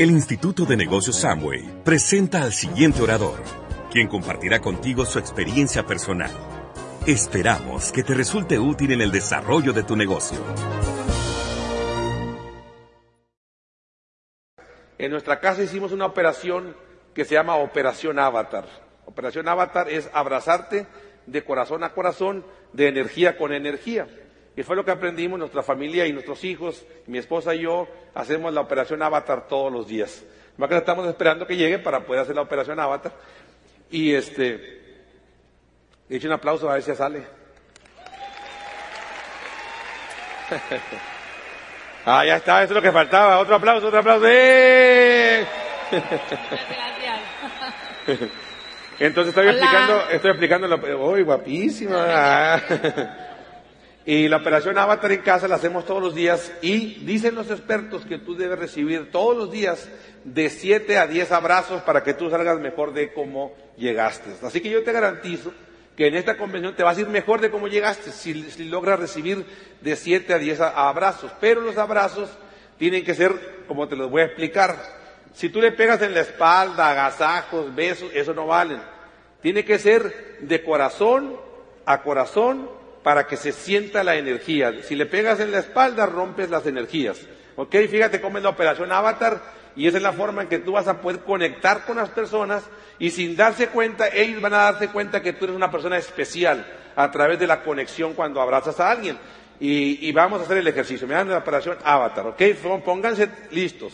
El 0.00 0.12
Instituto 0.12 0.64
de 0.64 0.78
Negocios 0.78 1.20
Samway 1.20 1.82
presenta 1.84 2.42
al 2.42 2.54
siguiente 2.54 3.02
orador, 3.02 3.38
quien 3.92 4.08
compartirá 4.08 4.58
contigo 4.58 5.04
su 5.04 5.18
experiencia 5.18 5.84
personal. 5.84 6.30
Esperamos 7.06 7.92
que 7.92 8.02
te 8.02 8.14
resulte 8.14 8.58
útil 8.58 8.92
en 8.92 9.02
el 9.02 9.12
desarrollo 9.12 9.74
de 9.74 9.82
tu 9.82 9.96
negocio. 9.96 10.38
En 14.96 15.10
nuestra 15.10 15.38
casa 15.38 15.62
hicimos 15.62 15.92
una 15.92 16.06
operación 16.06 16.74
que 17.12 17.26
se 17.26 17.34
llama 17.34 17.56
Operación 17.56 18.18
Avatar. 18.18 18.64
Operación 19.04 19.48
Avatar 19.48 19.90
es 19.90 20.08
abrazarte 20.14 20.86
de 21.26 21.44
corazón 21.44 21.84
a 21.84 21.92
corazón, 21.92 22.46
de 22.72 22.88
energía 22.88 23.36
con 23.36 23.52
energía. 23.52 24.08
Y 24.60 24.62
fue 24.62 24.76
lo 24.76 24.84
que 24.84 24.90
aprendimos 24.90 25.38
nuestra 25.38 25.62
familia 25.62 26.06
y 26.06 26.12
nuestros 26.12 26.44
hijos, 26.44 26.84
mi 27.06 27.16
esposa 27.16 27.54
y 27.54 27.60
yo, 27.60 27.88
hacemos 28.14 28.52
la 28.52 28.60
operación 28.60 29.02
Avatar 29.02 29.48
todos 29.48 29.72
los 29.72 29.88
días. 29.88 30.22
Más 30.58 30.68
que 30.68 30.76
estamos 30.76 31.08
esperando 31.08 31.46
que 31.46 31.56
llegue 31.56 31.78
para 31.78 32.04
poder 32.04 32.20
hacer 32.20 32.36
la 32.36 32.42
operación 32.42 32.78
Avatar. 32.78 33.10
Y 33.90 34.12
este, 34.12 35.06
he 36.10 36.16
hecho 36.16 36.26
un 36.26 36.34
aplauso 36.34 36.68
a 36.68 36.74
ver 36.74 36.82
si 36.82 36.94
sale. 36.94 37.24
ah, 42.04 42.26
ya 42.26 42.36
está, 42.36 42.62
eso 42.62 42.74
es 42.74 42.76
lo 42.76 42.82
que 42.82 42.92
faltaba. 42.92 43.38
Otro 43.38 43.54
aplauso, 43.54 43.86
otro 43.86 44.00
aplauso. 44.00 44.26
¡Eh! 44.28 45.46
Entonces 48.98 49.34
estoy 49.34 49.48
explicando, 49.48 50.10
estoy 50.10 50.30
explicando, 50.32 50.68
la, 50.68 50.76
¡uy, 50.76 51.22
guapísima! 51.22 52.60
y 54.06 54.28
la 54.28 54.38
operación 54.38 54.78
Avatar 54.78 55.12
en 55.12 55.20
casa 55.20 55.46
la 55.46 55.56
hacemos 55.56 55.84
todos 55.84 56.02
los 56.02 56.14
días 56.14 56.52
y 56.62 57.04
dicen 57.04 57.34
los 57.34 57.50
expertos 57.50 58.06
que 58.06 58.18
tú 58.18 58.34
debes 58.34 58.58
recibir 58.58 59.10
todos 59.10 59.36
los 59.36 59.50
días 59.50 59.88
de 60.24 60.48
7 60.48 60.98
a 60.98 61.06
10 61.06 61.32
abrazos 61.32 61.82
para 61.82 62.02
que 62.02 62.14
tú 62.14 62.30
salgas 62.30 62.58
mejor 62.60 62.94
de 62.94 63.12
cómo 63.12 63.54
llegaste. 63.76 64.30
Así 64.42 64.60
que 64.60 64.70
yo 64.70 64.82
te 64.82 64.92
garantizo 64.92 65.52
que 65.96 66.06
en 66.06 66.14
esta 66.14 66.38
convención 66.38 66.74
te 66.74 66.82
vas 66.82 66.96
a 66.96 67.00
ir 67.02 67.08
mejor 67.08 67.42
de 67.42 67.50
cómo 67.50 67.68
llegaste 67.68 68.10
si, 68.10 68.32
logras 68.64 68.98
recibir 68.98 69.44
de 69.82 69.96
7 69.96 70.32
a 70.32 70.38
10 70.38 70.60
abrazos. 70.60 71.30
Pero 71.38 71.60
los 71.60 71.76
abrazos 71.76 72.30
tienen 72.78 73.04
que 73.04 73.14
ser, 73.14 73.64
como 73.68 73.86
te 73.86 73.96
los 73.96 74.10
voy 74.10 74.22
a 74.22 74.26
explicar, 74.26 74.76
si 75.34 75.50
tú 75.50 75.60
le 75.60 75.72
pegas 75.72 76.00
en 76.00 76.14
la 76.14 76.20
espalda, 76.20 76.90
agasajos, 76.90 77.74
besos, 77.74 78.10
eso 78.14 78.32
no 78.32 78.46
valen. 78.46 78.80
Tiene 79.42 79.64
que 79.64 79.78
ser 79.78 80.38
de 80.40 80.64
corazón 80.64 81.36
a 81.84 82.02
corazón 82.02 82.79
para 83.02 83.26
que 83.26 83.36
se 83.36 83.52
sienta 83.52 84.04
la 84.04 84.16
energía. 84.16 84.82
Si 84.82 84.94
le 84.94 85.06
pegas 85.06 85.40
en 85.40 85.52
la 85.52 85.58
espalda, 85.58 86.06
rompes 86.06 86.50
las 86.50 86.66
energías. 86.66 87.20
¿Ok? 87.56 87.74
Fíjate 87.90 88.20
cómo 88.20 88.38
es 88.38 88.44
la 88.44 88.50
operación 88.50 88.92
Avatar 88.92 89.42
y 89.76 89.86
esa 89.86 89.98
es 89.98 90.02
la 90.02 90.12
forma 90.12 90.42
en 90.42 90.48
que 90.48 90.58
tú 90.58 90.72
vas 90.72 90.88
a 90.88 91.00
poder 91.00 91.20
conectar 91.20 91.84
con 91.84 91.96
las 91.96 92.10
personas 92.10 92.64
y 92.98 93.10
sin 93.10 93.36
darse 93.36 93.68
cuenta, 93.68 94.08
ellos 94.08 94.42
van 94.42 94.54
a 94.54 94.58
darse 94.72 94.88
cuenta 94.88 95.22
que 95.22 95.32
tú 95.32 95.44
eres 95.44 95.56
una 95.56 95.70
persona 95.70 95.96
especial 95.96 96.66
a 96.96 97.10
través 97.10 97.38
de 97.38 97.46
la 97.46 97.62
conexión 97.62 98.14
cuando 98.14 98.40
abrazas 98.40 98.78
a 98.80 98.90
alguien. 98.90 99.18
Y, 99.62 100.10
vamos 100.12 100.40
a 100.40 100.44
hacer 100.44 100.56
el 100.56 100.66
ejercicio. 100.66 101.06
Me 101.06 101.14
dan 101.14 101.28
la 101.28 101.36
operación 101.36 101.76
Avatar, 101.84 102.28
¿ok? 102.28 102.42
Pónganse 102.82 103.28
listos. 103.50 103.92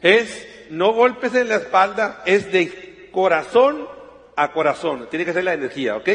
Es, 0.00 0.46
no 0.70 0.92
golpes 0.92 1.34
en 1.34 1.48
la 1.48 1.56
espalda, 1.56 2.22
es 2.24 2.52
de 2.52 3.08
corazón 3.10 3.95
a 4.36 4.52
corazón. 4.52 5.08
Tiene 5.10 5.24
que 5.24 5.32
ser 5.32 5.44
la 5.44 5.54
energía, 5.54 5.96
¿ok? 5.96 6.08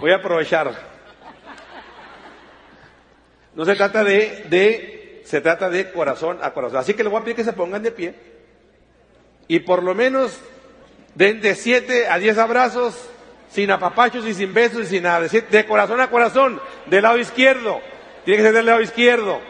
Voy 0.00 0.12
a 0.12 0.16
aprovechar. 0.16 0.72
No 3.54 3.64
se 3.64 3.74
trata 3.74 4.02
de, 4.02 4.46
de, 4.48 5.22
se 5.24 5.40
trata 5.40 5.68
de 5.68 5.92
corazón 5.92 6.38
a 6.42 6.52
corazón. 6.52 6.78
Así 6.78 6.94
que 6.94 7.02
les 7.02 7.12
voy 7.12 7.20
a 7.20 7.24
pedir 7.24 7.36
que 7.36 7.44
se 7.44 7.52
pongan 7.52 7.82
de 7.82 7.92
pie. 7.92 8.14
Y 9.48 9.60
por 9.60 9.82
lo 9.82 9.94
menos 9.94 10.40
den 11.14 11.40
de 11.40 11.54
siete 11.54 12.08
a 12.08 12.18
diez 12.18 12.38
abrazos, 12.38 13.08
sin 13.50 13.70
apapachos 13.70 14.26
y 14.26 14.34
sin 14.34 14.52
besos 14.52 14.82
y 14.82 14.86
sin 14.86 15.02
nada. 15.04 15.26
De, 15.28 15.66
corazón 15.66 16.00
a 16.00 16.10
corazón, 16.10 16.60
del 16.86 17.02
lado 17.02 17.18
izquierdo. 17.18 17.80
Tiene 18.24 18.38
que 18.38 18.42
ser 18.44 18.54
del 18.54 18.66
lado 18.66 18.80
izquierdo. 18.80 19.40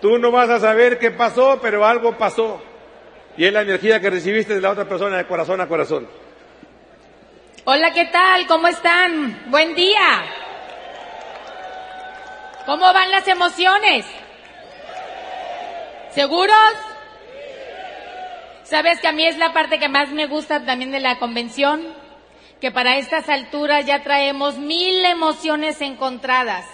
Tú 0.00 0.18
no 0.18 0.30
vas 0.30 0.48
a 0.48 0.60
saber 0.60 0.98
qué 0.98 1.10
pasó, 1.10 1.58
pero 1.60 1.84
algo 1.84 2.16
pasó. 2.16 2.62
Y 3.36 3.44
es 3.44 3.52
la 3.52 3.62
energía 3.62 4.00
que 4.00 4.10
recibiste 4.10 4.54
de 4.54 4.60
la 4.60 4.70
otra 4.70 4.88
persona 4.88 5.16
de 5.16 5.26
corazón 5.26 5.60
a 5.60 5.68
corazón. 5.68 6.08
Hola, 7.64 7.92
¿qué 7.92 8.06
tal? 8.06 8.46
¿Cómo 8.46 8.68
están? 8.68 9.44
Buen 9.50 9.74
día. 9.74 10.24
¿Cómo 12.66 12.92
van 12.92 13.10
las 13.10 13.26
emociones? 13.28 14.04
¿Seguros? 16.10 16.72
¿Sabes 18.64 19.00
que 19.00 19.08
a 19.08 19.12
mí 19.12 19.24
es 19.24 19.38
la 19.38 19.52
parte 19.52 19.78
que 19.78 19.88
más 19.88 20.10
me 20.10 20.26
gusta 20.26 20.64
también 20.64 20.90
de 20.90 21.00
la 21.00 21.18
convención? 21.18 21.82
Que 22.60 22.70
para 22.70 22.98
estas 22.98 23.28
alturas 23.28 23.86
ya 23.86 24.02
traemos 24.02 24.58
mil 24.58 25.04
emociones 25.04 25.80
encontradas. 25.80 26.66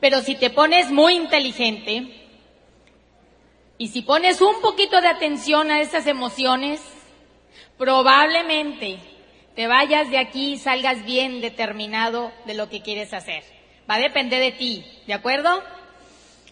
Pero 0.00 0.20
si 0.20 0.34
te 0.34 0.50
pones 0.50 0.90
muy 0.90 1.14
inteligente 1.14 2.23
y 3.76 3.88
si 3.88 4.02
pones 4.02 4.40
un 4.40 4.60
poquito 4.60 5.00
de 5.00 5.08
atención 5.08 5.70
a 5.70 5.80
esas 5.80 6.06
emociones, 6.06 6.80
probablemente 7.76 8.98
te 9.56 9.66
vayas 9.66 10.10
de 10.10 10.18
aquí 10.18 10.52
y 10.52 10.58
salgas 10.58 11.04
bien 11.04 11.40
determinado 11.40 12.32
de 12.46 12.54
lo 12.54 12.68
que 12.68 12.82
quieres 12.82 13.12
hacer. 13.12 13.42
Va 13.90 13.96
a 13.96 14.00
depender 14.00 14.40
de 14.40 14.52
ti, 14.52 14.84
¿de 15.06 15.14
acuerdo? 15.14 15.62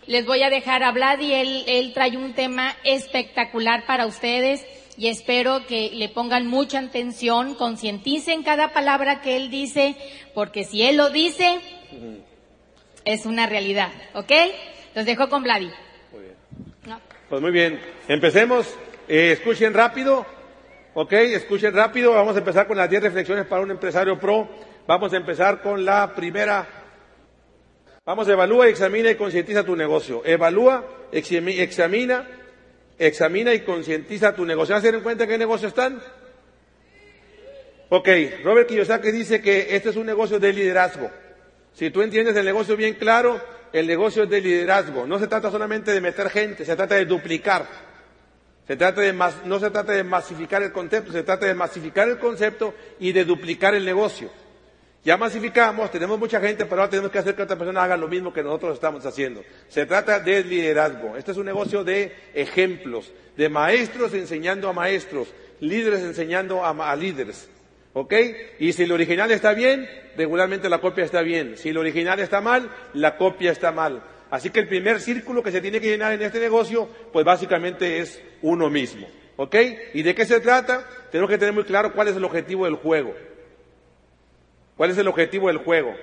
Les 0.06 0.26
voy 0.26 0.42
a 0.42 0.50
dejar 0.50 0.82
hablar 0.82 1.22
y 1.22 1.32
él, 1.32 1.64
él 1.66 1.92
trae 1.94 2.16
un 2.16 2.34
tema 2.34 2.76
espectacular 2.82 3.86
para 3.86 4.06
ustedes 4.06 4.66
y 4.96 5.06
espero 5.06 5.64
que 5.66 5.90
le 5.94 6.08
pongan 6.08 6.48
mucha 6.48 6.80
atención, 6.80 7.54
concienticen 7.54 8.42
cada 8.42 8.72
palabra 8.72 9.20
que 9.20 9.36
él 9.36 9.48
dice, 9.48 9.96
porque 10.34 10.64
si 10.64 10.82
él 10.82 10.96
lo 10.96 11.10
dice, 11.10 11.60
es 13.04 13.26
una 13.26 13.46
realidad, 13.46 13.90
¿ok? 14.14 14.32
Los 14.94 15.06
dejo 15.06 15.28
con 15.28 15.44
Vladi. 15.44 15.70
Pues 17.32 17.40
muy 17.40 17.50
bien, 17.50 17.80
empecemos, 18.08 18.76
eh, 19.08 19.32
escuchen 19.32 19.72
rápido, 19.72 20.26
¿ok? 20.92 21.14
Escuchen 21.14 21.72
rápido, 21.72 22.12
vamos 22.12 22.36
a 22.36 22.40
empezar 22.40 22.66
con 22.66 22.76
las 22.76 22.90
10 22.90 23.04
reflexiones 23.04 23.46
para 23.46 23.62
un 23.62 23.70
empresario 23.70 24.20
pro. 24.20 24.46
Vamos 24.86 25.14
a 25.14 25.16
empezar 25.16 25.62
con 25.62 25.82
la 25.82 26.14
primera 26.14 26.68
Vamos, 28.04 28.28
evalúa, 28.28 28.68
examina 28.68 29.10
y 29.10 29.14
concientiza 29.14 29.64
tu 29.64 29.74
negocio. 29.74 30.20
Evalúa, 30.26 30.86
examina, 31.10 32.28
examina 32.98 33.54
y 33.54 33.60
concientiza 33.60 34.34
tu 34.34 34.44
negocio. 34.44 34.76
¿Has 34.76 34.84
en 34.84 35.00
cuenta 35.00 35.26
qué 35.26 35.38
negocio 35.38 35.68
están? 35.68 36.02
Ok, 37.88 38.08
Robert 38.44 38.68
Kiyosaki 38.68 39.10
dice 39.10 39.40
que 39.40 39.74
este 39.74 39.88
es 39.88 39.96
un 39.96 40.04
negocio 40.04 40.38
de 40.38 40.52
liderazgo. 40.52 41.10
Si 41.72 41.90
tú 41.90 42.02
entiendes 42.02 42.36
el 42.36 42.44
negocio 42.44 42.76
bien 42.76 42.92
claro, 42.92 43.40
el 43.72 43.86
negocio 43.86 44.24
es 44.24 44.30
de 44.30 44.40
liderazgo. 44.40 45.06
No 45.06 45.18
se 45.18 45.26
trata 45.26 45.50
solamente 45.50 45.92
de 45.92 46.00
meter 46.00 46.30
gente, 46.30 46.64
se 46.64 46.76
trata 46.76 46.94
de 46.94 47.06
duplicar. 47.06 47.66
Se 48.66 48.76
trata 48.76 49.00
de 49.00 49.12
no 49.12 49.58
se 49.58 49.70
trata 49.70 49.92
de 49.92 50.04
masificar 50.04 50.62
el 50.62 50.72
concepto, 50.72 51.12
se 51.12 51.24
trata 51.24 51.46
de 51.46 51.54
masificar 51.54 52.08
el 52.08 52.18
concepto 52.18 52.74
y 53.00 53.12
de 53.12 53.24
duplicar 53.24 53.74
el 53.74 53.84
negocio. 53.84 54.30
Ya 55.04 55.16
masificamos, 55.16 55.90
tenemos 55.90 56.16
mucha 56.16 56.40
gente, 56.40 56.64
pero 56.64 56.80
ahora 56.80 56.90
tenemos 56.90 57.10
que 57.10 57.18
hacer 57.18 57.34
que 57.34 57.42
otra 57.42 57.58
persona 57.58 57.82
haga 57.82 57.96
lo 57.96 58.06
mismo 58.06 58.32
que 58.32 58.42
nosotros 58.42 58.74
estamos 58.74 59.04
haciendo. 59.04 59.42
Se 59.68 59.84
trata 59.84 60.20
de 60.20 60.44
liderazgo. 60.44 61.16
Este 61.16 61.32
es 61.32 61.36
un 61.38 61.46
negocio 61.46 61.82
de 61.82 62.14
ejemplos, 62.34 63.12
de 63.36 63.48
maestros 63.48 64.14
enseñando 64.14 64.68
a 64.68 64.72
maestros, 64.72 65.34
líderes 65.58 66.02
enseñando 66.02 66.64
a, 66.64 66.94
líderes. 66.94 67.48
¿Ok? 67.94 68.14
Y 68.58 68.72
si 68.72 68.84
el 68.84 68.92
original 68.92 69.30
está 69.30 69.52
bien, 69.52 69.88
regularmente 70.16 70.68
la 70.68 70.78
copia 70.78 71.04
está 71.04 71.22
bien. 71.22 71.56
Si 71.56 71.68
el 71.68 71.76
original 71.76 72.20
está 72.20 72.40
mal, 72.40 72.70
la 72.94 73.16
copia 73.16 73.52
está 73.52 73.70
mal. 73.72 74.02
Así 74.30 74.48
que 74.50 74.60
el 74.60 74.68
primer 74.68 75.00
círculo 75.00 75.42
que 75.42 75.52
se 75.52 75.60
tiene 75.60 75.80
que 75.80 75.88
llenar 75.88 76.12
en 76.12 76.22
este 76.22 76.40
negocio, 76.40 76.88
pues 77.12 77.24
básicamente 77.24 77.98
es 77.98 78.22
uno 78.40 78.70
mismo. 78.70 79.06
¿Ok? 79.36 79.56
¿Y 79.94 80.02
de 80.02 80.14
qué 80.14 80.24
se 80.24 80.40
trata? 80.40 80.86
Tenemos 81.10 81.30
que 81.30 81.38
tener 81.38 81.52
muy 81.52 81.64
claro 81.64 81.92
cuál 81.92 82.08
es 82.08 82.16
el 82.16 82.24
objetivo 82.24 82.64
del 82.64 82.76
juego. 82.76 83.14
¿Cuál 84.76 84.90
es 84.90 84.98
el 84.98 85.08
objetivo 85.08 85.48
del 85.48 85.58
juego? 85.58 85.94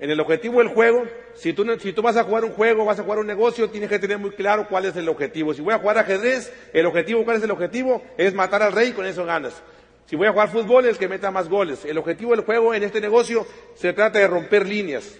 En 0.00 0.10
el 0.10 0.20
objetivo 0.20 0.58
del 0.58 0.68
juego, 0.68 1.04
si 1.34 1.52
tú, 1.52 1.64
si 1.80 1.92
vas 1.92 2.16
a 2.16 2.24
jugar 2.24 2.44
un 2.44 2.52
juego, 2.52 2.84
vas 2.84 2.98
a 3.00 3.02
jugar 3.02 3.18
un 3.18 3.26
negocio, 3.26 3.68
tienes 3.68 3.88
que 3.88 3.98
tener 3.98 4.18
muy 4.18 4.30
claro 4.30 4.66
cuál 4.68 4.84
es 4.84 4.96
el 4.96 5.08
objetivo. 5.08 5.54
Si 5.54 5.62
voy 5.62 5.74
a 5.74 5.78
jugar 5.78 5.98
ajedrez, 5.98 6.52
el 6.72 6.86
objetivo, 6.86 7.24
¿cuál 7.24 7.38
es 7.38 7.42
el 7.42 7.50
objetivo? 7.50 8.02
Es 8.16 8.32
matar 8.32 8.62
al 8.62 8.72
rey 8.72 8.92
con 8.92 9.06
eso 9.06 9.24
ganas. 9.24 9.60
Si 10.08 10.16
voy 10.16 10.26
a 10.26 10.32
jugar 10.32 10.48
fútbol, 10.48 10.86
es 10.86 10.96
que 10.96 11.06
meta 11.06 11.30
más 11.30 11.50
goles. 11.50 11.84
El 11.84 11.98
objetivo 11.98 12.30
del 12.30 12.42
juego 12.42 12.72
en 12.72 12.82
este 12.82 12.98
negocio 12.98 13.46
se 13.74 13.92
trata 13.92 14.18
de 14.18 14.26
romper 14.26 14.66
líneas. 14.66 15.18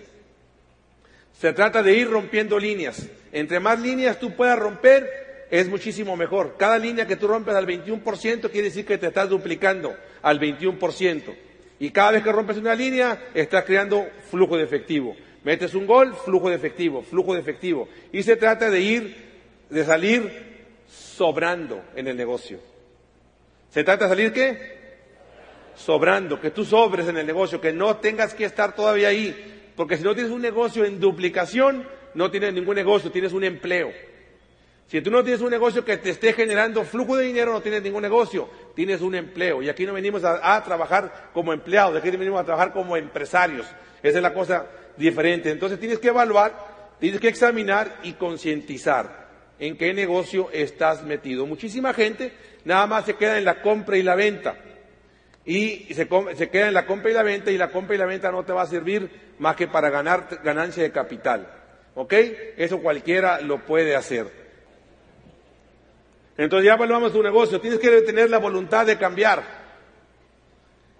Se 1.38 1.52
trata 1.52 1.82
de 1.82 1.94
ir 1.94 2.08
rompiendo 2.08 2.58
líneas. 2.58 3.06
Entre 3.31 3.61
más 3.61 3.79
líneas 3.79 4.19
tú 4.19 4.35
puedas 4.35 4.58
romper, 4.58 5.46
es 5.50 5.69
muchísimo 5.69 6.17
mejor. 6.17 6.56
Cada 6.58 6.79
línea 6.79 7.06
que 7.06 7.17
tú 7.17 7.29
rompes 7.29 7.55
al 7.55 7.67
21% 7.67 8.50
quiere 8.50 8.69
decir 8.69 8.87
que 8.87 8.96
te 8.96 9.08
estás 9.08 9.29
duplicando 9.29 9.94
al 10.23 10.40
21%. 10.40 11.37
Y 11.81 11.90
cada 11.90 12.12
vez 12.12 12.23
que 12.23 12.32
rompes 12.32 12.56
una 12.56 12.75
línea, 12.75 13.29
estás 13.35 13.64
creando 13.64 14.08
flujo 14.31 14.56
de 14.56 14.64
efectivo. 14.64 15.14
Metes 15.44 15.75
un 15.75 15.87
gol, 15.87 16.14
flujo 16.14 16.49
de 16.49 16.56
efectivo, 16.56 17.02
flujo 17.02 17.35
de 17.35 17.40
efectivo. 17.40 17.90
Y 18.11 18.23
se 18.23 18.37
trata 18.37 18.70
de 18.70 18.81
ir, 18.81 19.17
de 19.69 19.85
salir 19.85 20.32
sobrando 20.88 21.85
en 21.94 22.08
el 22.08 22.17
negocio. 22.17 22.58
¿Se 23.70 23.85
trata 23.85 24.06
de 24.06 24.08
salir 24.08 24.32
qué? 24.32 24.77
Sobrando, 25.78 26.40
que 26.40 26.50
tú 26.50 26.64
sobres 26.64 27.08
en 27.08 27.16
el 27.16 27.26
negocio, 27.26 27.60
que 27.60 27.72
no 27.72 27.96
tengas 27.96 28.34
que 28.34 28.44
estar 28.44 28.75
todavía 28.75 29.08
ahí. 29.08 29.72
Porque 29.76 29.96
si 29.96 30.02
no 30.02 30.12
tienes 30.12 30.32
un 30.32 30.42
negocio 30.42 30.84
en 30.84 30.98
duplicación, 30.98 31.86
no 32.14 32.30
tienes 32.30 32.52
ningún 32.52 32.75
negocio, 32.75 33.12
tienes 33.12 33.32
un 33.32 33.44
empleo. 33.44 33.92
Si 34.88 35.00
tú 35.02 35.10
no 35.10 35.22
tienes 35.22 35.40
un 35.40 35.50
negocio 35.50 35.84
que 35.84 35.98
te 35.98 36.10
esté 36.10 36.32
generando 36.32 36.82
flujo 36.82 37.16
de 37.16 37.26
dinero, 37.26 37.52
no 37.52 37.60
tienes 37.60 37.82
ningún 37.82 38.02
negocio, 38.02 38.48
tienes 38.75 39.02
un 39.02 39.14
empleo. 39.14 39.62
Y 39.62 39.69
aquí 39.69 39.86
no 39.86 39.92
venimos 39.92 40.25
a, 40.25 40.64
trabajar 40.64 41.30
como 41.32 41.52
empleados, 41.52 41.96
aquí 41.96 42.10
venimos 42.10 42.40
a 42.40 42.44
trabajar 42.44 42.72
como 42.72 42.96
empresarios. 42.96 43.66
Esa 44.02 44.16
es 44.16 44.22
la 44.22 44.34
cosa 44.34 44.66
diferente. 44.96 45.50
Entonces 45.50 45.78
tienes 45.78 45.98
que 45.98 46.08
evaluar, 46.08 46.96
tienes 46.98 47.20
que 47.20 47.28
examinar 47.28 47.98
y 48.02 48.14
concientizar 48.14 49.28
en 49.58 49.76
qué 49.76 49.92
negocio 49.92 50.48
estás 50.52 51.04
metido. 51.04 51.46
Muchísima 51.46 51.92
gente 51.92 52.32
nada 52.64 52.86
más 52.86 53.04
se 53.04 53.14
queda 53.14 53.38
en 53.38 53.44
la 53.44 53.60
compra 53.60 53.96
y 53.98 54.02
la 54.02 54.16
venta. 54.16 54.56
Y 55.48 55.94
se, 55.94 56.06
queda 56.50 56.68
en 56.68 56.74
la 56.74 56.84
compra 56.84 57.10
y 57.10 57.14
la 57.14 57.22
venta 57.22 57.50
y 57.50 57.56
la 57.56 57.70
compra 57.70 57.94
y 57.94 57.98
la 57.98 58.04
venta 58.04 58.30
no 58.30 58.44
te 58.44 58.52
va 58.52 58.60
a 58.60 58.66
servir 58.66 59.10
más 59.38 59.56
que 59.56 59.66
para 59.66 59.88
ganar 59.88 60.40
ganancia 60.44 60.82
de 60.82 60.92
capital. 60.92 61.50
¿Ok? 61.94 62.12
Eso 62.58 62.80
cualquiera 62.80 63.40
lo 63.40 63.64
puede 63.64 63.96
hacer. 63.96 64.26
Entonces 66.36 66.66
ya 66.66 66.74
evaluamos 66.74 67.14
tu 67.14 67.22
negocio. 67.22 67.62
Tienes 67.62 67.80
que 67.80 67.88
tener 68.02 68.28
la 68.28 68.36
voluntad 68.36 68.84
de 68.84 68.98
cambiar. 68.98 69.42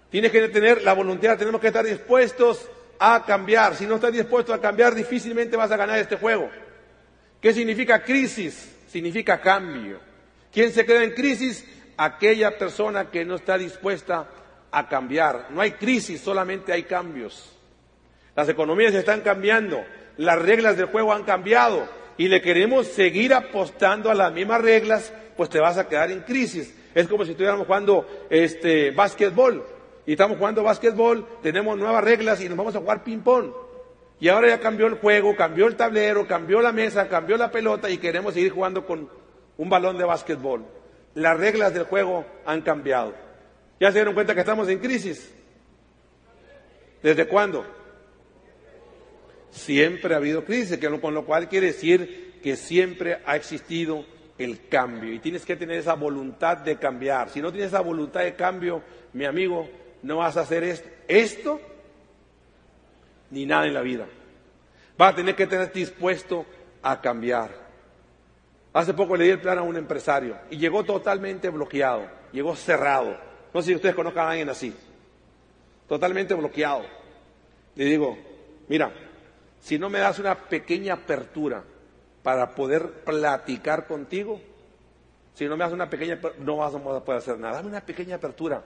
Tienes 0.09 0.31
que 0.31 0.47
tener 0.47 0.81
la 0.81 0.93
voluntad, 0.93 1.37
tenemos 1.37 1.61
que 1.61 1.67
estar 1.67 1.85
dispuestos 1.85 2.67
a 2.97 3.23
cambiar. 3.27 3.75
Si 3.75 3.85
no 3.85 3.95
estás 3.95 4.13
dispuesto 4.13 4.51
a 4.51 4.59
cambiar, 4.59 4.95
difícilmente 4.95 5.57
vas 5.57 5.69
a 5.69 5.77
ganar 5.77 5.99
este 5.99 6.15
juego. 6.15 6.49
¿Qué 7.39 7.53
significa 7.53 8.01
crisis? 8.01 8.75
Significa 8.87 9.39
cambio. 9.39 9.99
¿Quién 10.51 10.71
se 10.71 10.83
queda 10.87 11.03
en 11.03 11.11
crisis? 11.11 11.63
Aquella 11.97 12.57
persona 12.57 13.11
que 13.11 13.23
no 13.25 13.35
está 13.35 13.59
dispuesta 13.59 14.27
a 14.71 14.87
cambiar. 14.87 15.47
No 15.51 15.61
hay 15.61 15.71
crisis, 15.71 16.21
solamente 16.21 16.71
hay 16.71 16.83
cambios. 16.83 17.55
Las 18.35 18.49
economías 18.49 18.93
están 18.93 19.21
cambiando, 19.21 19.83
las 20.17 20.41
reglas 20.41 20.77
del 20.77 20.87
juego 20.87 21.13
han 21.13 21.23
cambiado 21.23 21.87
y 22.17 22.27
le 22.27 22.41
queremos 22.41 22.87
seguir 22.87 23.33
apostando 23.33 24.11
a 24.11 24.15
las 24.15 24.31
mismas 24.33 24.61
reglas 24.61 25.13
pues 25.39 25.49
te 25.49 25.59
vas 25.59 25.77
a 25.77 25.87
quedar 25.87 26.11
en 26.11 26.19
crisis. 26.21 26.75
Es 26.93 27.07
como 27.07 27.23
si 27.23 27.31
estuviéramos 27.31 27.65
jugando 27.65 28.05
este 28.29 28.91
básquetbol 28.91 29.65
y 30.05 30.11
estamos 30.11 30.37
jugando 30.37 30.63
básquetbol, 30.63 31.25
tenemos 31.41 31.77
nuevas 31.77 32.03
reglas 32.03 32.41
y 32.41 32.49
nos 32.49 32.57
vamos 32.57 32.75
a 32.75 32.79
jugar 32.79 33.05
ping 33.05 33.19
pong. 33.19 33.51
Y 34.19 34.27
ahora 34.27 34.49
ya 34.49 34.59
cambió 34.59 34.87
el 34.87 34.95
juego, 34.95 35.35
cambió 35.37 35.67
el 35.67 35.77
tablero, 35.77 36.27
cambió 36.27 36.59
la 36.61 36.73
mesa, 36.73 37.07
cambió 37.07 37.37
la 37.37 37.51
pelota 37.51 37.89
y 37.89 37.99
queremos 37.99 38.33
seguir 38.33 38.51
jugando 38.51 38.85
con 38.85 39.09
un 39.57 39.69
balón 39.69 39.97
de 39.97 40.03
básquetbol. 40.03 40.65
Las 41.13 41.37
reglas 41.37 41.73
del 41.73 41.83
juego 41.83 42.25
han 42.45 42.61
cambiado. 42.61 43.13
¿Ya 43.79 43.87
se 43.91 43.99
dieron 43.99 44.13
cuenta 44.13 44.33
que 44.33 44.41
estamos 44.41 44.67
en 44.67 44.79
crisis? 44.79 45.33
¿Desde 47.01 47.27
cuándo? 47.27 47.65
Siempre 49.51 50.13
ha 50.13 50.17
habido 50.17 50.43
crisis, 50.43 50.77
con 51.01 51.13
lo 51.13 51.25
cual 51.25 51.47
quiere 51.47 51.67
decir 51.67 52.39
que 52.43 52.55
siempre 52.55 53.21
ha 53.25 53.35
existido 53.35 54.05
el 54.37 54.67
cambio 54.67 55.13
y 55.13 55.19
tienes 55.19 55.45
que 55.45 55.55
tener 55.55 55.79
esa 55.79 55.93
voluntad 55.93 56.57
de 56.57 56.77
cambiar. 56.77 57.29
Si 57.29 57.41
no 57.41 57.51
tienes 57.51 57.69
esa 57.69 57.81
voluntad 57.81 58.21
de 58.21 58.35
cambio, 58.35 58.81
mi 59.13 59.25
amigo, 59.25 59.69
no 60.03 60.17
vas 60.17 60.37
a 60.37 60.41
hacer 60.41 60.63
esto, 61.07 61.59
ni 63.31 63.45
nada 63.45 63.65
en 63.65 63.73
la 63.73 63.81
vida. 63.81 64.07
Vas 64.97 65.13
a 65.13 65.15
tener 65.15 65.35
que 65.35 65.47
tener 65.47 65.71
dispuesto 65.71 66.45
a 66.81 66.99
cambiar. 67.01 67.69
Hace 68.73 68.93
poco 68.93 69.15
le 69.15 69.25
di 69.25 69.29
el 69.31 69.41
plan 69.41 69.57
a 69.57 69.63
un 69.63 69.77
empresario 69.77 70.37
y 70.49 70.57
llegó 70.57 70.83
totalmente 70.83 71.49
bloqueado, 71.49 72.07
llegó 72.31 72.55
cerrado. 72.55 73.28
No 73.53 73.61
sé 73.61 73.67
si 73.67 73.75
ustedes 73.75 73.95
conozcan 73.95 74.27
a 74.27 74.31
alguien 74.31 74.49
así. 74.49 74.73
Totalmente 75.87 76.33
bloqueado. 76.33 76.83
Le 77.75 77.85
digo, 77.85 78.17
mira, 78.67 78.91
si 79.59 79.79
no 79.79 79.89
me 79.89 79.99
das 79.99 80.19
una 80.19 80.35
pequeña 80.35 80.93
apertura, 80.93 81.63
para 82.23 82.53
poder 82.53 83.03
platicar 83.03 83.87
contigo. 83.87 84.41
Si 85.33 85.45
no 85.45 85.55
me 85.55 85.63
das 85.63 85.73
una 85.73 85.89
pequeña, 85.89 86.19
no 86.39 86.57
vas 86.57 86.75
a 86.75 86.79
poder 86.79 87.17
hacer 87.17 87.39
nada. 87.39 87.55
Dame 87.55 87.69
una 87.69 87.81
pequeña 87.81 88.17
apertura 88.17 88.63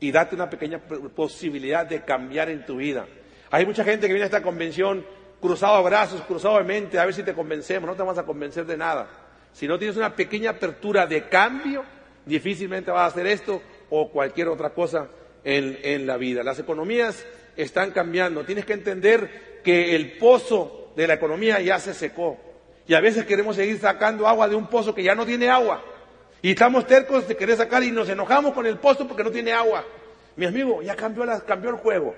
y 0.00 0.10
date 0.10 0.34
una 0.34 0.48
pequeña 0.48 0.78
posibilidad 0.78 1.86
de 1.86 2.02
cambiar 2.02 2.48
en 2.48 2.64
tu 2.64 2.76
vida. 2.76 3.06
Hay 3.50 3.66
mucha 3.66 3.84
gente 3.84 4.06
que 4.06 4.12
viene 4.12 4.24
a 4.24 4.26
esta 4.26 4.42
convención 4.42 5.04
cruzado 5.40 5.78
de 5.78 5.84
brazos, 5.84 6.22
cruzado 6.22 6.58
de 6.58 6.64
mente, 6.64 6.98
a 6.98 7.04
ver 7.04 7.14
si 7.14 7.22
te 7.22 7.34
convencemos. 7.34 7.88
No 7.88 7.94
te 7.94 8.02
vas 8.02 8.18
a 8.18 8.24
convencer 8.24 8.64
de 8.64 8.76
nada. 8.76 9.06
Si 9.52 9.68
no 9.68 9.78
tienes 9.78 9.96
una 9.96 10.14
pequeña 10.16 10.50
apertura 10.50 11.06
de 11.06 11.28
cambio, 11.28 11.84
difícilmente 12.24 12.90
vas 12.90 13.02
a 13.02 13.06
hacer 13.06 13.26
esto 13.26 13.62
o 13.96 14.10
cualquier 14.10 14.48
otra 14.48 14.70
cosa 14.70 15.08
en, 15.44 15.78
en 15.82 16.06
la 16.06 16.16
vida. 16.16 16.42
Las 16.42 16.58
economías 16.58 17.24
están 17.56 17.92
cambiando. 17.92 18.44
Tienes 18.44 18.64
que 18.64 18.72
entender 18.72 19.60
que 19.62 19.94
el 19.94 20.18
pozo 20.18 20.92
de 20.96 21.06
la 21.06 21.14
economía 21.14 21.60
ya 21.60 21.78
se 21.78 21.94
secó. 21.94 22.36
Y 22.86 22.94
a 22.94 23.00
veces 23.00 23.24
queremos 23.24 23.56
seguir 23.56 23.78
sacando 23.78 24.26
agua 24.26 24.48
de 24.48 24.56
un 24.56 24.66
pozo 24.66 24.94
que 24.94 25.02
ya 25.02 25.14
no 25.14 25.24
tiene 25.24 25.48
agua. 25.48 25.82
Y 26.42 26.50
estamos 26.50 26.86
tercos 26.86 27.26
de 27.26 27.36
querer 27.36 27.56
sacar 27.56 27.82
y 27.82 27.90
nos 27.90 28.08
enojamos 28.08 28.52
con 28.52 28.66
el 28.66 28.78
pozo 28.78 29.06
porque 29.08 29.24
no 29.24 29.30
tiene 29.30 29.52
agua. 29.52 29.84
Mi 30.36 30.46
amigo, 30.46 30.82
ya 30.82 30.96
cambió, 30.96 31.24
la, 31.24 31.40
cambió 31.40 31.70
el 31.70 31.76
juego. 31.76 32.14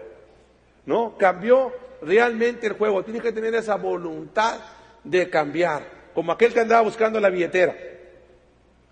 ¿No? 0.87 1.17
Cambió 1.19 1.73
realmente 2.03 2.67
el 2.67 2.73
juego. 2.73 3.05
Tienes 3.05 3.23
que 3.23 3.33
tener 3.33 3.55
esa 3.55 3.77
voluntad 3.77 4.59
de 5.05 5.29
cambiar. 5.31 5.85
Como 6.15 6.33
aquel 6.33 6.53
que 6.53 6.61
andaba 6.61 6.83
buscando 6.83 7.21
la 7.21 7.29
billetera. 7.29 7.77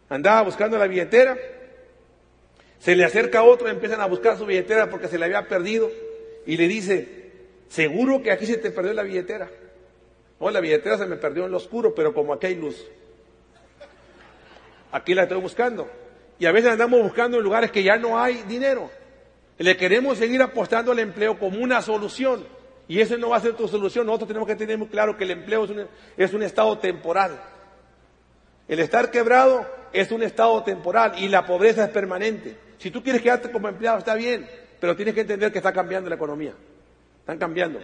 Andaba 0.09 0.43
buscando 0.43 0.79
la 0.79 0.87
billetera. 0.87 1.37
Se 2.85 2.95
le 2.95 3.03
acerca 3.03 3.43
otro, 3.45 3.67
empiezan 3.71 4.03
a 4.03 4.07
buscar 4.07 4.37
su 4.37 4.45
billetera 4.45 4.91
porque 4.91 5.09
se 5.09 5.17
le 5.17 5.25
había 5.25 5.49
perdido. 5.49 5.91
Y 6.45 6.59
le 6.59 6.69
dice, 6.69 7.33
seguro 7.67 8.23
que 8.23 8.31
aquí 8.31 8.45
se 8.45 8.59
te 8.59 8.71
perdió 8.71 8.93
la 8.93 9.03
billetera. 9.03 9.49
Oh, 10.39 10.51
la 10.51 10.61
billetera 10.61 10.99
se 10.99 11.07
me 11.07 11.17
perdió 11.17 11.47
en 11.47 11.51
lo 11.51 11.57
oscuro, 11.57 11.95
pero 11.95 12.13
como 12.13 12.35
aquí 12.35 12.49
hay 12.49 12.57
luz. 12.57 12.87
Aquí 14.93 15.15
la 15.15 15.23
estoy 15.23 15.41
buscando. 15.41 15.89
Y 16.39 16.45
a 16.45 16.53
veces 16.53 16.73
andamos 16.73 17.01
buscando 17.03 17.39
en 17.39 17.43
lugares 17.43 17.71
que 17.71 17.83
ya 17.83 17.97
no 17.97 18.21
hay 18.21 18.43
dinero. 18.43 18.91
Le 19.57 19.79
queremos 19.79 20.19
seguir 20.19 20.43
apostando 20.43 20.93
al 20.93 20.99
empleo 20.99 21.39
como 21.39 21.61
una 21.61 21.81
solución. 21.81 22.45
Y 22.87 23.01
eso 23.01 23.17
no 23.17 23.31
va 23.31 23.39
a 23.39 23.41
ser 23.41 23.55
tu 23.55 23.67
solución. 23.67 24.05
Nosotros 24.05 24.29
tenemos 24.29 24.47
que 24.47 24.57
tener 24.57 24.77
muy 24.77 24.89
claro 24.89 25.17
que 25.17 25.25
el 25.25 25.31
empleo 25.31 25.65
es 25.65 25.71
un, 25.71 25.87
es 26.19 26.35
un 26.35 26.43
estado 26.43 26.77
temporal. 26.77 27.41
El 28.69 28.81
estar 28.81 29.11
quebrado 29.11 29.67
es 29.91 30.13
un 30.13 30.23
estado 30.23 30.63
temporal 30.65 31.15
y 31.17 31.29
la 31.29 31.47
pobreza 31.47 31.85
es 31.85 31.91
permanente. 31.91 32.63
Si 32.85 32.91
tú 32.91 33.03
quieres 33.03 33.23
quedarte 33.23 33.51
como 33.51 33.67
empleado, 33.67 33.97
está 33.97 34.15
bien, 34.15 34.47
pero 34.79 34.95
tienes 34.95 35.15
que 35.15 35.23
entender 35.23 35.51
que 35.51 35.57
está 35.57 35.73
cambiando 35.73 36.11
la 36.11 36.17
economía. 36.17 36.53
Están 37.21 37.39
cambiando. 37.39 37.81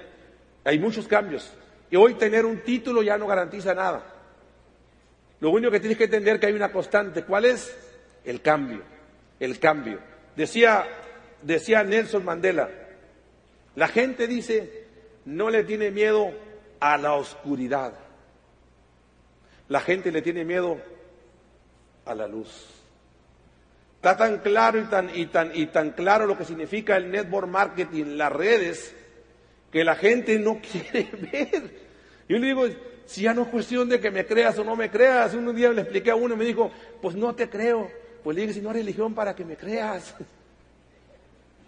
Hay 0.62 0.78
muchos 0.78 1.08
cambios. 1.08 1.50
Y 1.90 1.96
hoy 1.96 2.16
tener 2.16 2.44
un 2.44 2.58
título 2.58 3.02
ya 3.02 3.16
no 3.16 3.26
garantiza 3.26 3.74
nada. 3.74 4.04
Lo 5.40 5.52
único 5.52 5.70
que 5.70 5.80
tienes 5.80 5.96
que 5.96 6.04
entender 6.04 6.34
es 6.34 6.40
que 6.40 6.48
hay 6.48 6.52
una 6.52 6.70
constante. 6.70 7.24
¿Cuál 7.24 7.46
es? 7.46 7.74
El 8.26 8.42
cambio. 8.42 8.82
El 9.38 9.58
cambio. 9.58 10.00
Decía, 10.36 10.84
decía 11.40 11.82
Nelson 11.82 12.22
Mandela, 12.22 12.68
la 13.76 13.88
gente 13.88 14.26
dice, 14.26 14.84
no 15.24 15.48
le 15.48 15.64
tiene 15.64 15.90
miedo 15.90 16.30
a 16.78 16.98
la 16.98 17.14
oscuridad. 17.14 17.94
La 19.66 19.80
gente 19.80 20.12
le 20.12 20.20
tiene 20.20 20.44
miedo 20.44 20.76
a 22.04 22.14
la 22.14 22.28
luz. 22.28 22.79
Está 24.00 24.16
tan 24.16 24.38
claro 24.38 24.78
y 24.78 24.84
tan, 24.84 25.10
y 25.14 25.26
tan, 25.26 25.50
y 25.54 25.66
tan 25.66 25.90
claro 25.90 26.24
lo 26.24 26.38
que 26.38 26.46
significa 26.46 26.96
el 26.96 27.10
network 27.10 27.46
marketing, 27.46 28.16
las 28.16 28.32
redes, 28.32 28.96
que 29.70 29.84
la 29.84 29.94
gente 29.94 30.38
no 30.38 30.58
quiere 30.72 31.10
ver. 31.30 31.70
Yo 32.26 32.38
le 32.38 32.46
digo, 32.46 32.64
si 33.04 33.20
ya 33.20 33.34
no 33.34 33.42
es 33.42 33.48
cuestión 33.48 33.90
de 33.90 34.00
que 34.00 34.10
me 34.10 34.24
creas 34.24 34.58
o 34.58 34.64
no 34.64 34.74
me 34.74 34.90
creas, 34.90 35.34
un 35.34 35.54
día 35.54 35.68
le 35.68 35.82
expliqué 35.82 36.12
a 36.12 36.14
uno 36.14 36.32
y 36.32 36.38
me 36.38 36.46
dijo, 36.46 36.70
pues 37.02 37.14
no 37.14 37.34
te 37.34 37.50
creo. 37.50 37.90
Pues 38.24 38.34
le 38.34 38.40
dije, 38.40 38.54
si 38.54 38.62
no 38.62 38.70
es 38.70 38.76
religión 38.76 39.12
para 39.14 39.36
que 39.36 39.44
me 39.44 39.56
creas. 39.56 40.14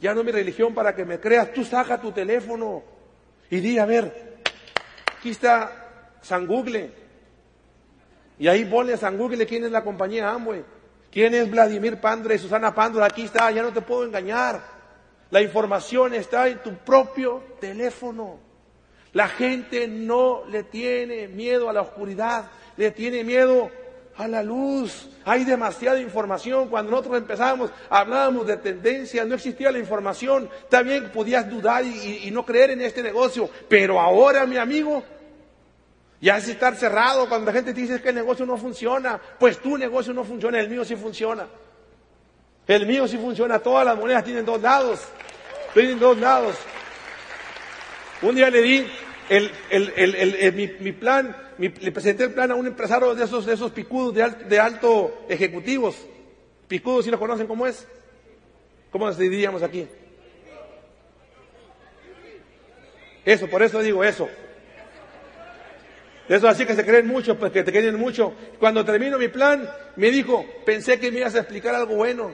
Ya 0.01 0.15
no 0.15 0.21
es 0.21 0.27
mi 0.27 0.33
religión 0.33 0.75
para 0.75 0.97
que 0.97 1.05
me 1.05 1.21
creas. 1.21 1.53
Tú 1.53 1.65
saca 1.65 2.01
tu 2.01 2.11
teléfono 2.11 2.83
y 3.49 3.61
di, 3.61 3.79
a 3.79 3.87
ver, 3.87 4.41
aquí 5.17 5.31
está 5.31 6.11
San 6.21 6.45
Google. 6.45 6.91
Y 8.37 8.49
ahí 8.49 8.65
ponle 8.65 8.95
a 8.95 8.97
San 8.97 9.17
Google 9.17 9.47
quién 9.47 9.63
es 9.63 9.71
la 9.71 9.85
compañía 9.85 10.31
Amway. 10.31 10.65
¿Quién 11.13 11.35
es 11.35 11.51
Vladimir 11.51 12.01
Pandra 12.01 12.35
y 12.35 12.39
Susana 12.39 12.75
Pandra? 12.75 13.05
Aquí 13.05 13.25
está, 13.25 13.51
ya 13.51 13.63
no 13.63 13.71
te 13.71 13.83
puedo 13.83 14.05
engañar. 14.05 14.63
La 15.31 15.43
información 15.43 16.15
está 16.15 16.49
en 16.49 16.63
tu 16.63 16.75
propio 16.75 17.43
teléfono. 17.61 18.39
La 19.13 19.29
gente 19.29 19.87
no 19.87 20.45
le 20.49 20.63
tiene 20.63 21.29
miedo 21.29 21.69
a 21.69 21.75
la 21.75 21.83
oscuridad, 21.83 22.47
le 22.79 22.93
tiene 22.93 23.25
miedo 23.25 23.71
a 24.17 24.27
la 24.27 24.43
luz. 24.43 25.11
Hay 25.27 25.45
demasiada 25.45 26.01
información. 26.01 26.69
Cuando 26.69 26.91
nosotros 26.91 27.19
empezamos, 27.19 27.71
hablábamos 27.91 28.47
de 28.47 28.57
tendencias, 28.57 29.27
no 29.27 29.35
existía 29.35 29.71
la 29.71 29.79
información. 29.79 30.49
También 30.71 31.11
podías 31.13 31.49
dudar 31.49 31.85
y, 31.85 32.31
no 32.31 32.47
creer 32.47 32.71
en 32.71 32.81
este 32.81 33.03
negocio. 33.03 33.51
Pero 33.69 34.01
ahora, 34.01 34.47
mi 34.47 34.57
amigo, 34.57 35.03
ya 36.23 36.37
es 36.37 36.47
estar 36.47 36.77
cerrado 36.77 37.29
cuando 37.29 37.47
la 37.47 37.53
gente 37.53 37.75
te 37.75 37.81
dice 37.81 38.01
que 38.01 38.11
el 38.11 38.15
negocio 38.15 38.47
no 38.47 38.57
funciona. 38.57 39.21
Pues 39.41 39.59
tu 39.59 39.77
negocio 39.77 40.15
no 40.15 40.23
funciona, 40.23 40.61
el 40.61 40.71
mío 40.71 40.85
sí 40.85 40.95
funciona. 40.95 41.49
El 42.69 42.87
mío 42.87 43.09
sí 43.09 43.19
funciona. 43.19 43.59
Todas 43.59 43.85
las 43.85 43.99
monedas 43.99 44.23
tienen 44.23 44.47
dos 44.47 44.63
lados. 44.63 45.01
Tienen 45.75 45.99
dos 45.99 46.17
lados. 46.17 46.55
Un 48.23 48.37
día 48.37 48.51
le 48.51 48.63
di 48.63 48.87
el, 49.29 49.51
mi, 50.79 50.93
plan, 50.93 51.37
le 51.59 51.91
presenté 51.91 52.23
el 52.23 52.33
plan 52.33 52.53
a 52.53 52.55
un 52.55 52.69
empresario 52.69 53.17
de 53.17 53.25
esos, 53.25 53.45
de 53.45 53.55
esos 53.55 53.73
picudos 53.73 54.15
de, 54.15 54.61
alto 54.61 55.25
ejecutivos. 55.29 55.97
Picudos, 56.69 57.05
si 57.05 57.11
lo 57.11 57.19
conocen, 57.19 57.49
¿cómo 57.49 57.67
es? 57.67 57.85
¿Cómo 58.93 59.11
diríamos 59.11 59.65
aquí? 59.65 59.89
Eso, 63.25 63.49
por 63.49 63.65
eso 63.65 63.81
digo 63.81 64.05
eso. 64.05 64.29
Eso 66.29 66.49
así 66.49 66.65
que 66.65 66.75
se 66.75 66.85
creen 66.85 67.07
mucho, 67.07 67.39
pues 67.39 67.53
que 67.53 67.63
te 67.63 67.73
quieren 67.73 67.97
mucho. 67.97 68.35
Cuando 68.59 68.85
termino 68.85 69.19
mi 69.19 69.29
plan, 69.29 69.69
me 69.97 70.11
dijo, 70.11 70.45
pensé 70.65 70.99
que 70.99 71.11
me 71.11 71.19
ibas 71.19 71.35
a 71.35 71.41
explicar 71.41 71.75
algo 71.75 71.97
bueno. 71.97 72.33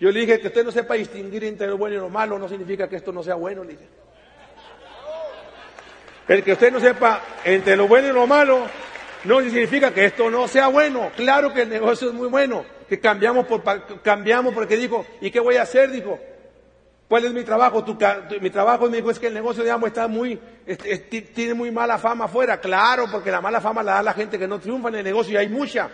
Yo 0.00 0.10
le 0.10 0.20
dije 0.20 0.40
que 0.40 0.48
usted 0.48 0.64
no 0.64 0.72
sepa 0.72 0.94
distinguir 0.94 1.44
entre 1.44 1.68
lo 1.68 1.78
bueno 1.78 1.96
y 1.96 1.98
lo 1.98 2.10
malo, 2.10 2.38
no 2.38 2.48
significa 2.48 2.88
que 2.88 2.96
esto 2.96 3.12
no 3.12 3.22
sea 3.22 3.36
bueno, 3.36 3.64
le. 3.64 3.78
El 6.26 6.42
que 6.42 6.52
usted 6.52 6.72
no 6.72 6.80
sepa 6.80 7.22
entre 7.44 7.76
lo 7.76 7.86
bueno 7.86 8.08
y 8.08 8.12
lo 8.12 8.26
malo, 8.26 8.66
no 9.24 9.40
significa 9.40 9.94
que 9.94 10.06
esto 10.06 10.30
no 10.30 10.48
sea 10.48 10.68
bueno. 10.68 11.10
Claro 11.16 11.54
que 11.54 11.62
el 11.62 11.68
negocio 11.68 12.08
es 12.08 12.14
muy 12.14 12.28
bueno, 12.28 12.64
que 12.88 12.98
cambiamos 12.98 13.46
por, 13.46 13.62
cambiamos 14.02 14.52
porque 14.52 14.76
dijo, 14.76 15.06
¿y 15.20 15.30
qué 15.30 15.38
voy 15.38 15.56
a 15.56 15.62
hacer? 15.62 15.90
Dijo, 15.90 16.18
¿cuál 17.08 17.24
es 17.24 17.32
mi 17.32 17.44
trabajo? 17.44 17.84
mi 18.40 18.50
trabajo 18.50 18.88
me 18.88 18.98
dijo 18.98 19.10
es 19.10 19.18
que 19.18 19.28
el 19.28 19.34
negocio, 19.34 19.62
digamos, 19.62 19.88
está 19.88 20.08
muy, 20.08 20.38
tiene 21.34 21.54
muy 21.54 21.70
mala 21.70 21.98
fama 21.98 22.26
afuera. 22.26 22.60
Claro, 22.60 23.06
porque 23.10 23.30
la 23.30 23.40
mala 23.40 23.60
fama 23.60 23.82
la 23.82 23.94
da 23.94 24.02
la 24.02 24.12
gente 24.12 24.38
que 24.38 24.48
no 24.48 24.58
triunfa 24.58 24.88
en 24.88 24.96
el 24.96 25.04
negocio 25.04 25.34
y 25.34 25.36
hay 25.36 25.48
mucha. 25.48 25.90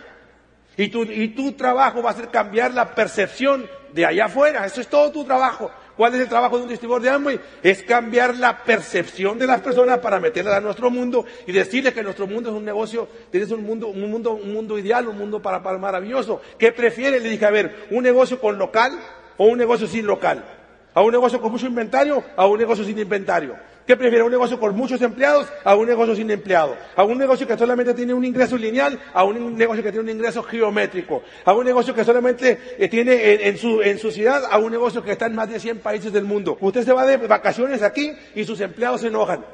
Y 0.77 0.87
tu, 0.89 1.03
y 1.03 1.29
tu 1.29 1.51
trabajo 1.53 2.01
va 2.01 2.11
a 2.11 2.15
ser 2.15 2.29
cambiar 2.29 2.73
la 2.73 2.95
percepción 2.95 3.69
de 3.93 4.05
allá 4.05 4.25
afuera. 4.25 4.65
Eso 4.65 4.81
es 4.81 4.87
todo 4.87 5.11
tu 5.11 5.23
trabajo. 5.23 5.69
¿Cuál 5.97 6.15
es 6.15 6.21
el 6.21 6.29
trabajo 6.29 6.57
de 6.57 6.63
un 6.63 6.69
distribuidor 6.69 7.01
de 7.03 7.09
Amway? 7.09 7.39
Es 7.61 7.83
cambiar 7.83 8.35
la 8.37 8.63
percepción 8.63 9.37
de 9.37 9.45
las 9.45 9.61
personas 9.61 9.99
para 9.99 10.19
meterlas 10.19 10.55
a 10.55 10.61
nuestro 10.61 10.89
mundo 10.89 11.25
y 11.45 11.51
decirles 11.51 11.93
que 11.93 12.01
nuestro 12.01 12.25
mundo 12.25 12.49
es 12.49 12.55
un 12.55 12.65
negocio, 12.65 13.07
tienes 13.29 13.51
un 13.51 13.63
mundo, 13.63 13.87
un 13.87 14.09
mundo, 14.09 14.31
un 14.31 14.53
mundo 14.53 14.79
ideal, 14.79 15.07
un 15.07 15.17
mundo 15.17 15.41
para, 15.41 15.61
para 15.61 15.77
maravilloso. 15.77 16.41
¿Qué 16.57 16.71
prefiere? 16.71 17.19
Le 17.19 17.29
dije, 17.29 17.45
a 17.45 17.51
ver, 17.51 17.87
¿un 17.91 18.03
negocio 18.03 18.39
con 18.39 18.57
local 18.57 18.97
o 19.37 19.45
un 19.45 19.57
negocio 19.57 19.85
sin 19.85 20.07
local? 20.07 20.60
¿A 20.93 21.01
un 21.01 21.11
negocio 21.11 21.39
con 21.39 21.51
mucho 21.51 21.67
inventario? 21.67 22.23
¿A 22.35 22.45
un 22.45 22.59
negocio 22.59 22.83
sin 22.83 22.99
inventario? 22.99 23.55
¿Qué 23.87 23.95
prefiere? 23.95 24.23
¿Un 24.23 24.31
negocio 24.31 24.59
con 24.59 24.75
muchos 24.75 25.01
empleados 25.01 25.47
a 25.63 25.75
un 25.75 25.87
negocio 25.87 26.15
sin 26.15 26.29
empleados? 26.29 26.77
¿A 26.95 27.03
un 27.03 27.17
negocio 27.17 27.47
que 27.47 27.57
solamente 27.57 27.93
tiene 27.93 28.13
un 28.13 28.23
ingreso 28.25 28.57
lineal 28.57 28.99
a 29.13 29.23
un 29.23 29.57
negocio 29.57 29.81
que 29.83 29.91
tiene 29.91 30.03
un 30.03 30.17
ingreso 30.17 30.43
geométrico? 30.43 31.23
¿A 31.45 31.53
un 31.53 31.65
negocio 31.65 31.93
que 31.93 32.03
solamente 32.03 32.75
eh, 32.77 32.89
tiene 32.89 33.47
en, 33.47 33.57
su, 33.57 33.81
en 33.81 33.97
su 33.99 34.11
ciudad 34.11 34.43
a 34.49 34.57
un 34.57 34.71
negocio 34.71 35.01
que 35.03 35.13
está 35.13 35.25
en 35.25 35.35
más 35.35 35.49
de 35.49 35.59
100 35.59 35.79
países 35.79 36.11
del 36.11 36.25
mundo? 36.25 36.57
Usted 36.59 36.83
se 36.83 36.93
va 36.93 37.05
de 37.05 37.17
vacaciones 37.17 37.81
aquí 37.81 38.11
y 38.35 38.43
sus 38.43 38.59
empleados 38.59 39.01
se 39.01 39.07
enojan. 39.07 39.45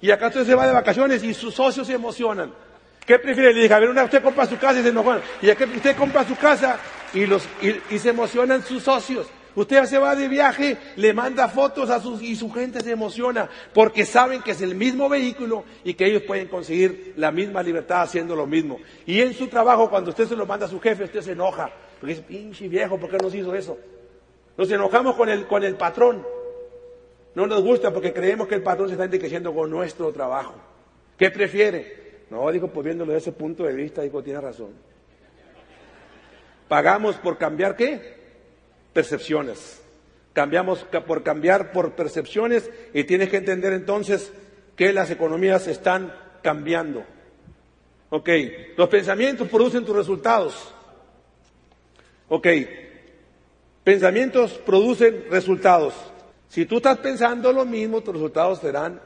Y 0.00 0.10
acá 0.10 0.28
usted 0.28 0.44
se 0.44 0.54
va 0.54 0.66
de 0.66 0.72
vacaciones 0.72 1.22
y 1.24 1.32
sus 1.32 1.54
socios 1.54 1.86
se 1.86 1.94
emocionan. 1.94 2.52
¿Qué 3.06 3.18
prefiere? 3.18 3.52
Le 3.52 3.62
dije, 3.62 3.74
a 3.74 3.78
ver, 3.78 3.88
una 3.88 4.04
usted 4.04 4.22
compra 4.22 4.46
su 4.46 4.58
casa 4.58 4.80
y 4.80 4.82
se 4.82 4.90
enojan. 4.90 5.20
Y 5.40 5.50
acá 5.50 5.64
usted 5.64 5.96
compra 5.96 6.24
su 6.24 6.36
casa 6.36 6.78
y, 7.14 7.26
los, 7.26 7.48
y 7.90 7.98
se 7.98 8.10
emocionan 8.10 8.62
sus 8.62 8.82
socios. 8.82 9.26
Usted 9.54 9.84
se 9.84 9.98
va 9.98 10.14
de 10.14 10.28
viaje, 10.28 10.78
le 10.96 11.12
manda 11.12 11.48
fotos 11.48 11.90
a 11.90 12.00
sus 12.00 12.22
y 12.22 12.36
su 12.36 12.50
gente 12.50 12.80
se 12.80 12.92
emociona 12.92 13.48
porque 13.74 14.06
saben 14.06 14.42
que 14.42 14.52
es 14.52 14.62
el 14.62 14.74
mismo 14.74 15.08
vehículo 15.08 15.64
y 15.84 15.94
que 15.94 16.06
ellos 16.06 16.22
pueden 16.22 16.48
conseguir 16.48 17.14
la 17.16 17.30
misma 17.30 17.62
libertad 17.62 18.02
haciendo 18.02 18.34
lo 18.34 18.46
mismo. 18.46 18.78
Y 19.06 19.20
en 19.20 19.34
su 19.34 19.48
trabajo, 19.48 19.90
cuando 19.90 20.10
usted 20.10 20.26
se 20.26 20.36
lo 20.36 20.46
manda 20.46 20.66
a 20.66 20.70
su 20.70 20.80
jefe, 20.80 21.04
usted 21.04 21.20
se 21.20 21.32
enoja 21.32 21.70
porque 22.02 22.14
dice, 22.14 22.26
pinche 22.26 22.66
viejo, 22.66 22.98
¿por 22.98 23.08
qué 23.10 23.18
nos 23.18 23.32
hizo 23.32 23.54
eso? 23.54 23.78
Nos 24.56 24.68
enojamos 24.72 25.14
con 25.14 25.28
el, 25.28 25.46
con 25.46 25.62
el 25.62 25.76
patrón. 25.76 26.26
No 27.36 27.46
nos 27.46 27.62
gusta 27.62 27.92
porque 27.92 28.12
creemos 28.12 28.48
que 28.48 28.56
el 28.56 28.62
patrón 28.62 28.88
se 28.88 28.94
está 28.94 29.04
enriqueciendo 29.04 29.54
con 29.54 29.70
nuestro 29.70 30.12
trabajo. 30.12 30.54
¿Qué 31.16 31.30
prefiere? 31.30 32.24
No, 32.28 32.50
dijo, 32.50 32.66
pues 32.66 32.84
viéndolo 32.84 33.12
desde 33.12 33.30
ese 33.30 33.38
punto 33.38 33.62
de 33.62 33.74
vista, 33.74 34.02
dijo, 34.02 34.20
tiene 34.22 34.40
razón. 34.40 34.70
¿Pagamos 36.66 37.16
por 37.16 37.38
cambiar 37.38 37.76
qué? 37.76 38.21
Percepciones. 38.92 39.80
Cambiamos 40.32 40.86
por 41.06 41.22
cambiar 41.22 41.72
por 41.72 41.92
percepciones 41.92 42.70
y 42.94 43.04
tienes 43.04 43.28
que 43.28 43.36
entender 43.36 43.72
entonces 43.72 44.32
que 44.76 44.92
las 44.92 45.10
economías 45.10 45.66
están 45.66 46.14
cambiando. 46.42 47.04
Ok, 48.10 48.28
los 48.76 48.88
pensamientos 48.88 49.48
producen 49.48 49.84
tus 49.84 49.96
resultados. 49.96 50.74
Ok, 52.28 52.46
pensamientos 53.84 54.52
producen 54.64 55.26
resultados. 55.30 55.94
Si 56.48 56.66
tú 56.66 56.76
estás 56.76 56.98
pensando 56.98 57.52
lo 57.52 57.64
mismo, 57.64 58.02
tus 58.02 58.14
resultados 58.14 58.60
serán 58.60 59.00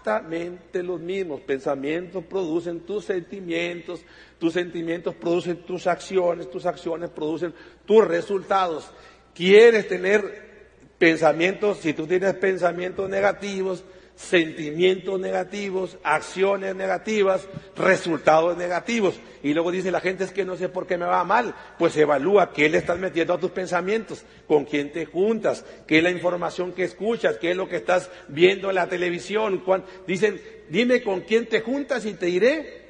exactamente 0.00 0.82
los 0.82 1.00
mismos. 1.00 1.40
Pensamientos 1.42 2.24
producen 2.24 2.80
tus 2.80 3.04
sentimientos, 3.04 4.00
tus 4.38 4.54
sentimientos 4.54 5.14
producen 5.14 5.58
tus 5.58 5.86
acciones, 5.86 6.50
tus 6.50 6.64
acciones 6.66 7.10
producen 7.10 7.52
tus 7.84 8.06
resultados. 8.06 8.90
¿Quieres 9.34 9.88
tener 9.88 10.68
pensamientos? 10.98 11.78
Si 11.78 11.92
tú 11.92 12.06
tienes 12.06 12.34
pensamientos 12.34 13.08
negativos, 13.10 13.84
sentimientos 14.20 15.18
negativos, 15.18 15.96
acciones 16.02 16.76
negativas, 16.76 17.48
resultados 17.74 18.56
negativos. 18.56 19.18
Y 19.42 19.54
luego 19.54 19.70
dice 19.70 19.90
la 19.90 20.00
gente 20.00 20.24
es 20.24 20.30
que 20.30 20.44
no 20.44 20.56
sé 20.56 20.68
por 20.68 20.86
qué 20.86 20.98
me 20.98 21.06
va 21.06 21.24
mal. 21.24 21.54
Pues 21.78 21.96
evalúa 21.96 22.52
qué 22.52 22.68
le 22.68 22.78
estás 22.78 22.98
metiendo 22.98 23.32
a 23.32 23.40
tus 23.40 23.50
pensamientos, 23.50 24.24
con 24.46 24.66
quién 24.66 24.92
te 24.92 25.06
juntas, 25.06 25.64
qué 25.86 25.98
es 25.98 26.04
la 26.04 26.10
información 26.10 26.72
que 26.72 26.84
escuchas, 26.84 27.38
qué 27.38 27.52
es 27.52 27.56
lo 27.56 27.68
que 27.68 27.76
estás 27.76 28.10
viendo 28.28 28.68
en 28.68 28.74
la 28.74 28.88
televisión. 28.88 29.64
Dicen, 30.06 30.40
dime 30.68 31.02
con 31.02 31.22
quién 31.22 31.46
te 31.46 31.62
juntas 31.62 32.04
y 32.04 32.12
te 32.14 32.26
diré 32.26 32.80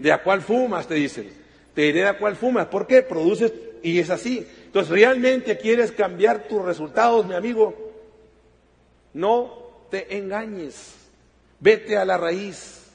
¿De 0.00 0.10
a 0.12 0.22
cuál 0.22 0.40
fumas? 0.40 0.88
Te 0.88 0.94
dicen. 0.94 1.30
Te 1.74 1.82
diré 1.82 2.00
de 2.00 2.08
a 2.08 2.18
cuál 2.18 2.34
fumas. 2.34 2.66
¿Por 2.66 2.86
qué? 2.86 3.02
Produces, 3.02 3.52
y 3.82 3.98
es 3.98 4.08
así. 4.08 4.46
Entonces, 4.64 4.90
¿realmente 4.90 5.58
quieres 5.58 5.92
cambiar 5.92 6.48
tus 6.48 6.64
resultados, 6.64 7.26
mi 7.26 7.34
amigo? 7.34 7.74
No 9.12 9.69
te 9.90 10.16
engañes. 10.16 10.94
Vete 11.58 11.96
a 11.96 12.04
la 12.04 12.16
raíz. 12.16 12.86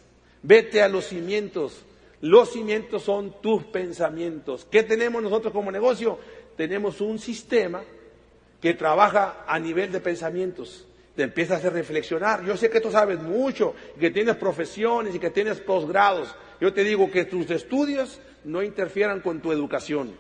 Vete 0.42 0.82
a 0.82 0.90
los 0.90 1.08
cimientos. 1.08 1.84
Los 2.22 2.54
cimientos 2.54 3.04
son 3.04 3.42
tus 3.42 3.66
pensamientos. 3.66 4.66
¿Qué 4.70 4.84
tenemos 4.84 5.22
nosotros 5.22 5.54
como 5.54 5.72
negocio? 5.72 6.18
Tenemos 6.56 7.02
un 7.02 7.20
sistema 7.20 7.84
que 8.62 8.74
trabaja 8.74 9.44
a 9.48 9.60
nivel 9.60 9.92
de 9.92 10.00
pensamientos. 10.00 10.88
Te 11.16 11.24
empiezas 11.24 11.64
a 11.64 11.70
reflexionar. 11.70 12.44
Yo 12.46 12.58
sé 12.58 12.70
que 12.70 12.82
tú 12.82 12.92
sabes 12.92 13.20
mucho, 13.20 13.76
que 14.00 14.10
tienes 14.10 14.36
profesiones 14.38 15.14
y 15.16 15.20
que 15.20 15.30
tienes 15.30 15.60
posgrados, 15.60 16.34
yo 16.60 16.74
te 16.74 16.84
digo 16.84 17.12
que 17.12 17.26
tus 17.26 17.50
estudios 17.52 18.20
no 18.44 18.64
interfieran 18.64 19.20
con 19.22 19.42
tu 19.42 19.52
educación. 19.52 20.14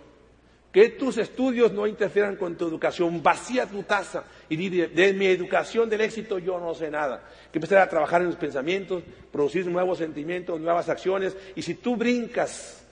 Que 0.76 0.90
tus 0.90 1.18
estudios 1.18 1.72
no 1.72 1.88
interfieran 1.88 2.36
con 2.36 2.58
tu 2.58 2.68
educación. 2.68 3.24
Vacía 3.24 3.66
tu 3.66 3.84
taza 3.84 4.26
y 4.50 4.58
di, 4.58 4.70
de, 4.70 5.14
mi 5.14 5.26
educación 5.26 5.90
del 5.90 6.02
éxito 6.02 6.38
yo 6.38 6.60
no 6.60 6.76
sé 6.76 6.92
nada. 6.92 7.24
Que 7.50 7.60
empezar 7.60 7.78
a 7.78 7.88
trabajar 7.88 8.20
en 8.20 8.28
los 8.28 8.36
pensamientos, 8.36 9.02
producir 9.32 9.66
nuevos 9.68 10.00
sentimientos, 10.00 10.60
nuevas 10.60 10.90
acciones. 10.90 11.38
Y 11.56 11.62
si 11.62 11.76
tú 11.76 11.96
brincas 11.96 12.86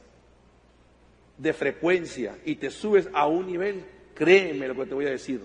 de 1.37 1.51
frecuencia 1.51 2.37
y 2.45 2.55
te 2.55 2.69
subes 2.69 3.09
a 3.13 3.27
un 3.27 3.47
nivel, 3.47 3.83
créeme 4.15 4.69
lo 4.69 4.75
que 4.75 4.85
te 4.85 4.93
voy 4.93 5.07
a 5.07 5.09
decir. 5.09 5.41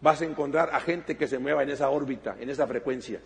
Vas 0.00 0.22
a 0.22 0.24
encontrar 0.24 0.70
a 0.72 0.80
gente 0.80 1.18
que 1.18 1.26
se 1.26 1.38
mueva 1.38 1.64
en 1.64 1.68
esa 1.68 1.90
órbita, 1.90 2.34
en 2.40 2.48
esa 2.48 2.66
frecuencia. 2.66 3.20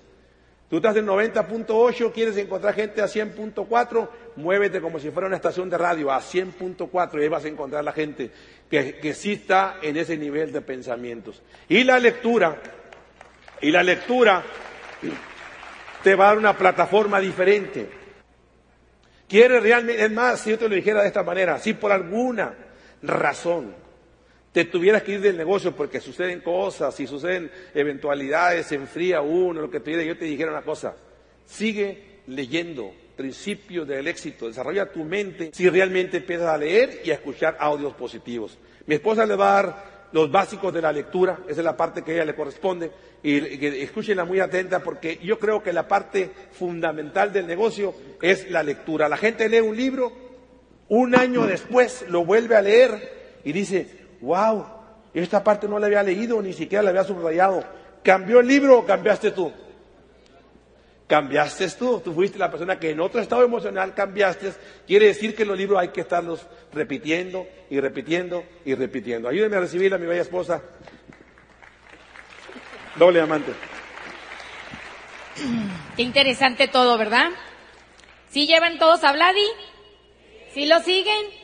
Tú 0.73 0.79
estás 0.79 0.97
en 0.97 1.07
90.8, 1.07 2.13
quieres 2.15 2.35
encontrar 2.39 2.73
gente 2.73 3.03
a 3.03 3.05
100.4, 3.05 4.09
muévete 4.37 4.81
como 4.81 4.99
si 4.99 5.11
fuera 5.11 5.27
una 5.27 5.37
estación 5.37 5.69
de 5.69 5.77
radio 5.77 6.11
a 6.11 6.19
100.4 6.19 7.19
y 7.19 7.23
ahí 7.25 7.29
vas 7.29 7.45
a 7.45 7.49
encontrar 7.49 7.85
la 7.85 7.93
gente 7.93 8.31
que, 8.71 8.95
que 8.95 9.13
sí 9.13 9.33
está 9.33 9.77
en 9.83 9.99
ese 9.99 10.17
nivel 10.17 10.51
de 10.51 10.63
pensamientos. 10.63 11.43
Y 11.69 11.85
la 11.85 11.99
lectura, 11.99 12.57
y 13.61 13.71
la 13.71 13.83
lectura 13.83 14.43
te 16.03 16.15
va 16.15 16.25
a 16.25 16.29
dar 16.29 16.39
una 16.39 16.57
plataforma 16.57 17.21
diferente. 17.21 17.91
Quieres 19.29 19.63
realmente, 19.63 20.03
es 20.03 20.11
más, 20.11 20.41
si 20.41 20.53
yo 20.53 20.59
te 20.59 20.71
lo 20.71 20.75
dijera 20.75 21.03
de 21.03 21.09
esta 21.09 21.23
manera, 21.23 21.59
si 21.59 21.75
por 21.75 21.93
alguna 21.93 22.55
razón 23.03 23.75
te 24.53 24.67
tuvieras 24.67 25.03
que 25.03 25.13
ir 25.13 25.21
del 25.21 25.37
negocio 25.37 25.75
porque 25.75 26.01
suceden 26.01 26.41
cosas, 26.41 26.99
y 27.01 27.07
suceden 27.07 27.51
eventualidades, 27.75 28.67
se 28.67 28.75
enfría 28.75 29.23
uno, 29.23 29.63
lo 29.63 29.71
que 29.71 29.81
te 29.81 29.91
diga, 29.91 30.03
yo 30.03 30.17
te 30.17 30.27
dijera 30.27 30.51
una 30.51 30.63
cosa, 30.63 30.95
sigue 31.47 32.21
leyendo, 32.27 32.93
principio 33.17 33.85
del 33.85 34.09
éxito. 34.09 34.49
Desarrolla 34.49 34.91
tu 34.91 35.05
mente 35.05 35.51
si 35.53 35.69
realmente 35.69 36.19
empiezas 36.19 36.49
a 36.49 36.59
leer 36.59 37.01
y 37.05 37.11
a 37.11 37.15
escuchar 37.15 37.57
audios 37.59 37.95
positivos. 37.95 38.59
Mi 38.87 38.97
esposa 38.97 39.25
le 39.27 39.37
va 39.37 39.59
a 39.59 39.63
dar 39.63 39.93
los 40.13 40.31
básicos 40.31 40.75
de 40.75 40.83
la 40.83 40.93
lectura, 40.93 41.39
esa 41.49 41.61
es 41.61 41.65
la 41.65 41.77
parte 41.77 42.03
que 42.03 42.11
a 42.11 42.15
ella 42.17 42.25
le 42.27 42.35
corresponde, 42.35 42.91
y, 43.23 43.65
escúchenla 43.83 44.25
muy 44.25 44.41
atenta 44.41 44.81
porque 44.81 45.19
yo 45.23 45.39
creo 45.39 45.63
que 45.63 45.73
la 45.73 45.89
parte 45.89 46.31
fundamental 46.53 47.33
del 47.33 47.47
negocio 47.47 47.95
es 48.21 48.51
la 48.51 48.63
lectura. 48.63 49.09
La 49.09 49.17
gente 49.17 49.49
lee 49.49 49.61
un 49.61 49.77
libro, 49.77 50.13
un 50.89 51.15
año 51.15 51.47
después 51.47 52.05
lo 52.09 52.27
vuelve 52.27 52.57
a 52.57 52.61
leer 52.61 53.41
y 53.45 53.53
dice, 53.53 54.02
wow, 54.23 54.65
esta 55.13 55.45
parte 55.45 55.69
no 55.69 55.79
la 55.79 55.87
había 55.87 56.03
leído, 56.03 56.41
ni 56.41 56.55
siquiera 56.55 56.83
la 56.83 56.91
había 56.91 57.05
subrayado. 57.05 57.63
¿Cambió 58.03 58.41
el 58.41 58.47
libro 58.47 58.79
o 58.79 58.87
cambiaste 58.87 59.33
tú? 59.33 59.53
cambiaste 61.13 61.69
tú, 61.73 62.01
tú 62.01 62.15
fuiste 62.15 62.39
la 62.39 62.51
persona 62.51 62.79
que 62.79 62.89
en 62.89 62.99
otro 62.99 63.21
estado 63.21 63.45
emocional 63.45 63.93
cambiaste, 63.93 64.55
quiere 64.87 65.09
decir 65.09 65.37
que 65.37 65.45
los 65.45 65.59
libros 65.59 65.79
hay 65.79 65.89
que 65.89 66.01
estarlos 66.01 66.47
repitiendo 66.73 67.47
y 67.69 67.81
repitiendo 67.81 68.43
y 68.65 68.75
repitiendo. 68.75 69.29
Ayúdenme 69.29 69.57
a 69.57 69.61
recibir 69.61 69.93
a 69.93 69.99
mi 69.99 70.07
bella 70.07 70.23
esposa. 70.23 70.63
Doble 72.97 73.21
amante. 73.21 73.53
Qué 75.95 76.03
interesante 76.03 76.67
todo, 76.67 76.97
¿verdad? 76.97 77.29
¿Sí 78.31 78.47
llevan 78.47 78.79
todos 78.79 79.05
a 79.05 79.13
Vladi? 79.13 79.47
¿Sí 80.55 80.65
lo 80.65 80.81
siguen? 80.81 81.42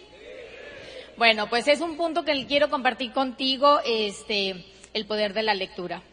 Bueno, 1.19 1.49
pues 1.49 1.67
es 1.67 1.81
un 1.81 1.97
punto 1.97 2.25
que 2.25 2.47
quiero 2.47 2.71
compartir 2.71 3.11
contigo, 3.11 3.81
este, 3.85 4.65
el 4.95 5.05
poder 5.05 5.35
de 5.35 5.43
la 5.43 5.53
lectura. 5.53 6.05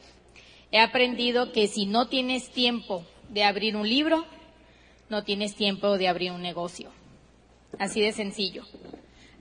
He 0.72 0.80
aprendido 0.80 1.52
que 1.52 1.68
si 1.68 1.86
no 1.86 2.08
tienes 2.08 2.50
tiempo 2.50 3.06
de 3.30 3.44
abrir 3.44 3.76
un 3.78 3.88
libro, 3.88 4.26
no 5.10 5.24
tienes 5.24 5.54
tiempo 5.54 6.00
de 6.00 6.08
abrir 6.08 6.32
un 6.32 6.42
negocio. 6.42 6.90
Así 7.78 8.02
de 8.02 8.14
sencillo. 8.14 8.66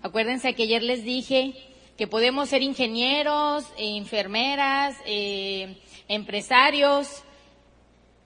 Acuérdense 0.02 0.52
que 0.52 0.64
ayer 0.64 0.82
les 0.82 1.02
dije 1.02 1.54
que 1.96 2.06
podemos 2.06 2.50
ser 2.50 2.60
ingenieros, 2.60 3.64
enfermeras, 3.78 4.94
eh, 5.06 5.78
empresarios, 6.08 7.24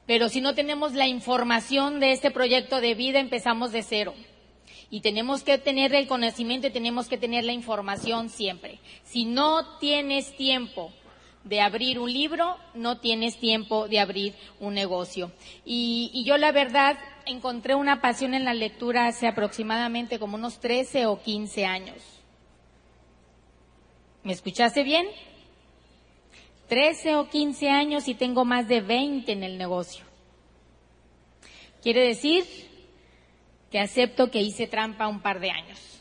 pero 0.06 0.28
si 0.28 0.40
no 0.40 0.56
tenemos 0.56 0.92
la 0.94 1.06
información 1.06 2.00
de 2.00 2.10
este 2.10 2.32
proyecto 2.32 2.80
de 2.80 2.96
vida, 2.96 3.20
empezamos 3.20 3.70
de 3.70 3.84
cero. 3.84 4.14
Y 4.90 5.00
tenemos 5.00 5.42
que 5.42 5.58
tener 5.58 5.94
el 5.94 6.06
conocimiento 6.06 6.66
y 6.66 6.70
tenemos 6.70 7.08
que 7.08 7.18
tener 7.18 7.44
la 7.44 7.52
información 7.52 8.30
siempre. 8.30 8.78
Si 9.04 9.26
no 9.26 9.78
tienes 9.78 10.34
tiempo 10.36 10.92
de 11.44 11.60
abrir 11.60 11.98
un 11.98 12.12
libro, 12.12 12.56
no 12.74 12.98
tienes 12.98 13.38
tiempo 13.38 13.88
de 13.88 14.00
abrir 14.00 14.34
un 14.60 14.74
negocio. 14.74 15.32
Y, 15.64 16.22
yo 16.24 16.36
la 16.36 16.52
verdad 16.52 16.98
encontré 17.26 17.74
una 17.74 18.00
pasión 18.00 18.34
en 18.34 18.44
la 18.44 18.54
lectura 18.54 19.06
hace 19.06 19.26
aproximadamente 19.26 20.18
como 20.18 20.36
unos 20.36 20.60
13 20.60 21.06
o 21.06 21.20
15 21.22 21.64
años. 21.64 21.96
¿Me 24.22 24.32
escuchaste 24.32 24.82
bien? 24.82 25.06
13 26.68 27.16
o 27.16 27.30
15 27.30 27.70
años 27.70 28.08
y 28.08 28.14
tengo 28.14 28.44
más 28.44 28.68
de 28.68 28.82
20 28.82 29.32
en 29.32 29.42
el 29.42 29.56
negocio. 29.56 30.04
Quiere 31.82 32.00
decir 32.00 32.44
que 33.70 33.78
acepto 33.78 34.30
que 34.30 34.40
hice 34.40 34.66
trampa 34.66 35.08
un 35.08 35.20
par 35.20 35.40
de 35.40 35.50
años. 35.50 36.00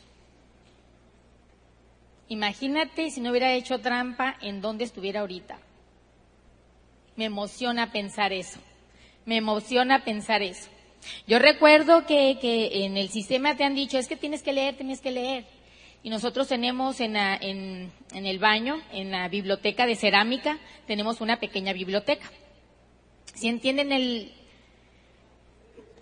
Imagínate 2.28 3.10
si 3.10 3.20
no 3.20 3.30
hubiera 3.30 3.52
hecho 3.54 3.80
trampa 3.80 4.36
en 4.40 4.60
dónde 4.60 4.84
estuviera 4.84 5.20
ahorita. 5.20 5.58
Me 7.16 7.24
emociona 7.24 7.90
pensar 7.90 8.32
eso. 8.32 8.60
Me 9.24 9.36
emociona 9.36 10.04
pensar 10.04 10.42
eso. 10.42 10.70
Yo 11.26 11.38
recuerdo 11.38 12.06
que, 12.06 12.38
que 12.40 12.84
en 12.84 12.96
el 12.96 13.08
sistema 13.08 13.56
te 13.56 13.64
han 13.64 13.74
dicho, 13.74 13.98
es 13.98 14.08
que 14.08 14.16
tienes 14.16 14.42
que 14.42 14.52
leer, 14.52 14.76
tienes 14.76 15.00
que 15.00 15.10
leer. 15.10 15.46
Y 16.02 16.10
nosotros 16.10 16.48
tenemos 16.48 17.00
en, 17.00 17.16
en, 17.16 17.92
en 18.12 18.26
el 18.26 18.38
baño, 18.38 18.80
en 18.92 19.10
la 19.10 19.28
biblioteca 19.28 19.86
de 19.86 19.96
cerámica, 19.96 20.58
tenemos 20.86 21.20
una 21.20 21.40
pequeña 21.40 21.72
biblioteca. 21.72 22.30
¿Si 23.34 23.48
entienden 23.48 23.92
el... 23.92 24.32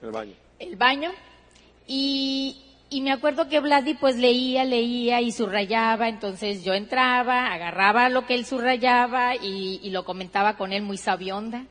El 0.02 0.11
baño. 0.11 0.34
El 0.58 0.76
baño. 0.76 1.12
Y, 1.86 2.56
y 2.88 3.00
me 3.00 3.10
acuerdo 3.10 3.49
que 3.49 3.60
Vladi 3.60 3.94
pues 3.94 4.16
leía, 4.16 4.64
leía 4.64 5.20
y 5.20 5.32
subrayaba, 5.32 6.08
entonces 6.08 6.62
yo 6.62 6.72
entraba, 6.72 7.52
agarraba 7.52 8.08
lo 8.08 8.26
que 8.26 8.34
él 8.34 8.46
subrayaba 8.46 9.34
y, 9.34 9.90
lo 9.90 10.04
comentaba 10.04 10.56
con 10.56 10.72
él 10.72 10.82
muy 10.82 10.96
sabionda, 10.96 11.64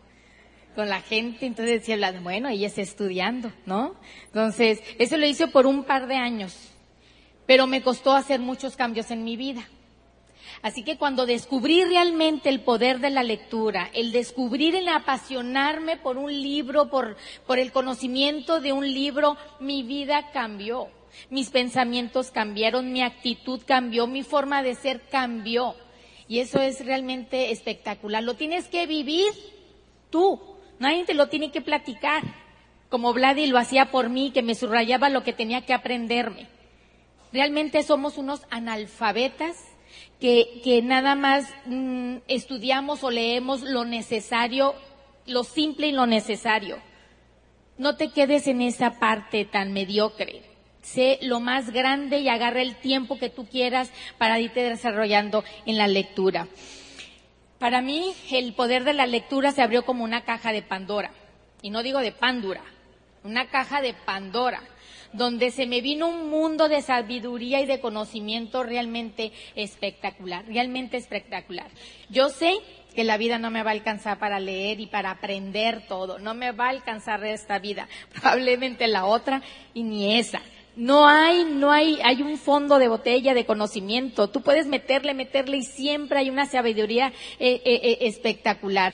con 0.75 0.89
la 0.89 0.99
gente, 0.99 1.45
entonces 1.45 1.80
decía 1.80 1.95
Vladi, 1.95 2.19
bueno, 2.19 2.49
ella 2.49 2.67
está 2.67 2.82
estudiando, 2.82 3.54
¿no? 3.65 3.95
Entonces, 4.25 4.82
eso 4.99 5.15
lo 5.15 5.25
hice 5.25 5.47
por 5.47 5.65
un 5.65 5.86
par 5.86 6.08
de 6.08 6.15
años, 6.15 6.54
pero 7.45 7.65
me 7.65 7.82
costó 7.82 8.13
hacer 8.13 8.41
muchos 8.41 8.75
cambios 8.75 9.10
en 9.10 9.23
mi 9.23 9.38
vida. 9.38 9.65
Así 10.62 10.84
que 10.84 10.98
cuando 10.98 11.26
descubrí 11.26 11.84
realmente 11.84 12.50
el 12.50 12.62
poder 12.62 13.00
de 13.00 13.10
la 13.10 13.24
lectura, 13.24 13.89
el 13.94 14.12
descubrir 14.12 14.76
el 14.76 14.88
apasionarme 14.88 15.98
por 15.98 16.18
un 16.18 16.32
libro, 16.32 16.89
por, 16.89 17.18
por 17.46 17.60
el 17.60 17.72
conocimiento 17.72 18.60
de 18.60 18.74
un 18.74 18.91
libro, 18.91 19.38
mi 19.60 19.84
vida 19.84 20.32
cambió. 20.32 20.88
Mis 21.30 21.50
pensamientos 21.50 22.32
cambiaron, 22.32 22.91
mi 22.91 23.02
actitud 23.02 23.62
cambió, 23.65 24.08
mi 24.08 24.24
forma 24.24 24.63
de 24.63 24.76
ser 24.76 25.02
cambió. 25.10 25.76
Y 26.28 26.39
eso 26.39 26.60
es 26.60 26.84
realmente 26.86 27.52
espectacular. 27.52 28.24
Lo 28.24 28.34
tienes 28.34 28.68
que 28.68 28.88
vivir 28.88 29.32
tú. 30.10 30.41
Nadie 30.80 31.06
te 31.06 31.13
lo 31.13 31.28
tiene 31.28 31.52
que 31.52 31.62
platicar. 31.62 32.24
Como 32.89 33.13
Vladi 33.13 33.48
lo 33.48 33.58
hacía 33.58 33.91
por 33.91 34.10
mí, 34.10 34.32
que 34.32 34.41
me 34.41 34.56
subrayaba 34.56 35.10
lo 35.10 35.24
que 35.24 35.34
tenía 35.34 35.65
que 35.65 35.74
aprenderme. 35.74 36.48
Realmente 37.32 37.84
somos 37.84 38.18
unos 38.18 38.41
analfabetas 38.50 39.58
que, 40.20 40.82
nada 40.84 41.16
más 41.16 41.50
mm, 41.66 42.18
estudiamos 42.28 43.04
o 43.04 43.12
leemos 43.12 43.62
lo 43.62 43.86
necesario, 43.86 44.74
lo 45.26 45.44
simple 45.44 45.88
y 45.88 45.92
lo 45.92 46.06
necesario. 46.06 46.78
No 47.78 47.96
te 47.98 48.12
quedes 48.12 48.48
en 48.48 48.62
esa 48.62 49.00
parte 49.00 49.46
tan 49.46 49.74
mediocre 49.74 50.44
sé 50.86 51.18
lo 51.24 51.40
más 51.40 51.72
grande 51.72 52.20
y 52.20 52.30
agarra 52.30 52.62
el 52.62 52.76
tiempo 52.76 53.18
que 53.18 53.30
tú 53.30 53.48
quieras 53.48 53.92
para 54.20 54.40
irte 54.40 54.62
desarrollando 54.62 55.44
en 55.66 55.78
la 55.78 55.88
lectura. 55.88 56.48
Para 57.58 57.82
mí, 57.82 58.14
el 58.32 58.54
poder 58.54 58.84
de 58.84 58.94
la 58.94 59.08
lectura 59.08 59.52
se 59.52 59.64
abrió 59.64 59.84
como 59.84 60.04
una 60.04 60.22
caja 60.22 60.52
de 60.52 60.62
Pandora. 60.62 61.12
Y 61.62 61.72
no 61.72 61.82
digo 61.82 62.00
de 62.00 62.12
Pandora, 62.12 62.62
una 63.24 63.48
caja 63.48 63.82
de 63.82 63.94
Pandora, 63.94 64.62
donde 65.15 65.51
se 65.51 65.65
me 65.65 65.82
vino 65.82 66.08
un 66.08 66.30
mundo 66.30 66.67
de 66.67 66.82
sabiduría 66.82 67.62
y 67.62 67.65
de 67.65 67.80
conocimiento 67.80 68.63
realmente 68.63 69.32
espectacular, 69.56 70.45
realmente 70.45 70.97
espectacular. 70.97 71.67
Yo 72.10 72.30
sé 72.30 72.60
que 72.95 73.04
la 73.04 73.17
vida 73.17 73.38
no 73.38 73.51
me 73.51 73.63
va 73.63 73.71
a 73.71 73.73
alcanzar 73.73 74.17
para 74.19 74.39
leer 74.39 74.80
y 74.80 74.88
para 74.88 75.12
aprender 75.12 75.86
todo, 75.88 76.17
no 76.17 76.34
me 76.34 76.51
va 76.51 76.67
a 76.67 76.69
alcanzar 76.69 77.23
esta 77.25 77.60
vida, 77.60 77.88
probablemente 78.13 78.88
la 78.88 79.06
otra 79.06 79.41
y 79.73 79.84
ni 79.84 80.17
esa. 80.17 80.41
No 80.75 81.08
hay, 81.08 81.45
no 81.45 81.71
hay, 81.71 81.99
hay 82.04 82.21
un 82.21 82.38
fondo 82.38 82.80
de 82.80 82.89
botella 82.89 83.34
de 83.34 83.45
conocimiento. 83.45 84.30
Tú 84.30 84.41
puedes 84.41 84.67
meterle, 84.67 85.13
meterle 85.13 85.58
y 85.58 85.63
siempre 85.63 86.19
hay 86.19 86.30
una 86.30 86.47
sabiduría 86.47 87.13
eh, 87.39 87.62
eh, 87.63 87.80
eh, 87.82 87.97
espectacular. 88.01 88.93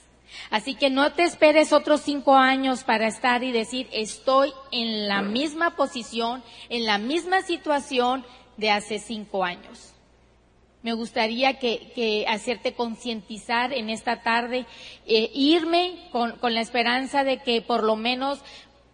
Así 0.50 0.76
que 0.76 0.90
no 0.90 1.14
te 1.14 1.24
esperes 1.24 1.74
otros 1.74 2.02
cinco 2.02 2.36
años 2.36 2.84
para 2.84 3.08
estar 3.08 3.44
y 3.44 3.52
decir 3.52 3.88
estoy 3.92 4.52
en 4.72 5.08
la 5.08 5.22
misma 5.22 5.76
posición, 5.76 6.44
en 6.70 6.86
la 6.86 6.98
misma 6.98 7.42
situación 7.42 8.26
de 8.58 8.72
hace 8.72 9.00
cinco 9.00 9.44
años. 9.44 9.94
Me 10.84 10.94
gustaría 10.94 11.60
que, 11.60 12.26
hacerte 12.28 12.74
concientizar 12.74 13.72
en 13.72 13.92
esta 13.92 14.24
tarde, 14.24 14.66
irme 15.06 16.08
con, 16.12 16.38
con 16.38 16.56
la 16.56 16.62
esperanza 16.62 17.24
de 17.24 17.38
que 17.38 17.62
por 17.62 17.84
lo 17.84 17.96
menos 17.96 18.40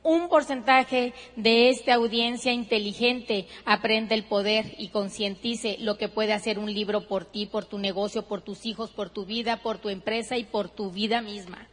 un 0.08 0.30
porcentaje 0.30 1.14
de 1.36 1.68
esta 1.68 1.96
audiencia 1.96 2.54
inteligente 2.54 3.46
aprende 3.66 4.16
el 4.16 4.24
poder 4.24 4.74
y 4.78 4.88
concientice 4.88 5.76
lo 5.82 5.98
que 5.98 6.08
puede 6.08 6.32
hacer 6.32 6.60
un 6.60 6.74
libro 6.74 7.10
por 7.10 7.26
ti, 7.26 7.46
por 7.46 7.66
tu 7.66 7.78
negocio, 7.78 8.26
por 8.26 8.40
tus 8.40 8.66
hijos, 8.66 8.92
por 8.92 9.10
tu 9.10 9.26
vida, 9.26 9.58
por 9.58 9.80
tu 9.80 9.90
empresa 9.90 10.38
y 10.38 10.46
por 10.46 10.70
tu 10.70 10.92
vida 10.92 11.22
misma. 11.22 11.68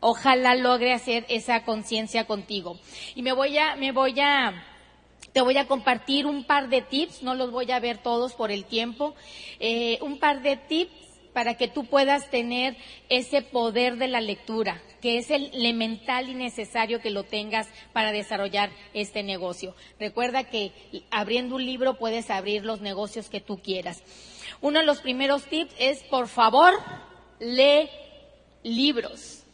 Ojalá 0.00 0.54
logre 0.54 0.94
hacer 0.94 1.26
esa 1.28 1.64
conciencia 1.64 2.26
contigo. 2.26 2.78
Y 3.14 3.20
me 3.20 3.32
voy 3.32 3.58
a, 3.58 3.76
me 3.76 3.92
voy 3.92 4.18
a, 4.18 4.64
te 5.34 5.42
voy 5.42 5.58
a 5.58 5.66
compartir 5.66 6.24
un 6.24 6.44
par 6.44 6.70
de 6.70 6.80
tips, 6.80 7.22
no 7.22 7.34
los 7.34 7.50
voy 7.50 7.70
a 7.70 7.80
ver 7.80 7.98
todos 7.98 8.32
por 8.32 8.50
el 8.50 8.64
tiempo, 8.64 9.14
eh, 9.60 9.98
un 10.00 10.18
par 10.18 10.40
de 10.40 10.56
tips 10.56 11.07
para 11.32 11.54
que 11.56 11.68
tú 11.68 11.84
puedas 11.84 12.30
tener 12.30 12.76
ese 13.08 13.42
poder 13.42 13.96
de 13.96 14.08
la 14.08 14.20
lectura, 14.20 14.82
que 15.00 15.18
es 15.18 15.30
el 15.30 15.50
elemental 15.54 16.28
y 16.28 16.34
necesario 16.34 17.00
que 17.00 17.10
lo 17.10 17.24
tengas 17.24 17.68
para 17.92 18.12
desarrollar 18.12 18.70
este 18.94 19.22
negocio. 19.22 19.74
Recuerda 19.98 20.44
que 20.44 20.72
abriendo 21.10 21.56
un 21.56 21.64
libro 21.64 21.98
puedes 21.98 22.30
abrir 22.30 22.64
los 22.64 22.80
negocios 22.80 23.28
que 23.28 23.40
tú 23.40 23.58
quieras. 23.62 24.02
Uno 24.60 24.80
de 24.80 24.86
los 24.86 25.00
primeros 25.00 25.44
tips 25.44 25.74
es, 25.78 26.02
por 26.04 26.28
favor, 26.28 26.74
lee 27.38 27.88
libros. 28.62 29.44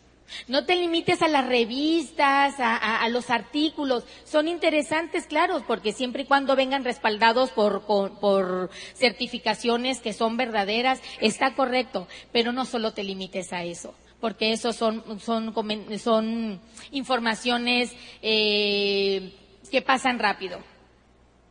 No 0.49 0.65
te 0.65 0.77
limites 0.77 1.23
a 1.23 1.29
las 1.29 1.47
revistas, 1.47 2.55
a, 2.59 3.09
los 3.09 3.31
artículos. 3.31 4.05
Son 4.25 4.49
interesantes, 4.49 5.27
claro, 5.27 5.65
porque 5.67 5.93
siempre 5.93 6.23
y 6.23 6.27
cuando 6.27 6.57
vengan 6.57 6.85
respaldados 6.85 7.51
por, 7.51 8.71
certificaciones 8.95 10.01
que 10.01 10.13
son 10.13 10.37
verdaderas, 10.37 11.01
está 11.21 11.55
correcto. 11.55 12.09
Pero 12.33 12.53
no 12.53 12.65
solo 12.65 12.93
te 12.93 13.05
limites 13.05 13.53
a 13.53 13.65
eso, 13.65 13.95
porque 14.21 14.53
eso 14.53 14.73
son, 14.73 15.21
son, 15.21 15.55
son 15.99 16.61
informaciones 16.91 17.93
eh, 18.23 19.35
que 19.71 19.83
pasan 19.83 20.19
rápido. 20.19 20.59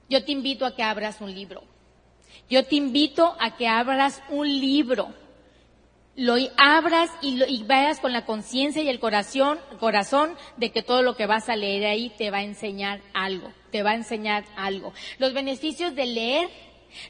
Yo 0.09 0.23
te 0.23 0.31
invito 0.31 0.65
a 0.65 0.75
que 0.75 0.83
abras 0.83 1.21
un 1.21 1.33
libro. 1.33 1.63
Yo 2.49 2.65
te 2.65 2.75
invito 2.75 3.35
a 3.39 3.55
que 3.55 3.67
abras 3.67 4.21
un 4.29 4.47
libro 4.47 5.22
lo 6.15 6.35
abras 6.57 7.09
y, 7.21 7.63
vayas 7.63 7.99
con 7.99 8.13
la 8.13 8.25
conciencia 8.25 8.83
y 8.83 8.89
el 8.89 8.99
corazón, 8.99 9.59
corazón 9.79 10.35
de 10.57 10.71
que 10.71 10.83
todo 10.83 11.01
lo 11.01 11.15
que 11.15 11.25
vas 11.25 11.49
a 11.49 11.55
leer 11.55 11.85
ahí 11.85 12.11
te 12.17 12.29
va 12.29 12.37
a 12.37 12.43
enseñar 12.43 13.01
algo, 13.13 13.51
te 13.71 13.81
va 13.81 13.91
a 13.91 13.95
enseñar 13.95 14.45
algo. 14.55 14.93
Los 15.17 15.33
beneficios 15.33 15.95
de 15.95 16.05
leer, 16.05 16.49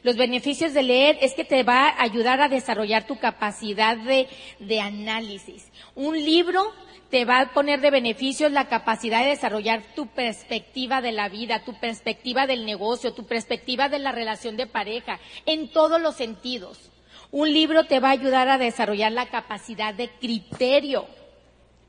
los 0.02 0.16
beneficios 0.16 0.72
de 0.72 0.82
leer 0.82 1.18
es 1.20 1.34
que 1.34 1.44
te 1.44 1.62
va 1.64 1.88
a 1.88 2.02
ayudar 2.02 2.40
a 2.40 2.48
desarrollar 2.48 3.06
tu 3.06 3.18
capacidad 3.18 3.96
de, 3.98 4.26
de 4.58 4.80
análisis. 4.80 5.70
Un 5.94 6.16
libro 6.16 6.72
te 7.10 7.26
va 7.26 7.40
a 7.40 7.52
poner 7.52 7.82
de 7.82 7.90
beneficios 7.90 8.50
la 8.52 8.68
capacidad 8.68 9.22
de 9.22 9.28
desarrollar 9.28 9.82
tu 9.94 10.06
perspectiva 10.06 11.02
de 11.02 11.12
la 11.12 11.28
vida, 11.28 11.62
tu 11.62 11.78
perspectiva 11.78 12.46
del 12.46 12.64
negocio, 12.64 13.12
tu 13.12 13.26
perspectiva 13.26 13.90
de 13.90 13.98
la 13.98 14.12
relación 14.12 14.56
de 14.56 14.66
pareja, 14.66 15.20
en 15.44 15.68
todos 15.68 16.00
los 16.00 16.16
sentidos. 16.16 16.90
Un 17.34 17.52
libro 17.52 17.82
te 17.86 17.98
va 17.98 18.10
a 18.10 18.12
ayudar 18.12 18.48
a 18.48 18.58
desarrollar 18.58 19.10
la 19.10 19.26
capacidad 19.26 19.92
de 19.92 20.08
criterio, 20.08 21.04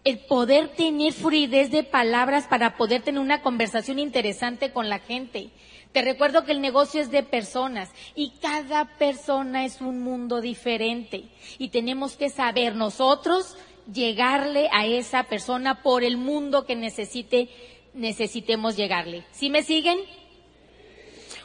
el 0.03 0.17
poder 0.17 0.69
tener 0.69 1.13
fluidez 1.13 1.69
de 1.69 1.84
palabras 1.84 2.47
para 2.47 2.77
poder 2.77 3.03
tener 3.03 3.21
una 3.21 3.43
conversación 3.43 3.99
interesante 3.99 4.71
con 4.71 4.89
la 4.89 4.97
gente. 4.97 5.51
Te 5.91 6.01
recuerdo 6.01 6.45
que 6.45 6.51
el 6.51 6.62
negocio 6.62 6.99
es 6.99 7.12
de 7.12 7.21
personas 7.21 7.91
y 8.15 8.31
cada 8.41 8.97
persona 8.97 9.65
es 9.65 9.81
un 9.81 10.01
mundo 10.01 10.41
diferente 10.41 11.25
y 11.60 11.69
tenemos 11.69 12.17
que 12.17 12.31
saber 12.31 12.75
nosotros 12.75 13.55
llegarle 13.93 14.67
a 14.73 14.88
esa 14.88 15.25
persona 15.25 15.84
por 15.84 16.03
el 16.03 16.17
mundo 16.17 16.65
que 16.65 16.75
necesite, 16.75 17.49
necesitemos 17.93 18.75
llegarle. 18.75 19.23
¿Sí 19.31 19.51
me 19.51 19.62
siguen? 19.62 19.99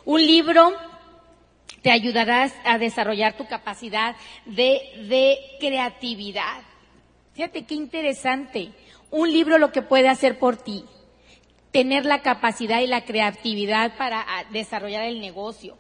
Un 0.07 0.25
libro 0.27 0.73
te 1.83 1.90
ayudarás 1.90 2.53
a 2.64 2.79
desarrollar 2.79 3.37
tu 3.37 3.47
capacidad 3.47 4.16
de, 4.45 4.81
de 5.09 5.38
creatividad. 5.59 6.62
Fíjate 7.35 7.64
qué 7.64 7.75
interesante. 7.75 8.73
Un 9.11 9.33
libro 9.33 9.59
lo 9.59 9.73
que 9.73 9.83
puede 9.83 10.09
hacer 10.09 10.38
por 10.38 10.57
ti, 10.57 10.85
tener 11.73 12.05
la 12.05 12.23
capacidad 12.23 12.81
y 12.81 12.87
la 12.87 13.05
creatividad 13.05 13.97
para 13.97 14.21
ah, 14.21 14.45
desarrollar 14.53 15.05
el 15.05 15.21
negocio, 15.21 15.77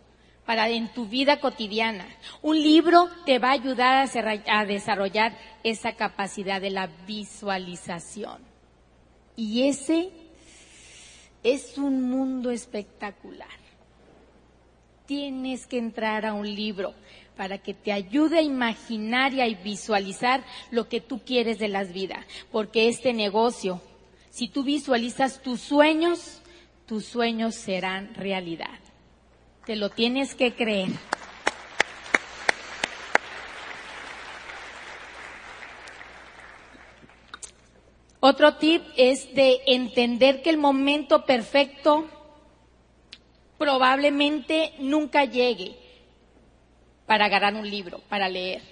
para 0.46 0.68
en 0.68 0.92
tu 0.92 1.06
vida 1.06 1.38
cotidiana. 1.38 2.06
Un 2.42 2.60
libro 2.60 3.08
te 3.26 3.38
va 3.38 3.50
a 3.50 3.52
ayudar 3.52 4.08
a, 4.48 4.64
desarrollar 4.64 5.36
esa 5.62 5.92
capacidad 5.92 6.60
de 6.60 6.70
la 6.70 6.88
visualización. 7.06 8.42
Y 9.36 9.68
ese 9.68 10.10
es 11.42 11.78
un 11.78 12.02
mundo 12.02 12.50
espectacular 12.50 13.59
tienes 15.10 15.66
que 15.66 15.76
entrar 15.76 16.24
a 16.24 16.34
un 16.34 16.54
libro 16.54 16.94
para 17.36 17.58
que 17.58 17.74
te 17.74 17.90
ayude 17.90 18.38
a 18.38 18.42
imaginar 18.42 19.34
y 19.34 19.40
a 19.40 19.48
visualizar 19.60 20.44
lo 20.70 20.88
que 20.88 21.00
tú 21.00 21.20
quieres 21.24 21.58
de 21.58 21.66
las 21.66 21.92
vidas. 21.92 22.24
Porque 22.52 22.86
este 22.86 23.12
negocio, 23.12 23.82
si 24.30 24.46
tú 24.46 24.62
visualizas 24.62 25.42
tus 25.42 25.60
sueños, 25.60 26.40
tus 26.86 27.06
sueños 27.06 27.56
serán 27.56 28.14
realidad. 28.14 28.78
Te 29.66 29.74
lo 29.74 29.90
tienes 29.90 30.36
que 30.36 30.54
creer. 30.54 30.90
Otro 38.20 38.58
tip 38.58 38.84
es 38.96 39.34
de 39.34 39.58
entender 39.66 40.42
que 40.42 40.50
el 40.50 40.58
momento 40.58 41.26
perfecto 41.26 42.19
probablemente 43.60 44.72
nunca 44.78 45.26
llegue 45.26 45.76
para 47.04 47.26
agarrar 47.26 47.54
un 47.54 47.68
libro, 47.68 48.00
para 48.08 48.26
leer. 48.30 48.62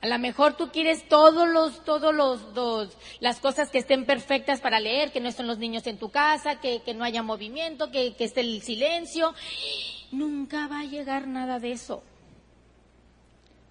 A 0.00 0.08
lo 0.08 0.18
mejor 0.18 0.56
tú 0.56 0.72
quieres 0.72 1.08
todos 1.08 1.48
los, 1.48 1.84
todos 1.84 2.12
los, 2.12 2.52
dos, 2.52 2.96
las 3.20 3.38
cosas 3.38 3.70
que 3.70 3.78
estén 3.78 4.06
perfectas 4.06 4.60
para 4.60 4.80
leer, 4.80 5.12
que 5.12 5.20
no 5.20 5.28
estén 5.28 5.46
los 5.46 5.58
niños 5.58 5.86
en 5.86 5.98
tu 5.98 6.10
casa, 6.10 6.58
que, 6.58 6.82
que 6.82 6.94
no 6.94 7.04
haya 7.04 7.22
movimiento, 7.22 7.92
que, 7.92 8.16
que 8.16 8.24
esté 8.24 8.40
el 8.40 8.60
silencio. 8.60 9.34
Nunca 10.10 10.66
va 10.66 10.80
a 10.80 10.84
llegar 10.84 11.28
nada 11.28 11.60
de 11.60 11.70
eso. 11.70 12.02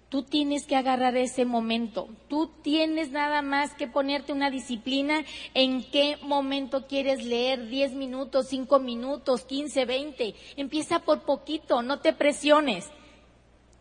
Tú 0.08 0.22
tienes 0.22 0.66
que 0.66 0.74
agarrar 0.74 1.16
ese 1.18 1.44
momento. 1.44 2.08
Tú 2.28 2.50
tienes 2.62 3.10
nada 3.10 3.42
más 3.42 3.74
que 3.74 3.86
ponerte 3.86 4.32
una 4.32 4.50
disciplina 4.50 5.24
en 5.52 5.82
qué 5.90 6.16
momento 6.22 6.86
quieres 6.86 7.24
leer 7.24 7.68
10 7.68 7.92
minutos, 7.92 8.48
5 8.48 8.78
minutos, 8.78 9.44
15, 9.44 9.84
20. 9.84 10.34
Empieza 10.56 11.00
por 11.00 11.24
poquito, 11.24 11.82
no 11.82 11.98
te 12.00 12.14
presiones. 12.14 12.88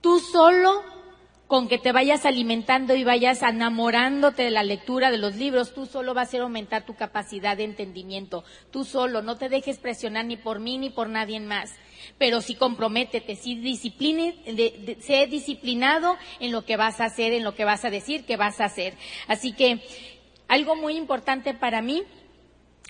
Tú 0.02 0.20
solo 0.20 0.84
con 1.48 1.70
que 1.70 1.78
te 1.78 1.94
vayas 1.94 2.26
alimentando 2.26 2.94
y 2.94 3.06
vayas 3.06 3.42
enamorándote 3.42 4.44
de 4.44 4.52
la 4.52 4.64
lectura 4.64 5.12
de 5.12 5.18
los 5.18 5.36
libros, 5.36 5.74
tú 5.74 5.86
solo 5.86 6.14
vas 6.14 6.28
a 6.28 6.28
hacer 6.28 6.42
aumentar 6.42 6.86
tu 6.86 6.96
capacidad 6.96 7.56
de 7.56 7.64
entendimiento. 7.64 8.44
Tú 8.70 8.84
solo, 8.84 9.22
no 9.22 9.38
te 9.38 9.48
dejes 9.48 9.80
presionar 9.80 10.26
ni 10.26 10.36
por 10.36 10.60
mí 10.60 10.78
ni 10.78 10.90
por 10.90 11.08
nadie 11.08 11.40
más. 11.40 11.74
Pero 12.18 12.42
sí 12.42 12.56
comprométete, 12.56 13.36
sí 13.36 13.56
discipline, 13.56 14.36
sé 15.00 15.28
disciplinado 15.28 16.18
en 16.40 16.52
lo 16.52 16.66
que 16.66 16.78
vas 16.78 17.00
a 17.00 17.06
hacer, 17.06 17.34
en 17.34 17.44
lo 17.44 17.56
que 17.56 17.66
vas 17.66 17.86
a 17.86 17.90
decir 17.90 18.26
que 18.26 18.38
vas 18.38 18.60
a 18.60 18.66
hacer. 18.66 18.96
Así 19.28 19.54
que 19.54 19.82
algo 20.48 20.76
muy 20.76 20.96
importante 20.96 21.54
para 21.54 21.82
mí 21.82 22.04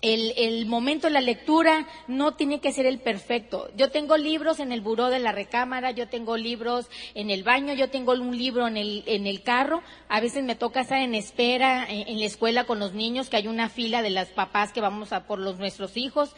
el, 0.02 0.66
momento 0.68 1.08
de 1.08 1.14
la 1.14 1.22
lectura 1.22 1.88
no 2.08 2.36
tiene 2.36 2.60
que 2.60 2.72
ser 2.72 2.86
el 2.86 3.00
perfecto. 3.00 3.70
Yo 3.76 3.90
tengo 3.90 4.18
libros 4.18 4.60
en 4.60 4.72
el 4.72 4.82
buró 4.82 5.10
de 5.10 5.20
la 5.20 5.32
recámara, 5.32 5.92
yo 5.92 6.08
tengo 6.08 6.38
libros 6.38 6.88
en 7.16 7.30
el 7.30 7.44
baño, 7.44 7.74
yo 7.74 7.90
tengo 7.90 8.14
un 8.14 8.38
libro 8.38 8.68
en 8.68 8.78
el, 8.78 9.04
en 9.08 9.26
el 9.26 9.42
carro. 9.42 9.82
A 10.08 10.20
veces 10.20 10.44
me 10.44 10.56
toca 10.56 10.82
estar 10.82 11.02
en 11.02 11.16
espera 11.16 11.88
en, 11.90 12.20
la 12.20 12.26
escuela 12.26 12.66
con 12.66 12.80
los 12.80 12.94
niños, 12.94 13.30
que 13.30 13.38
hay 13.38 13.48
una 13.48 13.70
fila 13.70 14.02
de 14.02 14.12
las 14.12 14.30
papás 14.30 14.72
que 14.72 14.82
vamos 14.82 15.14
a 15.14 15.26
por 15.26 15.40
los 15.40 15.58
nuestros 15.58 15.98
hijos. 15.98 16.36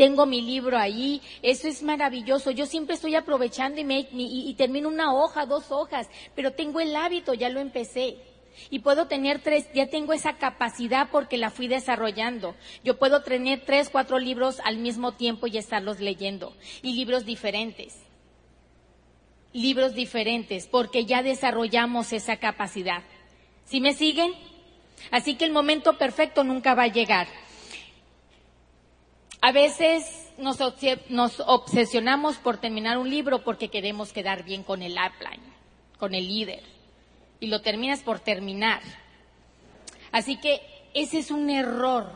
Tengo 0.00 0.24
mi 0.24 0.40
libro 0.40 0.78
ahí, 0.78 1.20
eso 1.42 1.68
es 1.68 1.82
maravilloso. 1.82 2.50
Yo 2.52 2.64
siempre 2.64 2.94
estoy 2.94 3.16
aprovechando 3.16 3.82
y, 3.82 3.84
me, 3.84 4.08
y, 4.10 4.48
y 4.48 4.54
termino 4.54 4.88
una 4.88 5.12
hoja, 5.12 5.44
dos 5.44 5.70
hojas, 5.70 6.08
pero 6.34 6.52
tengo 6.52 6.80
el 6.80 6.96
hábito, 6.96 7.34
ya 7.34 7.50
lo 7.50 7.60
empecé. 7.60 8.16
Y 8.70 8.78
puedo 8.78 9.08
tener 9.08 9.42
tres, 9.42 9.66
ya 9.74 9.88
tengo 9.88 10.14
esa 10.14 10.38
capacidad 10.38 11.10
porque 11.12 11.36
la 11.36 11.50
fui 11.50 11.68
desarrollando. 11.68 12.56
Yo 12.82 12.98
puedo 12.98 13.22
tener 13.22 13.66
tres, 13.66 13.90
cuatro 13.90 14.18
libros 14.18 14.58
al 14.64 14.78
mismo 14.78 15.12
tiempo 15.12 15.46
y 15.48 15.58
estarlos 15.58 16.00
leyendo. 16.00 16.56
Y 16.80 16.94
libros 16.94 17.26
diferentes. 17.26 17.94
Libros 19.52 19.92
diferentes 19.92 20.66
porque 20.66 21.04
ya 21.04 21.22
desarrollamos 21.22 22.14
esa 22.14 22.38
capacidad. 22.38 23.02
¿Sí 23.66 23.82
me 23.82 23.92
siguen? 23.92 24.32
Así 25.10 25.34
que 25.34 25.44
el 25.44 25.52
momento 25.52 25.98
perfecto 25.98 26.42
nunca 26.42 26.74
va 26.74 26.84
a 26.84 26.88
llegar. 26.88 27.28
A 29.40 29.52
veces 29.52 30.32
nos, 30.38 30.60
obsesionamos 30.60 32.36
por 32.36 32.58
terminar 32.58 32.98
un 32.98 33.08
libro 33.08 33.42
porque 33.42 33.68
queremos 33.68 34.12
quedar 34.12 34.44
bien 34.44 34.62
con 34.62 34.82
el 34.82 34.92
upline, 34.92 35.42
con 35.98 36.14
el 36.14 36.28
líder 36.28 36.62
y 37.40 37.46
lo 37.46 37.62
terminas 37.62 38.00
por 38.00 38.20
terminar. 38.20 38.82
Así 40.12 40.36
que 40.36 40.60
ese 40.92 41.18
es 41.18 41.30
un 41.30 41.48
error. 41.48 42.12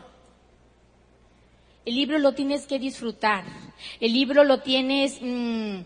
El 1.87 1.97
libro 1.97 2.19
lo 2.19 2.33
tienes 2.35 2.67
que 2.67 2.79
disfrutar. 2.79 3.45
El 4.01 4.13
libro 4.13 4.45
lo 4.45 4.61
tienes, 4.61 5.19
mm, 5.21 5.79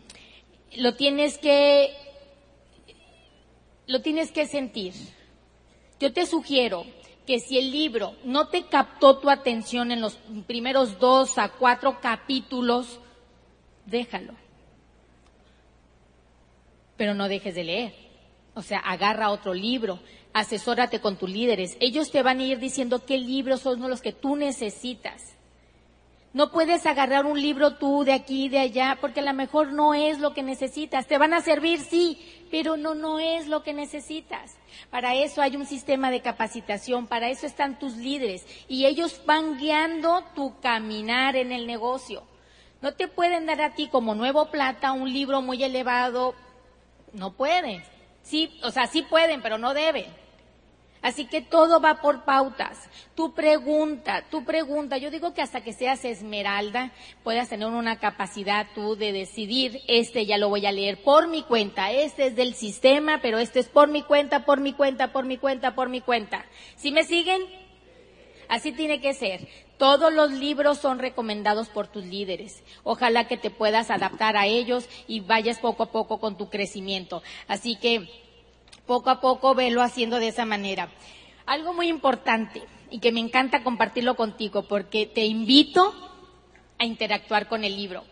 lo 0.76 0.94
tienes 0.96 1.38
que, 1.38 1.94
lo 3.86 4.02
tienes 4.02 4.32
que 4.32 4.46
sentir. 4.46 4.94
Yo 6.00 6.12
te 6.12 6.26
sugiero 6.26 6.84
que 7.28 7.40
si 7.40 7.58
el 7.58 7.70
libro 7.70 8.14
no 8.24 8.48
te 8.48 8.62
captó 8.62 9.18
tu 9.18 9.28
atención 9.28 9.92
en 9.92 10.00
los 10.00 10.14
primeros 10.46 10.98
dos 10.98 11.36
a 11.36 11.50
cuatro 11.50 12.00
capítulos, 12.00 13.00
déjalo. 13.84 14.32
Pero 16.96 17.12
no 17.12 17.28
dejes 17.28 17.54
de 17.54 17.64
leer. 17.64 17.94
O 18.54 18.62
sea, 18.62 18.78
agarra 18.78 19.28
otro 19.28 19.52
libro, 19.52 20.00
asesórate 20.32 21.02
con 21.02 21.18
tus 21.18 21.28
líderes. 21.28 21.76
Ellos 21.80 22.10
te 22.10 22.22
van 22.22 22.38
a 22.38 22.44
ir 22.44 22.60
diciendo 22.60 23.04
qué 23.04 23.18
libros 23.18 23.60
son 23.60 23.78
los 23.90 24.00
que 24.00 24.14
tú 24.14 24.34
necesitas. 24.34 25.36
No 26.34 26.50
puedes 26.50 26.84
agarrar 26.84 27.24
un 27.24 27.40
libro 27.40 27.76
tú 27.76 28.04
de 28.04 28.12
aquí, 28.12 28.48
de 28.48 28.58
allá, 28.58 28.98
porque 29.00 29.20
a 29.20 29.22
lo 29.22 29.32
mejor 29.32 29.72
no 29.72 29.94
es 29.94 30.18
lo 30.18 30.34
que 30.34 30.42
necesitas. 30.42 31.06
Te 31.06 31.16
van 31.16 31.32
a 31.32 31.40
servir, 31.40 31.80
sí, 31.80 32.18
pero 32.50 32.76
no, 32.76 32.94
no 32.94 33.18
es 33.18 33.48
lo 33.48 33.62
que 33.62 33.72
necesitas. 33.72 34.56
Para 34.90 35.14
eso 35.14 35.40
hay 35.40 35.56
un 35.56 35.64
sistema 35.64 36.10
de 36.10 36.20
capacitación, 36.20 37.06
para 37.06 37.30
eso 37.30 37.46
están 37.46 37.78
tus 37.78 37.96
líderes 37.96 38.46
y 38.68 38.84
ellos 38.84 39.22
van 39.24 39.58
guiando 39.58 40.22
tu 40.34 40.60
caminar 40.60 41.34
en 41.34 41.50
el 41.50 41.66
negocio. 41.66 42.22
No 42.82 42.92
te 42.94 43.08
pueden 43.08 43.46
dar 43.46 43.60
a 43.62 43.74
ti 43.74 43.88
como 43.88 44.14
nuevo 44.14 44.50
plata 44.50 44.92
un 44.92 45.12
libro 45.12 45.40
muy 45.40 45.64
elevado, 45.64 46.34
no 47.14 47.32
pueden. 47.32 47.82
Sí, 48.22 48.58
o 48.62 48.70
sea, 48.70 48.86
sí 48.86 49.02
pueden, 49.02 49.40
pero 49.40 49.56
no 49.56 49.72
deben. 49.72 50.06
Así 51.02 51.26
que 51.26 51.40
todo 51.40 51.80
va 51.80 52.00
por 52.00 52.24
pautas. 52.24 52.88
Tu 53.14 53.32
pregunta, 53.32 54.24
tu 54.30 54.44
pregunta, 54.44 54.98
yo 54.98 55.10
digo 55.10 55.32
que 55.32 55.42
hasta 55.42 55.60
que 55.60 55.72
seas 55.72 56.04
esmeralda 56.04 56.92
puedas 57.22 57.48
tener 57.48 57.68
una 57.68 57.98
capacidad 57.98 58.66
tú 58.74 58.96
de 58.96 59.12
decidir, 59.12 59.80
este 59.86 60.26
ya 60.26 60.38
lo 60.38 60.48
voy 60.48 60.66
a 60.66 60.72
leer 60.72 61.02
por 61.02 61.28
mi 61.28 61.42
cuenta, 61.42 61.92
este 61.92 62.26
es 62.26 62.36
del 62.36 62.54
sistema, 62.54 63.20
pero 63.22 63.38
este 63.38 63.60
es 63.60 63.68
por 63.68 63.88
mi 63.88 64.02
cuenta, 64.02 64.44
por 64.44 64.60
mi 64.60 64.72
cuenta, 64.72 65.12
por 65.12 65.24
mi 65.24 65.38
cuenta, 65.38 65.74
por 65.74 65.88
mi 65.88 66.00
cuenta. 66.00 66.44
¿Sí 66.76 66.90
me 66.90 67.04
siguen? 67.04 67.42
Así 68.48 68.72
tiene 68.72 69.00
que 69.00 69.14
ser. 69.14 69.46
Todos 69.76 70.12
los 70.12 70.32
libros 70.32 70.78
son 70.78 70.98
recomendados 70.98 71.68
por 71.68 71.86
tus 71.86 72.04
líderes. 72.04 72.64
Ojalá 72.82 73.28
que 73.28 73.36
te 73.36 73.50
puedas 73.50 73.90
adaptar 73.90 74.36
a 74.36 74.46
ellos 74.46 74.88
y 75.06 75.20
vayas 75.20 75.58
poco 75.60 75.84
a 75.84 75.92
poco 75.92 76.18
con 76.18 76.36
tu 76.36 76.50
crecimiento. 76.50 77.22
Así 77.46 77.76
que 77.76 78.27
poco 78.88 79.10
a 79.10 79.20
poco 79.20 79.54
velo 79.54 79.82
haciendo 79.82 80.18
de 80.18 80.28
esa 80.28 80.46
manera. 80.46 80.88
Algo 81.46 81.74
muy 81.74 81.88
importante 81.88 82.62
y 82.90 82.98
que 82.98 83.12
me 83.12 83.20
encanta 83.20 83.62
compartirlo 83.62 84.16
contigo 84.16 84.62
porque 84.62 85.06
te 85.06 85.26
invito 85.26 85.94
a 86.78 86.84
interactuar 86.84 87.46
con 87.48 87.62
el 87.62 87.76
libro. 87.76 88.02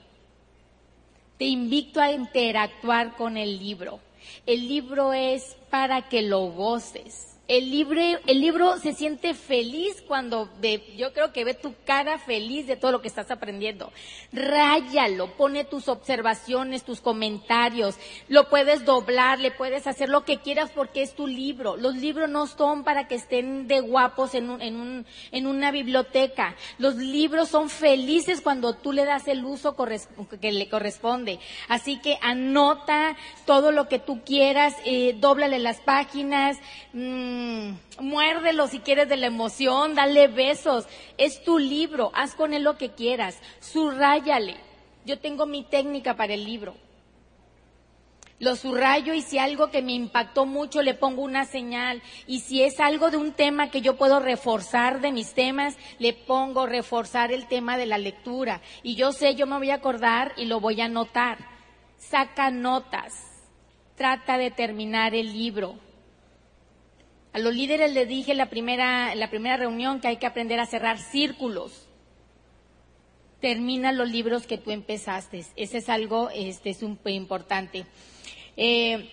Te 1.38 1.46
invito 1.46 2.00
a 2.00 2.12
interactuar 2.12 3.16
con 3.16 3.36
el 3.38 3.58
libro. 3.58 4.00
El 4.44 4.68
libro 4.68 5.12
es 5.12 5.56
para 5.70 6.08
que 6.08 6.22
lo 6.22 6.46
goces. 6.50 7.36
El 7.48 7.70
libro, 7.70 8.00
el 8.26 8.40
libro 8.40 8.76
se 8.78 8.92
siente 8.92 9.32
feliz 9.32 10.02
cuando 10.09 10.50
ve, 10.61 10.82
yo 10.96 11.12
creo 11.12 11.32
que 11.32 11.44
ve 11.44 11.54
tu 11.54 11.74
cara 11.85 12.18
feliz 12.18 12.66
de 12.66 12.74
todo 12.74 12.90
lo 12.90 13.00
que 13.00 13.06
estás 13.06 13.30
aprendiendo. 13.30 13.92
Ráyalo, 14.32 15.37
pone 15.37 15.64
tus 15.64 15.87
observaciones, 15.87 16.82
tus 16.82 17.00
comentarios, 17.00 17.94
lo 18.26 18.48
puedes 18.48 18.85
doblar, 18.85 19.38
le 19.38 19.52
puedes 19.52 19.87
hacer 19.87 20.09
lo 20.09 20.24
que 20.24 20.38
quieras 20.38 20.72
porque 20.74 21.02
es 21.02 21.14
tu 21.14 21.28
libro. 21.28 21.76
Los 21.76 21.94
libros 21.94 22.28
no 22.28 22.48
son 22.48 22.82
para 22.82 23.06
que 23.06 23.14
estén 23.14 23.68
de 23.68 23.78
guapos 23.78 24.35
en, 24.35 24.50
un, 24.50 24.61
en, 24.61 24.74
un, 24.74 25.06
en 25.30 25.46
una 25.46 25.70
biblioteca. 25.70 26.56
Los 26.78 26.96
libros 26.96 27.48
son 27.48 27.70
felices 27.70 28.40
cuando 28.40 28.74
tú 28.74 28.90
le 28.90 29.04
das 29.04 29.28
el 29.28 29.44
uso 29.44 29.76
que 30.40 30.50
le 30.50 30.68
corresponde. 30.68 31.38
Así 31.68 32.00
que 32.00 32.18
anota 32.22 33.16
todo 33.44 33.70
lo 33.70 33.87
que 33.88 34.00
tú 34.00 34.24
quieras, 34.24 34.74
eh, 34.85 35.14
dóblale 35.20 35.61
las 35.61 35.80
páginas. 35.80 36.59
Mmm, 36.92 37.36
Mm, 37.37 37.72
muérdelo 38.01 38.66
si 38.66 38.79
quieres 38.79 39.11
de 39.11 39.18
la 39.18 39.27
emoción, 39.27 39.94
dale 39.94 40.29
besos. 40.29 40.87
Es 41.18 41.44
tu 41.44 41.59
libro, 41.59 42.11
haz 42.14 42.35
con 42.35 42.55
él 42.55 42.62
lo 42.62 42.79
que 42.79 42.92
quieras, 42.92 43.38
subrayale. 43.61 44.57
Yo 45.05 45.18
tengo 45.18 45.44
mi 45.44 45.62
técnica 45.62 46.16
para 46.16 46.33
el 46.33 46.44
libro. 46.44 46.75
Lo 48.38 48.57
subrayo 48.57 49.12
y 49.12 49.20
si 49.20 49.38
algo 49.38 49.70
que 49.70 49.83
me 49.83 49.92
impactó 49.92 50.46
mucho 50.46 50.81
le 50.83 50.94
pongo 50.94 51.22
una 51.22 51.44
señal. 51.44 52.03
Y 52.27 52.40
si 52.40 52.62
es 52.62 52.81
algo 52.81 53.11
de 53.11 53.18
un 53.18 53.33
tema 53.33 53.70
que 53.70 53.83
yo 53.83 53.96
puedo 53.96 54.18
reforzar 54.18 55.01
de 55.01 55.12
mis 55.12 55.35
temas, 55.35 55.77
le 55.99 56.14
pongo 56.14 56.66
reforzar 56.66 57.33
el 57.33 57.46
tema 57.49 57.77
de 57.77 57.87
la 57.87 57.99
lectura. 57.99 58.62
Y 58.83 58.94
yo 58.94 59.12
sé, 59.12 59.35
yo 59.35 59.46
me 59.46 59.59
voy 59.59 59.70
a 59.70 59.77
acordar 59.77 60.33
y 60.37 60.46
lo 60.46 60.61
voy 60.61 60.81
a 60.81 60.87
anotar. 60.87 61.38
Saca 61.99 62.51
notas. 62.51 63.12
Trata 63.94 64.38
de 64.38 64.51
terminar 64.51 65.14
el 65.14 65.33
libro. 65.33 65.86
A 67.37 67.38
los 67.38 67.55
líderes 67.55 67.92
les 67.92 68.09
dije 68.09 68.33
en 68.33 68.38
la 68.38 68.49
primera, 68.49 69.14
la 69.14 69.29
primera 69.29 69.59
reunión 69.59 70.01
que 70.01 70.09
hay 70.09 70.16
que 70.16 70.25
aprender 70.25 70.59
a 70.59 70.64
cerrar 70.64 70.99
círculos. 70.99 71.87
Termina 73.42 73.92
los 73.92 74.09
libros 74.09 74.46
que 74.46 74.57
tú 74.57 74.70
empezaste. 74.70 75.44
Ese 75.55 75.77
es 75.77 75.90
algo 75.90 76.31
este, 76.31 76.70
es 76.70 76.83
un, 76.83 76.99
importante. 77.05 77.85
Eh, 78.57 79.11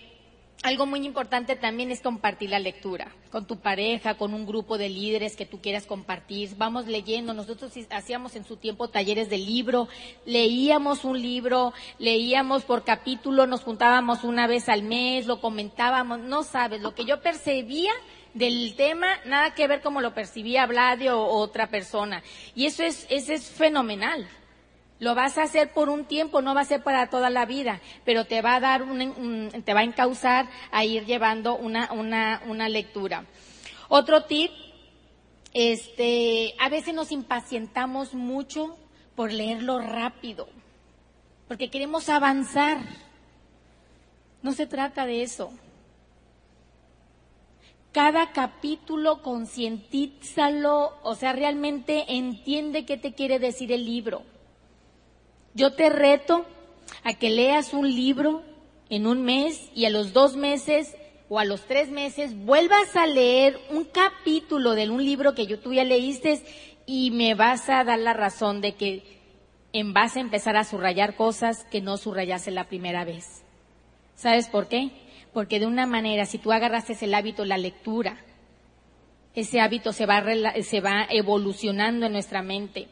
algo 0.62 0.86
muy 0.86 1.04
importante 1.04 1.54
también 1.56 1.90
es 1.90 2.00
compartir 2.00 2.48
la 2.48 2.58
lectura 2.58 3.14
con 3.30 3.46
tu 3.46 3.58
pareja, 3.58 4.16
con 4.16 4.32
un 4.32 4.46
grupo 4.46 4.78
de 4.78 4.88
líderes 4.88 5.36
que 5.36 5.44
tú 5.44 5.60
quieras 5.60 5.84
compartir. 5.84 6.48
Vamos 6.56 6.86
leyendo. 6.86 7.34
Nosotros 7.34 7.72
hacíamos 7.90 8.36
en 8.36 8.46
su 8.46 8.56
tiempo 8.56 8.88
talleres 8.88 9.28
de 9.28 9.36
libro, 9.36 9.86
leíamos 10.24 11.04
un 11.04 11.20
libro, 11.20 11.74
leíamos 11.98 12.64
por 12.64 12.84
capítulo, 12.84 13.46
nos 13.46 13.64
juntábamos 13.64 14.24
una 14.24 14.46
vez 14.46 14.70
al 14.70 14.82
mes, 14.82 15.26
lo 15.26 15.42
comentábamos. 15.42 16.20
No 16.20 16.42
sabes, 16.42 16.80
lo 16.80 16.94
que 16.94 17.04
yo 17.04 17.20
percibía 17.20 17.92
del 18.34 18.74
tema, 18.76 19.06
nada 19.24 19.54
que 19.54 19.66
ver 19.68 19.80
como 19.80 20.00
lo 20.00 20.12
percibía 20.12 20.66
Vladio 20.66 21.18
o 21.18 21.38
otra 21.38 21.68
persona. 21.68 22.22
Y 22.54 22.66
eso 22.66 22.82
es, 22.82 23.06
eso 23.08 23.32
es 23.32 23.48
fenomenal. 23.48 24.28
Lo 24.98 25.14
vas 25.14 25.38
a 25.38 25.42
hacer 25.42 25.72
por 25.72 25.88
un 25.88 26.04
tiempo, 26.04 26.42
no 26.42 26.54
va 26.54 26.62
a 26.62 26.66
ser 26.66 26.82
para 26.82 27.08
toda 27.08 27.30
la 27.30 27.46
vida, 27.46 27.80
pero 28.04 28.26
te 28.26 28.42
va 28.42 28.56
a 28.56 28.60
dar 28.60 28.82
un, 28.82 29.50
te 29.64 29.74
va 29.74 29.80
a 29.80 29.84
encauzar 29.84 30.48
a 30.70 30.84
ir 30.84 31.04
llevando 31.04 31.56
una, 31.56 31.92
una, 31.92 32.42
una 32.46 32.68
lectura. 32.68 33.24
Otro 33.88 34.24
tip, 34.24 34.50
este, 35.52 36.54
a 36.60 36.68
veces 36.68 36.94
nos 36.94 37.12
impacientamos 37.12 38.14
mucho 38.14 38.76
por 39.14 39.32
leerlo 39.32 39.78
rápido, 39.80 40.48
porque 41.48 41.70
queremos 41.70 42.08
avanzar. 42.08 42.78
No 44.42 44.52
se 44.52 44.66
trata 44.66 45.06
de 45.06 45.22
eso. 45.22 45.52
Cada 47.94 48.32
capítulo 48.32 49.22
concientízalo, 49.22 50.94
o 51.04 51.14
sea, 51.14 51.32
realmente 51.32 52.04
entiende 52.08 52.84
qué 52.84 52.96
te 52.96 53.14
quiere 53.14 53.38
decir 53.38 53.70
el 53.70 53.84
libro. 53.84 54.22
Yo 55.54 55.74
te 55.74 55.90
reto 55.90 56.44
a 57.04 57.14
que 57.14 57.30
leas 57.30 57.72
un 57.72 57.88
libro 57.88 58.42
en 58.90 59.06
un 59.06 59.22
mes 59.22 59.70
y 59.76 59.84
a 59.84 59.90
los 59.90 60.12
dos 60.12 60.34
meses 60.34 60.96
o 61.28 61.38
a 61.38 61.44
los 61.44 61.66
tres 61.66 61.88
meses 61.88 62.36
vuelvas 62.36 62.96
a 62.96 63.06
leer 63.06 63.60
un 63.70 63.84
capítulo 63.84 64.72
de 64.72 64.90
un 64.90 65.04
libro 65.04 65.36
que 65.36 65.46
yo 65.46 65.60
tú 65.60 65.72
ya 65.72 65.84
leíste 65.84 66.42
y 66.86 67.12
me 67.12 67.36
vas 67.36 67.68
a 67.68 67.84
dar 67.84 68.00
la 68.00 68.12
razón 68.12 68.60
de 68.60 68.74
que 68.74 69.20
en 69.72 69.92
base 69.92 70.18
a 70.18 70.22
empezar 70.22 70.56
a 70.56 70.64
subrayar 70.64 71.14
cosas 71.14 71.64
que 71.70 71.80
no 71.80 71.96
subrayaste 71.96 72.50
la 72.50 72.64
primera 72.64 73.04
vez. 73.04 73.44
¿Sabes 74.16 74.48
por 74.48 74.66
qué? 74.66 75.03
Porque 75.34 75.58
de 75.60 75.66
una 75.66 75.84
manera, 75.84 76.24
si 76.24 76.38
tú 76.38 76.52
agarraste 76.52 76.96
el 77.02 77.12
hábito, 77.12 77.44
la 77.44 77.58
lectura, 77.58 78.24
ese 79.34 79.60
hábito 79.60 79.92
se 79.92 80.06
va, 80.06 80.22
se 80.62 80.80
va 80.80 81.06
evolucionando 81.10 82.06
en 82.06 82.12
nuestra 82.12 82.40
mente. 82.40 82.88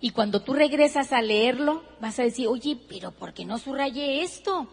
Y 0.00 0.10
cuando 0.10 0.42
tú 0.42 0.54
regresas 0.54 1.12
a 1.12 1.22
leerlo, 1.22 1.84
vas 2.00 2.18
a 2.18 2.24
decir, 2.24 2.48
oye, 2.48 2.76
pero 2.88 3.12
¿por 3.12 3.32
qué 3.32 3.44
no 3.44 3.58
subrayé 3.58 4.22
esto? 4.22 4.68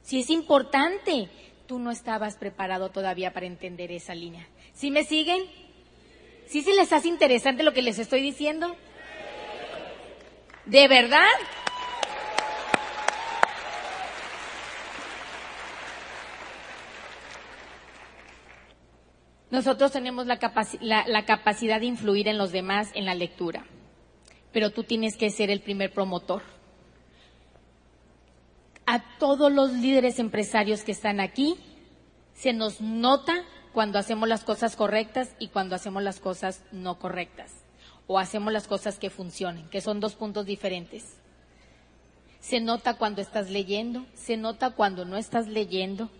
Si 0.00 0.20
es 0.20 0.30
importante, 0.30 1.28
tú 1.66 1.78
no 1.78 1.90
estabas 1.90 2.36
preparado 2.36 2.88
todavía 2.90 3.34
para 3.34 3.46
entender 3.46 3.92
esa 3.92 4.14
línea. 4.14 4.48
¿Sí 4.72 4.90
me 4.90 5.04
siguen? 5.04 5.42
¿Sí 6.46 6.62
se 6.62 6.74
les 6.74 6.90
hace 6.92 7.08
interesante 7.08 7.62
lo 7.62 7.74
que 7.74 7.82
les 7.82 7.98
estoy 7.98 8.22
diciendo? 8.22 8.74
¿De 10.64 10.88
verdad? 10.88 11.28
Nosotros 19.52 19.92
tenemos 19.92 20.26
la, 20.26 20.38
capacidad 20.38 21.78
de 21.78 21.86
influir 21.86 22.26
en 22.26 22.38
los 22.38 22.50
demás 22.50 22.90
en 22.94 23.04
la 23.04 23.14
lectura 23.14 23.64
pero 24.52 24.70
tú 24.70 24.84
tienes 24.84 25.16
que 25.16 25.30
ser 25.30 25.50
el 25.50 25.60
primer 25.60 25.92
promotor. 25.92 26.42
A 28.86 29.18
todos 29.18 29.50
los 29.50 29.72
líderes 29.72 30.18
empresarios 30.18 30.82
que 30.82 30.92
están 30.92 31.20
aquí, 31.20 31.56
se 32.34 32.52
nos 32.52 32.80
nota 32.80 33.44
cuando 33.72 33.98
hacemos 33.98 34.28
las 34.28 34.44
cosas 34.44 34.76
correctas 34.76 35.34
y 35.38 35.48
cuando 35.48 35.74
hacemos 35.74 36.02
las 36.02 36.20
cosas 36.20 36.62
no 36.72 36.98
correctas, 36.98 37.52
o 38.06 38.18
hacemos 38.18 38.52
las 38.52 38.66
cosas 38.66 38.98
que 38.98 39.08
funcionen, 39.08 39.68
que 39.70 39.80
son 39.80 40.00
dos 40.00 40.14
puntos 40.14 40.44
diferentes. 40.44 41.16
Se 42.40 42.60
nota 42.60 42.94
cuando 42.94 43.22
estás 43.22 43.50
leyendo, 43.50 44.04
se 44.14 44.36
nota 44.36 44.70
cuando 44.70 45.04
no 45.04 45.16
estás 45.16 45.46
leyendo. 45.46 46.10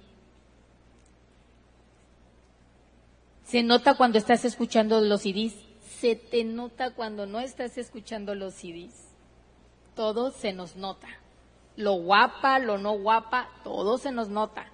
Se 3.53 3.63
nota 3.63 3.99
cuando 3.99 4.17
estás 4.17 4.47
escuchando 4.47 4.99
los 5.03 5.21
CDs 5.21 5.53
se 6.01 6.17
te 6.17 6.43
nota 6.43 6.93
cuando 6.95 7.27
no 7.27 7.39
estás 7.39 7.77
escuchando 7.77 8.35
los 8.35 8.55
CDs. 8.55 8.95
Todo 9.95 10.31
se 10.31 10.55
nos 10.55 10.75
nota. 10.75 11.09
Lo 11.77 11.93
guapa, 11.93 12.59
lo 12.59 12.79
no 12.79 12.93
guapa, 12.99 13.51
todo 13.63 13.99
se 13.99 14.11
nos 14.11 14.31
nota. 14.31 14.73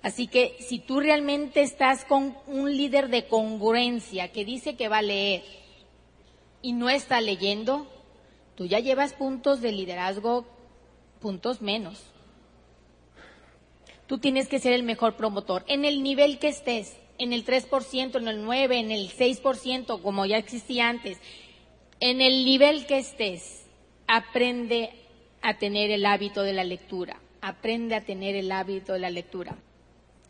Así 0.00 0.28
que 0.28 0.56
si 0.60 0.78
tú 0.78 1.00
realmente 1.00 1.60
estás 1.60 2.06
con 2.06 2.34
un 2.46 2.74
líder 2.74 3.10
de 3.10 3.28
congruencia 3.28 4.32
que 4.32 4.46
dice 4.46 4.74
que 4.74 4.88
va 4.88 4.98
a 4.98 5.02
leer, 5.02 5.42
y 6.62 6.72
no 6.72 6.88
está 6.88 7.20
leyendo, 7.20 7.86
tú 8.54 8.64
ya 8.64 8.78
llevas 8.78 9.12
puntos 9.12 9.60
de 9.60 9.72
liderazgo, 9.72 10.46
puntos 11.20 11.60
menos. 11.60 12.02
Tú 14.08 14.18
tienes 14.18 14.48
que 14.48 14.58
ser 14.58 14.72
el 14.72 14.82
mejor 14.82 15.16
promotor 15.16 15.64
en 15.68 15.84
el 15.84 16.02
nivel 16.02 16.38
que 16.38 16.48
estés, 16.48 16.96
en 17.18 17.32
el 17.32 17.44
3%, 17.44 18.16
en 18.16 18.26
el 18.26 18.44
9%, 18.44 18.72
en 18.72 18.90
el 18.90 19.10
6%, 19.10 20.00
como 20.00 20.24
ya 20.24 20.38
existía 20.38 20.88
antes. 20.88 21.18
En 22.00 22.20
el 22.20 22.44
nivel 22.44 22.86
que 22.86 22.98
estés, 22.98 23.66
aprende 24.06 24.90
a 25.42 25.58
tener 25.58 25.90
el 25.90 26.06
hábito 26.06 26.42
de 26.42 26.54
la 26.54 26.64
lectura. 26.64 27.20
Aprende 27.42 27.94
a 27.94 28.04
tener 28.04 28.34
el 28.34 28.50
hábito 28.50 28.94
de 28.94 28.98
la 28.98 29.10
lectura. 29.10 29.56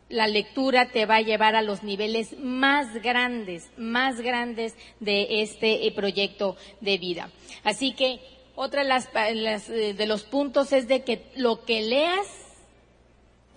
La 0.09 0.27
lectura 0.27 0.89
te 0.89 1.05
va 1.05 1.17
a 1.17 1.21
llevar 1.21 1.55
a 1.55 1.61
los 1.61 1.83
niveles 1.83 2.37
más 2.37 3.01
grandes, 3.01 3.71
más 3.77 4.19
grandes 4.19 4.75
de 4.99 5.41
este 5.41 5.87
eh, 5.87 5.91
proyecto 5.91 6.57
de 6.81 6.97
vida. 6.97 7.31
Así 7.63 7.93
que 7.93 8.19
otra 8.55 8.83
de, 8.83 8.89
las, 9.35 9.69
eh, 9.69 9.93
de 9.93 10.05
los 10.05 10.23
puntos 10.23 10.73
es 10.73 10.87
de 10.87 11.03
que 11.03 11.23
lo 11.35 11.63
que 11.63 11.81
leas, 11.81 12.27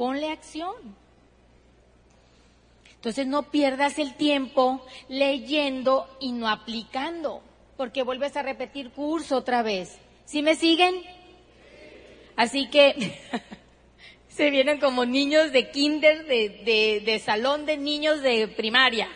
ponle 0.03 0.33
acción. 0.33 0.75
Entonces 2.97 3.25
no 3.25 3.53
pierdas 3.53 4.01
el 4.01 4.17
tiempo 4.17 4.85
leyendo 5.09 6.09
y 6.19 6.33
no 6.33 6.49
aplicando, 6.49 7.41
porque 7.77 8.03
vuelves 8.03 8.37
a 8.37 8.43
repetir 8.43 8.91
curso 8.91 9.37
otra 9.37 9.63
vez. 9.63 10.01
¿Sí 10.25 10.43
me 10.43 10.57
siguen? 10.57 11.05
Así 12.35 12.69
que 12.69 13.17
se 14.29 14.51
vienen 14.51 14.81
como 14.81 15.05
niños 15.05 15.53
de 15.53 15.71
kinder, 15.71 16.27
de, 16.27 17.03
de, 17.05 17.19
salón 17.21 17.65
de 17.65 17.77
niños 17.77 18.23
de 18.23 18.49
primaria. 18.49 19.09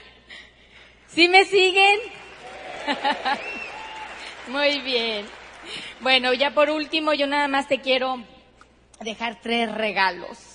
¿Sí 1.08 1.26
me 1.26 1.46
siguen? 1.46 1.98
Muy 4.46 4.80
bien. 4.82 5.26
Bueno, 5.98 6.32
ya 6.32 6.54
por 6.54 6.70
último, 6.70 7.12
yo 7.12 7.26
nada 7.26 7.48
más 7.48 7.66
te 7.66 7.80
quiero 7.80 8.22
dejar 9.00 9.40
tres 9.40 9.74
regalos 9.74 10.45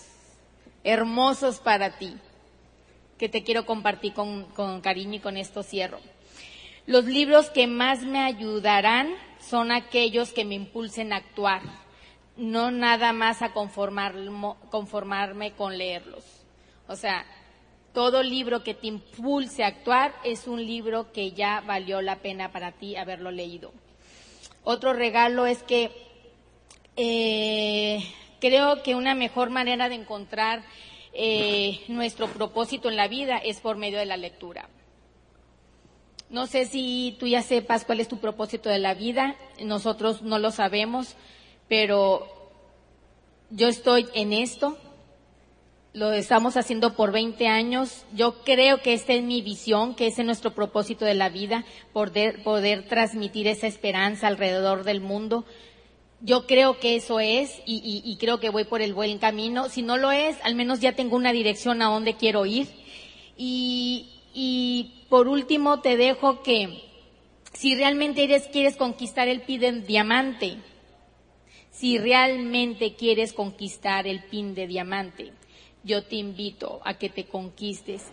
hermosos 0.84 1.60
para 1.60 1.98
ti 1.98 2.16
que 3.18 3.30
te 3.30 3.44
quiero 3.44 3.66
compartir 3.66 4.14
con, 4.14 4.46
con 4.46 4.82
cariño 4.82 5.16
y 5.16 5.20
con 5.20 5.38
esto 5.38 5.64
cierro. 5.64 6.00
Los 6.88 7.06
libros 7.06 7.50
que 7.52 7.68
más 7.68 8.02
me 8.02 8.20
ayudarán 8.20 9.14
son 9.40 9.72
aquellos 9.72 10.34
que 10.34 10.46
me 10.46 10.56
impulsen 10.56 11.14
a 11.14 11.18
actuar, 11.18 11.62
no 12.36 12.72
nada 12.72 13.14
más 13.14 13.42
a 13.42 13.54
conformarme 13.54 15.52
con 15.52 15.78
leerlos. 15.78 16.24
O 16.88 16.96
sea, 16.96 17.26
todo 17.94 18.24
libro 18.24 18.64
que 18.64 18.74
te 18.74 18.88
impulse 18.88 19.64
a 19.64 19.68
actuar 19.68 20.14
es 20.24 20.48
un 20.48 20.66
libro 20.66 21.12
que 21.12 21.32
ya 21.32 21.62
valió 21.62 22.02
la 22.02 22.18
pena 22.18 22.52
para 22.52 22.72
ti 22.72 22.96
haberlo 22.96 23.32
leído. 23.32 23.72
Otro 24.64 24.94
regalo 24.94 25.46
es 25.46 25.62
que 25.64 25.92
eh, 26.96 28.04
creo 28.42 28.84
que 28.84 28.96
una 28.96 29.16
mejor 29.16 29.52
manera 29.52 29.88
de 29.88 29.96
encontrar 29.96 30.64
eh, 31.14 31.80
nuestro 31.88 32.28
propósito 32.28 32.90
en 32.90 32.98
la 32.98 33.08
vida 33.08 33.38
es 33.38 33.62
por 33.62 33.78
medio 33.78 34.00
de 34.00 34.06
la 34.06 34.18
lectura. 34.18 34.68
No 36.30 36.48
sé 36.48 36.66
si 36.66 37.16
tú 37.20 37.28
ya 37.28 37.42
sepas 37.42 37.86
cuál 37.86 38.00
es 38.00 38.08
tu 38.08 38.20
propósito 38.20 38.70
de 38.70 38.80
la 38.80 38.94
vida, 38.94 39.36
nosotros 39.64 40.22
no 40.22 40.40
lo 40.40 40.52
sabemos, 40.52 41.16
pero 41.68 42.26
yo 43.50 43.68
estoy 43.68 44.08
en 44.14 44.32
esto, 44.32 44.78
lo 45.94 46.14
estamos 46.14 46.56
haciendo 46.56 46.96
por 46.96 47.12
20 47.12 47.48
años, 47.48 48.06
yo 48.14 48.44
creo 48.46 48.82
que 48.82 48.94
esta 48.94 49.12
es 49.12 49.24
mi 49.24 49.42
visión, 49.42 49.94
que 49.94 50.08
ese 50.08 50.22
es 50.22 50.26
nuestro 50.26 50.52
propósito 50.52 51.04
de 51.04 51.16
la 51.16 51.28
vida, 51.28 51.66
poder, 51.92 52.44
poder 52.44 52.88
transmitir 52.88 53.48
esa 53.48 53.68
esperanza 53.68 54.28
alrededor 54.28 54.86
del 54.86 55.02
mundo. 55.02 55.44
Yo 56.24 56.46
creo 56.46 56.80
que 56.80 56.96
eso 56.96 57.20
es 57.20 57.62
y, 57.66 58.16
creo 58.20 58.40
que 58.40 58.50
voy 58.50 58.64
por 58.64 58.82
el 58.82 58.94
buen 58.94 59.18
camino. 59.18 59.70
Si 59.70 59.82
no 59.82 59.98
lo 59.98 60.12
es, 60.12 60.38
al 60.44 60.56
menos 60.56 60.80
ya 60.80 60.94
tengo 60.94 61.16
una 61.16 61.32
dirección 61.32 61.82
a 61.82 61.90
dónde 61.90 62.16
quiero 62.16 62.46
ir. 62.46 62.68
Y, 63.38 64.10
y 64.34 65.06
por 65.10 65.28
último 65.28 65.82
te 65.82 65.98
dejo 65.98 66.44
que 66.44 66.84
si 67.54 67.76
realmente 67.76 68.24
eres, 68.24 68.48
quieres 68.48 68.78
conquistar 68.78 69.28
el 69.28 69.42
pin 69.42 69.62
de 69.62 69.72
diamante, 69.82 70.58
si 71.72 71.98
realmente 71.98 72.96
quieres 72.96 73.34
conquistar 73.34 74.06
el 74.08 74.24
pin 74.26 74.54
de 74.54 74.68
diamante, 74.68 75.32
yo 75.84 76.04
te 76.04 76.18
invito 76.18 76.82
a 76.84 77.00
que 77.00 77.10
te 77.10 77.26
conquistes 77.26 78.06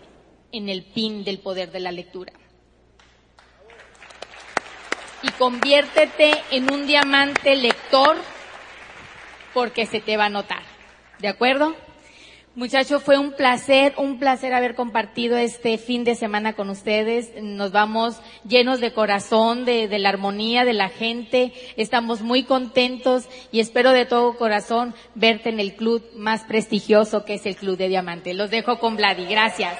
en 0.53 0.69
el 0.69 0.83
pin 0.83 1.25
del 1.25 1.39
poder 1.39 1.71
de 1.71 1.81
la 1.81 1.93
lectura. 1.93 2.33
Y 5.23 5.31
conviértete 5.33 6.33
en 6.51 6.73
un 6.73 6.87
diamante 6.87 7.57
lector 7.57 8.17
porque 9.53 9.87
se 9.87 10.01
te 10.01 10.17
va 10.17 10.27
a 10.27 10.31
notar. 10.31 10.63
¿De 11.19 11.29
acuerdo? 11.29 11.75
Muchachos, 12.59 13.05
fue 13.05 13.19
un 13.19 13.35
placer, 13.35 13.95
un 13.99 14.19
placer 14.19 14.53
haber 14.53 14.75
compartido 14.75 15.37
este 15.37 15.79
fin 15.79 16.03
de 16.03 16.17
semana 16.17 16.55
con 16.55 16.71
ustedes. 16.71 17.31
Nos 17.41 17.71
vamos 17.71 18.21
llenos 18.43 18.81
de 18.81 18.93
corazón, 18.93 19.65
de, 19.65 19.89
la 19.97 20.09
armonía 20.09 20.65
de 20.65 20.73
la 20.73 20.89
gente. 20.89 21.53
Estamos 21.77 22.21
muy 22.21 22.43
contentos 22.43 23.29
y 23.53 23.61
espero 23.61 23.93
de 23.93 24.07
todo 24.07 24.37
corazón 24.37 24.93
verte 25.15 25.51
en 25.51 25.61
el 25.61 25.77
club 25.77 26.05
más 26.17 26.43
prestigioso 26.43 27.25
que 27.25 27.35
es 27.35 27.47
el 27.47 27.55
Club 27.55 27.77
de 27.77 27.87
Diamante. 27.87 28.35
Los 28.35 28.51
dejo 28.51 28.81
con 28.81 28.97
Vladi. 28.97 29.27
Gracias. 29.27 29.79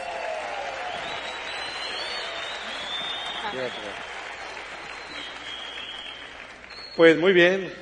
Pues 6.99 7.17
muy 7.17 7.33
bien. 7.33 7.73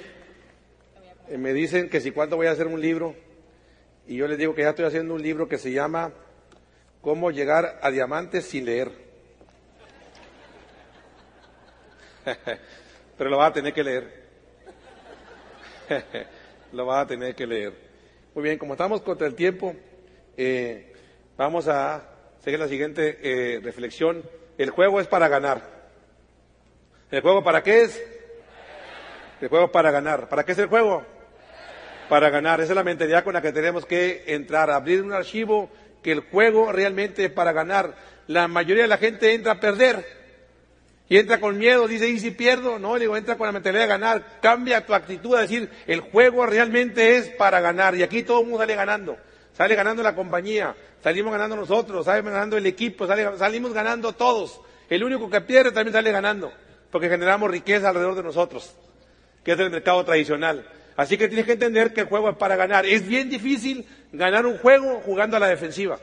Eh, 1.31 1.39
me 1.39 1.55
dicen 1.55 1.89
que 1.89 2.03
si 2.03 2.11
cuánto 2.11 2.37
voy 2.37 2.49
a 2.49 2.51
hacer 2.51 2.67
un 2.67 2.83
libro. 2.83 3.15
Y 4.07 4.17
yo 4.17 4.29
les 4.29 4.37
digo 4.37 4.55
que 4.55 4.61
ya 4.61 4.69
estoy 4.69 4.85
haciendo 4.85 5.15
un 5.15 5.23
libro 5.23 5.49
que 5.49 5.57
se 5.57 5.73
llama 5.73 6.13
Cómo 7.01 7.31
llegar 7.31 7.79
a 7.81 7.91
diamantes 7.91 8.45
sin 8.45 8.67
leer. 8.67 8.93
Pero 13.17 13.31
lo 13.31 13.39
vas 13.39 13.53
a 13.53 13.55
tener 13.55 13.73
que 13.73 13.85
leer. 13.85 14.27
lo 16.73 16.85
vas 16.85 17.05
a 17.05 17.07
tener 17.07 17.35
que 17.35 17.47
leer. 17.47 17.73
Muy 18.35 18.45
bien, 18.45 18.59
como 18.59 18.75
estamos 18.75 19.01
contra 19.01 19.27
el 19.27 19.35
tiempo, 19.35 19.75
eh, 20.37 20.93
vamos 21.39 21.69
a 21.69 22.07
seguir 22.41 22.61
la 22.61 22.69
siguiente 22.69 23.19
eh, 23.23 23.61
reflexión. 23.61 24.23
El 24.59 24.69
juego 24.69 25.01
es 25.01 25.07
para 25.07 25.29
ganar. 25.29 25.63
¿El 27.11 27.23
juego 27.23 27.43
para 27.43 27.63
qué 27.63 27.85
es? 27.85 28.16
El 29.41 29.49
juego 29.49 29.71
para 29.71 29.91
ganar. 29.91 30.29
¿Para 30.29 30.45
qué 30.45 30.53
es 30.53 30.59
el 30.59 30.67
juego? 30.67 31.05
para 32.09 32.31
ganar. 32.31 32.61
Esa 32.61 32.73
es 32.73 32.77
la 32.77 32.85
mentalidad 32.85 33.25
con 33.25 33.35
la 33.35 33.43
que 33.43 33.53
tenemos 33.53 33.85
que 33.85 34.25
entrar, 34.29 34.71
abrir 34.71 35.03
un 35.03 35.13
archivo 35.13 35.71
que 36.03 36.13
el 36.13 36.21
juego 36.21 36.73
realmente 36.73 37.25
es 37.25 37.31
para 37.31 37.53
ganar. 37.53 37.95
La 38.27 38.49
mayoría 38.49 38.85
de 38.85 38.89
la 38.89 38.99
gente 38.99 39.35
entra 39.35 39.53
a 39.53 39.61
perder 39.61 40.05
y 41.09 41.19
entra 41.19 41.39
con 41.39 41.57
miedo, 41.57 41.87
dice, 41.87 42.09
¿y 42.09 42.19
si 42.19 42.33
pierdo? 42.33 42.79
No, 42.79 42.95
le 42.95 43.03
digo, 43.03 43.17
entra 43.17 43.37
con 43.37 43.47
la 43.47 43.53
mentalidad 43.53 43.83
de 43.83 43.89
ganar. 43.89 44.39
Cambia 44.41 44.85
tu 44.85 44.95
actitud 44.95 45.35
a 45.35 45.43
decir, 45.43 45.71
el 45.87 46.01
juego 46.01 46.47
realmente 46.47 47.17
es 47.17 47.29
para 47.31 47.61
ganar. 47.61 47.95
Y 47.95 48.03
aquí 48.03 48.23
todo 48.23 48.41
el 48.41 48.47
mundo 48.47 48.61
sale 48.61 48.75
ganando. 48.75 49.17
Sale 49.53 49.75
ganando 49.75 50.03
la 50.03 50.15
compañía, 50.15 50.75
salimos 51.03 51.33
ganando 51.33 51.57
nosotros, 51.57 52.05
sale 52.05 52.21
ganando 52.21 52.59
el 52.59 52.67
equipo, 52.67 53.07
salimos 53.07 53.73
ganando 53.73 54.13
todos. 54.13 54.61
El 54.91 55.03
único 55.03 55.31
que 55.31 55.41
pierde 55.41 55.73
también 55.73 55.95
sale 55.95 56.13
ganando, 56.13 56.53
porque 56.91 57.09
generamos 57.09 57.51
riqueza 57.51 57.89
alrededor 57.89 58.17
de 58.17 58.23
nosotros, 58.23 58.77
que 59.47 59.53
es 59.53 59.61
el 59.61 59.71
mercado 59.71 60.05
tradicional. 60.05 60.67
Así 60.97 61.17
que 61.17 61.29
tienes 61.29 61.47
que 61.47 61.53
entender 61.53 61.93
que 61.93 62.01
el 62.01 62.09
juego 62.09 62.31
es 62.31 62.37
para 62.37 62.57
ganar. 62.57 62.85
Es 62.85 63.07
bien 63.07 63.31
difícil 63.31 63.87
ganar 64.11 64.45
un 64.45 64.59
juego 64.59 65.01
jugando 65.05 65.37
a 65.37 65.41
la 65.41 65.47
defensiva. 65.47 66.01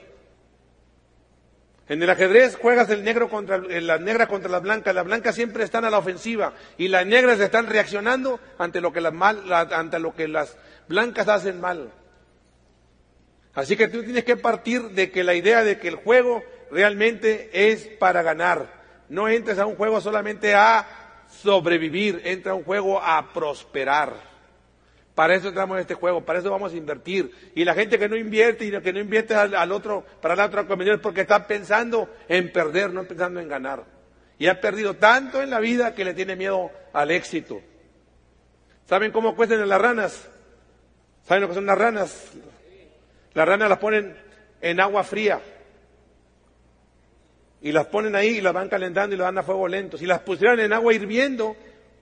En 1.89 2.01
el 2.01 2.09
ajedrez 2.09 2.55
juegas 2.55 2.89
el 2.89 3.03
negro 3.03 3.27
contra 3.27 3.57
la 3.57 3.97
negra 3.97 4.27
contra 4.27 4.49
las 4.49 4.61
blancas, 4.61 4.95
las 4.95 5.03
blancas 5.03 5.35
siempre 5.35 5.65
están 5.65 5.83
a 5.83 5.89
la 5.89 5.97
ofensiva 5.97 6.53
y 6.77 6.87
las 6.87 7.05
negras 7.05 7.37
están 7.41 7.67
reaccionando 7.67 8.39
ante 8.57 8.79
lo 8.79 8.93
que 8.93 9.01
las 9.01 9.13
ante 9.73 9.99
lo 9.99 10.15
que 10.15 10.29
las 10.29 10.55
blancas 10.87 11.27
hacen 11.27 11.59
mal. 11.59 11.91
Así 13.55 13.75
que 13.75 13.89
tú 13.89 14.03
tienes 14.03 14.23
que 14.23 14.37
partir 14.37 14.83
de 14.91 15.11
que 15.11 15.25
la 15.25 15.33
idea 15.33 15.65
de 15.65 15.79
que 15.79 15.89
el 15.89 15.95
juego 15.95 16.41
realmente 16.71 17.49
es 17.51 17.89
para 17.99 18.21
ganar. 18.21 18.81
No 19.09 19.27
entres 19.27 19.59
a 19.59 19.65
un 19.65 19.75
juego 19.75 19.99
solamente 19.99 20.55
a 20.55 21.02
sobrevivir, 21.43 22.21
entra 22.23 22.53
un 22.53 22.63
juego 22.63 22.99
a 23.01 23.33
prosperar. 23.33 24.13
Para 25.13 25.35
eso 25.35 25.49
entramos 25.49 25.75
en 25.75 25.81
este 25.81 25.93
juego, 25.93 26.25
para 26.25 26.39
eso 26.39 26.49
vamos 26.49 26.73
a 26.73 26.75
invertir. 26.75 27.31
Y 27.53 27.65
la 27.65 27.75
gente 27.75 27.99
que 27.99 28.09
no 28.09 28.15
invierte 28.15 28.65
y 28.65 28.71
que 28.81 28.93
no 28.93 28.99
invierte 28.99 29.35
al, 29.35 29.71
otro, 29.71 30.03
para 30.21 30.35
la 30.35 30.45
otra 30.45 30.65
convención 30.65 30.95
es 30.95 31.01
porque 31.01 31.21
está 31.21 31.45
pensando 31.45 32.09
en 32.27 32.51
perder, 32.51 32.91
no 32.91 33.03
pensando 33.03 33.39
en 33.39 33.47
ganar. 33.47 33.83
Y 34.39 34.47
ha 34.47 34.59
perdido 34.59 34.95
tanto 34.95 35.43
en 35.43 35.51
la 35.51 35.59
vida 35.59 35.93
que 35.93 36.03
le 36.03 36.15
tiene 36.15 36.35
miedo 36.35 36.71
al 36.93 37.11
éxito. 37.11 37.61
¿Saben 38.87 39.11
cómo 39.11 39.35
cuestan 39.35 39.67
las 39.67 39.81
ranas? 39.81 40.29
¿Saben 41.23 41.43
lo 41.43 41.49
que 41.49 41.55
son 41.55 41.67
las 41.67 41.77
ranas? 41.77 42.31
Las 43.33 43.47
ranas 43.47 43.69
las 43.69 43.77
ponen 43.77 44.15
en 44.61 44.79
agua 44.79 45.03
fría. 45.03 45.39
Y 47.63 47.71
las 47.71 47.87
ponen 47.87 48.13
ahí 48.15 48.37
y 48.37 48.41
las 48.41 48.53
van 48.53 48.67
calentando 48.67 49.15
y 49.15 49.17
las 49.17 49.27
dan 49.27 49.37
a 49.37 49.43
fuego 49.43 49.69
lento. 49.69 49.97
Si 49.97 50.05
las 50.05 50.19
pusieran 50.19 50.59
en 50.59 50.73
agua 50.73 50.93
hirviendo, 50.93 51.55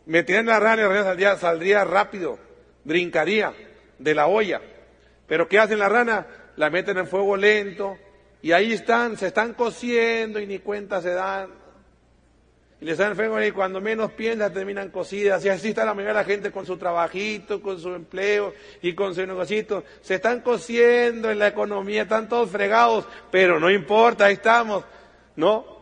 metían 0.07 0.47
la 0.47 0.59
rana 0.59 0.81
y 0.81 0.85
la 0.85 0.89
rana 0.89 1.03
saldría, 1.03 1.37
saldría 1.37 1.83
rápido, 1.83 2.39
brincaría 2.83 3.53
de 3.99 4.15
la 4.15 4.25
olla. 4.25 4.59
Pero 5.27 5.47
¿qué 5.47 5.59
hacen 5.59 5.77
la 5.77 5.87
rana? 5.87 6.25
La 6.55 6.71
meten 6.71 6.97
en 6.97 7.07
fuego 7.07 7.37
lento 7.37 7.95
y 8.41 8.53
ahí 8.53 8.73
están, 8.73 9.17
se 9.17 9.27
están 9.27 9.53
cociendo 9.53 10.39
y 10.39 10.47
ni 10.47 10.57
cuenta 10.57 10.99
se 10.99 11.11
dan. 11.11 11.51
Y 12.81 12.85
les 12.85 12.97
dan 12.97 13.15
fuego 13.15 13.39
y 13.39 13.51
cuando 13.51 13.79
menos 13.79 14.11
piensan 14.13 14.51
terminan 14.51 14.89
cocidas. 14.89 15.45
Y 15.45 15.49
así 15.49 15.69
está 15.69 15.85
la 15.85 15.93
mayoría 15.93 16.15
de 16.15 16.19
la 16.21 16.25
gente 16.25 16.51
con 16.51 16.65
su 16.65 16.77
trabajito, 16.77 17.61
con 17.61 17.79
su 17.79 17.93
empleo 17.93 18.55
y 18.81 18.95
con 18.95 19.13
su 19.13 19.23
negocito. 19.27 19.83
Se 20.01 20.15
están 20.15 20.41
cociendo 20.41 21.29
en 21.29 21.37
la 21.37 21.49
economía, 21.49 22.01
están 22.01 22.27
todos 22.27 22.49
fregados, 22.49 23.05
pero 23.29 23.59
no 23.59 23.69
importa, 23.69 24.25
ahí 24.25 24.33
estamos. 24.33 24.83
¿No? 25.35 25.81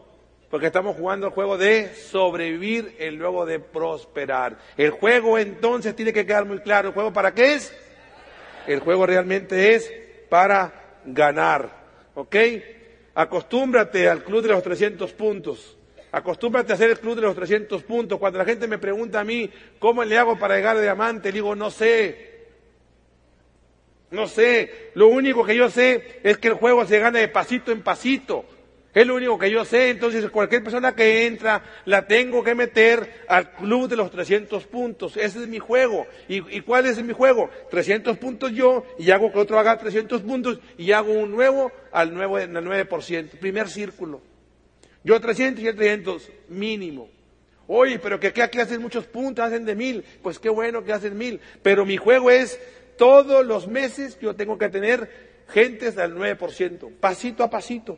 Porque 0.50 0.68
estamos 0.68 0.96
jugando 0.96 1.28
el 1.28 1.34
juego 1.34 1.58
de 1.58 1.94
sobrevivir 1.94 2.96
y 3.00 3.12
luego 3.12 3.46
de 3.46 3.60
prosperar. 3.60 4.58
El 4.78 4.92
juego 4.92 5.38
entonces 5.38 5.96
tiene 5.96 6.12
que 6.12 6.26
quedar 6.26 6.46
muy 6.46 6.60
claro. 6.60 6.90
¿El 6.90 6.94
juego 6.94 7.14
para 7.14 7.34
qué 7.34 7.54
es? 7.54 7.76
El 8.66 8.80
juego 8.80 9.06
realmente 9.06 9.76
es 9.76 9.92
para 10.28 11.00
ganar. 11.06 11.70
¿Ok? 12.16 12.36
Acostúmbrate 13.14 14.10
al 14.10 14.24
club 14.24 14.42
de 14.42 14.50
los 14.50 14.64
300 14.64 15.14
puntos. 15.14 15.78
Acostúmbrate 16.12 16.72
a 16.72 16.76
hacer 16.76 16.90
el 16.90 17.00
club 17.00 17.16
de 17.16 17.22
los 17.22 17.36
300 17.36 17.84
puntos. 17.84 18.18
Cuando 18.18 18.40
la 18.40 18.46
gente 18.46 18.68
me 18.68 18.80
pregunta 18.80 19.20
a 19.20 19.24
mí, 19.24 19.50
¿cómo 19.78 20.04
le 20.04 20.18
hago 20.18 20.40
para 20.40 20.56
llegar 20.56 20.78
a 20.78 20.82
diamante? 20.82 21.30
Le 21.30 21.34
digo, 21.34 21.56
no 21.56 21.70
sé. 21.70 22.48
No 24.10 24.28
sé. 24.28 24.92
Lo 24.96 25.08
único 25.10 25.46
que 25.46 25.56
yo 25.56 25.70
sé 25.70 26.20
es 26.24 26.40
que 26.40 26.48
el 26.48 26.56
juego 26.56 26.86
se 26.86 26.98
gana 26.98 27.20
de 27.20 27.28
pasito 27.28 27.72
en 27.72 27.84
pasito. 27.84 28.46
Es 28.94 29.06
lo 29.06 29.16
único 29.16 29.38
que 29.38 29.52
yo 29.52 29.66
sé. 29.66 29.90
Entonces, 29.90 30.30
cualquier 30.30 30.64
persona 30.64 30.96
que 30.96 31.28
entra, 31.28 31.64
la 31.86 32.08
tengo 32.08 32.44
que 32.44 32.56
meter 32.56 33.24
al 33.28 33.52
club 33.52 33.88
de 33.88 33.96
los 33.96 34.12
300 34.12 34.66
puntos. 34.66 35.18
Ese 35.18 35.40
es 35.40 35.48
mi 35.48 35.60
juego. 35.60 36.08
¿Y, 36.28 36.62
cuál 36.62 36.86
es 36.86 37.02
mi 37.04 37.14
juego? 37.14 37.50
300 37.70 38.18
puntos 38.18 38.52
yo 38.52 38.86
y 38.98 39.12
hago 39.12 39.32
que 39.32 39.40
otro 39.40 39.60
haga 39.60 39.78
300 39.78 40.22
puntos 40.22 40.60
y 40.78 40.92
hago 40.92 41.14
un 41.14 41.32
nuevo 41.32 41.72
al, 41.92 42.14
nuevo, 42.14 42.38
al 42.38 42.52
9%. 42.52 43.30
Primer 43.40 43.70
círculo. 43.70 44.22
Yo 45.04 45.20
300 45.20 45.64
y 45.64 45.68
él 45.68 45.76
300, 45.76 46.30
mínimo. 46.50 47.10
Oye, 47.68 48.00
pero 48.00 48.20
que 48.20 48.28
aquí 48.42 48.60
hacen 48.60 48.82
muchos 48.82 49.06
puntos, 49.06 49.46
hacen 49.46 49.64
de 49.64 49.76
mil. 49.76 50.04
Pues 50.24 50.40
qué 50.40 50.50
bueno 50.50 50.84
que 50.84 50.92
hacen 50.92 51.18
mil. 51.18 51.40
Pero 51.62 51.86
mi 51.86 51.98
juego 51.98 52.32
es, 52.32 52.60
todos 52.98 53.46
los 53.46 53.68
meses 53.68 54.20
yo 54.20 54.36
tengo 54.36 54.58
que 54.58 54.70
tener 54.70 55.30
gentes 55.50 55.98
al 55.98 56.16
9%, 56.16 56.92
pasito 57.00 57.44
a 57.44 57.50
pasito, 57.50 57.98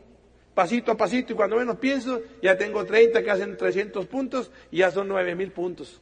pasito 0.54 0.92
a 0.92 0.96
pasito. 0.96 1.32
Y 1.32 1.36
cuando 1.36 1.56
menos 1.56 1.76
pienso, 1.78 2.20
ya 2.42 2.56
tengo 2.56 2.84
30 2.84 3.22
que 3.22 3.30
hacen 3.30 3.56
300 3.56 4.06
puntos 4.06 4.50
y 4.70 4.78
ya 4.78 4.90
son 4.90 5.08
9 5.08 5.34
mil 5.34 5.52
puntos. 5.52 6.00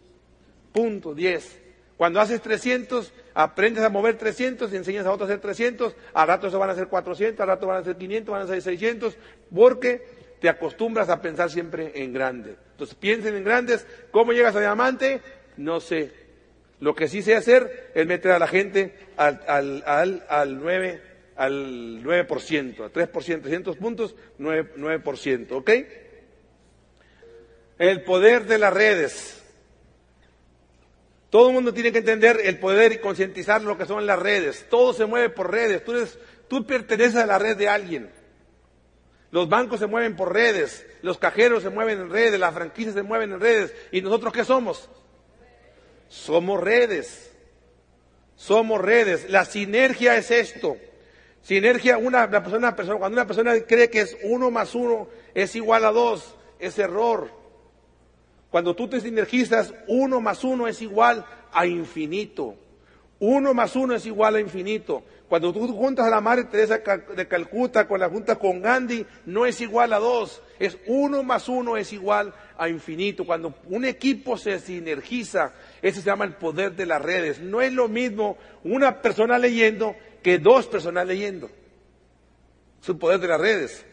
Punto, 0.73 1.15
10. 1.15 1.61
Cuando 1.97 2.21
haces 2.21 2.41
300, 2.41 3.13
aprendes 3.35 3.85
a 3.85 3.91
mover 3.91 4.17
300 4.17 4.73
y 4.73 4.77
enseñas 4.77 5.05
a 5.05 5.13
otros 5.13 5.29
a 5.29 5.33
hacer 5.33 5.43
300. 5.43 5.95
Al 6.15 6.29
rato 6.29 6.47
eso 6.47 6.59
van 6.59 6.71
a 6.71 6.75
ser 6.75 6.89
400, 6.89 7.41
al 7.41 7.49
rato 7.49 7.67
van 7.67 7.83
a 7.83 7.85
ser 7.85 7.97
500, 7.97 8.33
van 8.33 8.43
a 8.43 8.47
ser 8.47 8.63
600, 8.63 9.17
porque 9.55 10.03
te 10.41 10.49
acostumbras 10.49 11.11
a 11.11 11.21
pensar 11.21 11.51
siempre 11.51 11.93
en 12.03 12.13
grande. 12.15 12.57
Entonces 12.73 12.97
piensen 12.97 13.37
en 13.37 13.45
grandes. 13.45 13.87
¿Cómo 14.11 14.33
llegas 14.33 14.57
a 14.57 14.61
diamante? 14.61 15.21
No 15.59 15.81
sé. 15.81 16.11
Lo 16.81 16.95
que 16.95 17.09
sí 17.09 17.21
sé 17.21 17.37
hacer 17.37 17.91
es 17.95 18.07
meter 18.07 18.33
a 18.33 18.39
la 18.39 18.47
gente 18.47 18.95
al, 19.19 19.43
al, 19.47 20.25
al, 20.27 20.59
9, 20.59 21.03
al 21.41 22.03
9%, 22.03 22.85
a 22.85 22.93
3%, 22.93 23.13
300 23.41 23.77
puntos, 23.79 24.15
9%, 24.39 24.75
9%, 24.77 25.53
¿ok? 25.53 25.71
El 27.79 28.05
poder 28.05 28.45
de 28.45 28.59
las 28.59 28.75
redes. 28.75 29.43
Todo 31.31 31.49
el 31.49 31.55
mundo 31.55 31.73
tiene 31.73 31.93
que 31.93 32.01
entender 32.01 32.41
el 32.45 32.59
poder 32.59 32.93
y 32.93 32.99
concientizar 32.99 33.63
lo 33.63 33.79
que 33.79 33.87
son 33.87 34.05
las 34.05 34.19
redes. 34.19 34.67
Todo 34.69 34.93
se 34.93 35.07
mueve 35.07 35.31
por 35.31 35.51
redes. 35.51 35.83
Tú, 35.83 35.93
eres, 35.93 36.19
tú 36.47 36.67
perteneces 36.67 37.17
a 37.17 37.25
la 37.25 37.39
red 37.39 37.57
de 37.57 37.71
alguien. 37.71 38.11
Los 39.31 39.49
bancos 39.49 39.81
se 39.81 39.87
mueven 39.87 40.17
por 40.17 40.35
redes, 40.35 40.85
los 41.01 41.17
cajeros 41.17 41.63
se 41.63 41.71
mueven 41.71 42.01
en 42.01 42.11
redes, 42.11 42.39
las 42.39 42.53
franquicias 42.53 42.95
se 42.95 43.03
mueven 43.03 43.33
en 43.33 43.41
redes. 43.41 43.73
¿Y 43.93 44.03
nosotros 44.03 44.35
qué 44.35 44.45
somos? 44.45 44.91
Somos 46.11 46.61
redes. 46.61 47.31
Somos 48.37 48.79
redes. 48.79 49.31
La 49.31 49.47
sinergia 49.47 50.19
es 50.19 50.31
esto. 50.31 50.77
Sinergia, 51.43 51.97
una, 51.99 52.31
persona, 52.31 52.75
cuando 52.75 53.09
una 53.09 53.27
persona 53.27 53.55
cree 53.67 53.89
que 53.91 54.01
es 54.01 54.17
uno 54.25 54.51
más 54.51 54.75
uno 54.75 55.09
es 55.35 55.57
igual 55.57 55.85
a 55.85 55.93
dos, 55.93 56.37
es 56.59 56.79
error. 56.79 57.31
Cuando 58.51 58.75
tú 58.75 58.89
te 58.89 59.01
sinergizas, 59.01 59.73
uno 59.87 60.21
más 60.21 60.45
uno 60.45 60.67
es 60.67 60.83
igual 60.83 61.25
a 61.53 61.67
infinito. 61.67 62.57
Uno 63.21 63.55
más 63.55 63.77
uno 63.77 63.95
es 63.95 64.07
igual 64.07 64.37
a 64.37 64.41
infinito. 64.41 65.03
Cuando 65.29 65.53
tú 65.53 65.69
juntas 65.69 66.07
a 66.07 66.11
la 66.11 66.21
Madre 66.21 66.45
Teresa 66.45 66.79
de 66.79 67.29
Calcuta 67.29 67.87
con 67.87 68.01
la 68.01 68.09
junta 68.09 68.35
con 68.37 68.61
Gandhi, 68.61 69.07
no 69.27 69.47
es 69.47 69.61
igual 69.61 69.93
a 69.93 70.01
dos. 70.01 70.43
Es 70.59 70.77
uno 70.87 71.23
más 71.23 71.49
uno 71.49 71.77
es 71.77 71.93
igual 71.93 72.35
a 72.59 72.69
infinito. 72.69 73.25
Cuando 73.25 73.55
un 73.69 73.85
equipo 73.85 74.37
se 74.37 74.59
sinergiza, 74.59 75.53
ese 75.83 76.01
se 76.01 76.07
llama 76.07 76.25
el 76.25 76.35
poder 76.35 76.75
de 76.75 76.87
las 76.87 77.01
redes. 77.01 77.41
No 77.41 77.61
es 77.61 77.73
lo 77.73 77.87
mismo 77.87 78.39
una 78.65 79.01
persona 79.01 79.39
leyendo 79.39 79.95
que 80.23 80.39
dos 80.39 80.67
personas 80.67 81.07
leyendo. 81.07 81.51
Es 82.83 82.89
el 82.89 82.97
poder 82.97 83.21
de 83.21 83.29
las 83.29 83.41
redes. 83.41 83.87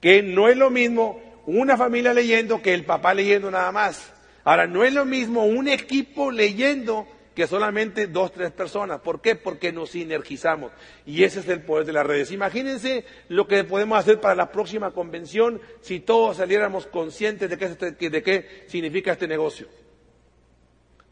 Que 0.00 0.22
no 0.22 0.48
es 0.48 0.56
lo 0.56 0.70
mismo 0.70 1.20
una 1.46 1.76
familia 1.76 2.12
leyendo 2.12 2.60
que 2.60 2.74
el 2.74 2.84
papá 2.84 3.14
leyendo 3.14 3.50
nada 3.50 3.72
más. 3.72 4.12
Ahora, 4.44 4.66
no 4.66 4.84
es 4.84 4.92
lo 4.92 5.04
mismo 5.04 5.44
un 5.44 5.68
equipo 5.68 6.30
leyendo 6.30 7.06
que 7.34 7.46
solamente 7.46 8.06
dos, 8.06 8.32
tres 8.32 8.50
personas. 8.50 9.00
¿Por 9.00 9.20
qué? 9.20 9.36
Porque 9.36 9.72
nos 9.72 9.90
sinergizamos. 9.90 10.72
Y 11.06 11.22
ese 11.22 11.40
es 11.40 11.48
el 11.48 11.62
poder 11.62 11.86
de 11.86 11.92
las 11.92 12.04
redes. 12.04 12.32
Imagínense 12.32 13.04
lo 13.28 13.46
que 13.46 13.62
podemos 13.64 13.98
hacer 13.98 14.20
para 14.20 14.34
la 14.34 14.50
próxima 14.50 14.90
convención 14.90 15.60
si 15.80 16.00
todos 16.00 16.38
saliéramos 16.38 16.86
conscientes 16.86 17.48
de 17.48 17.56
qué, 17.56 17.64
este, 17.66 18.10
de 18.10 18.22
qué 18.22 18.64
significa 18.66 19.12
este 19.12 19.28
negocio. 19.28 19.68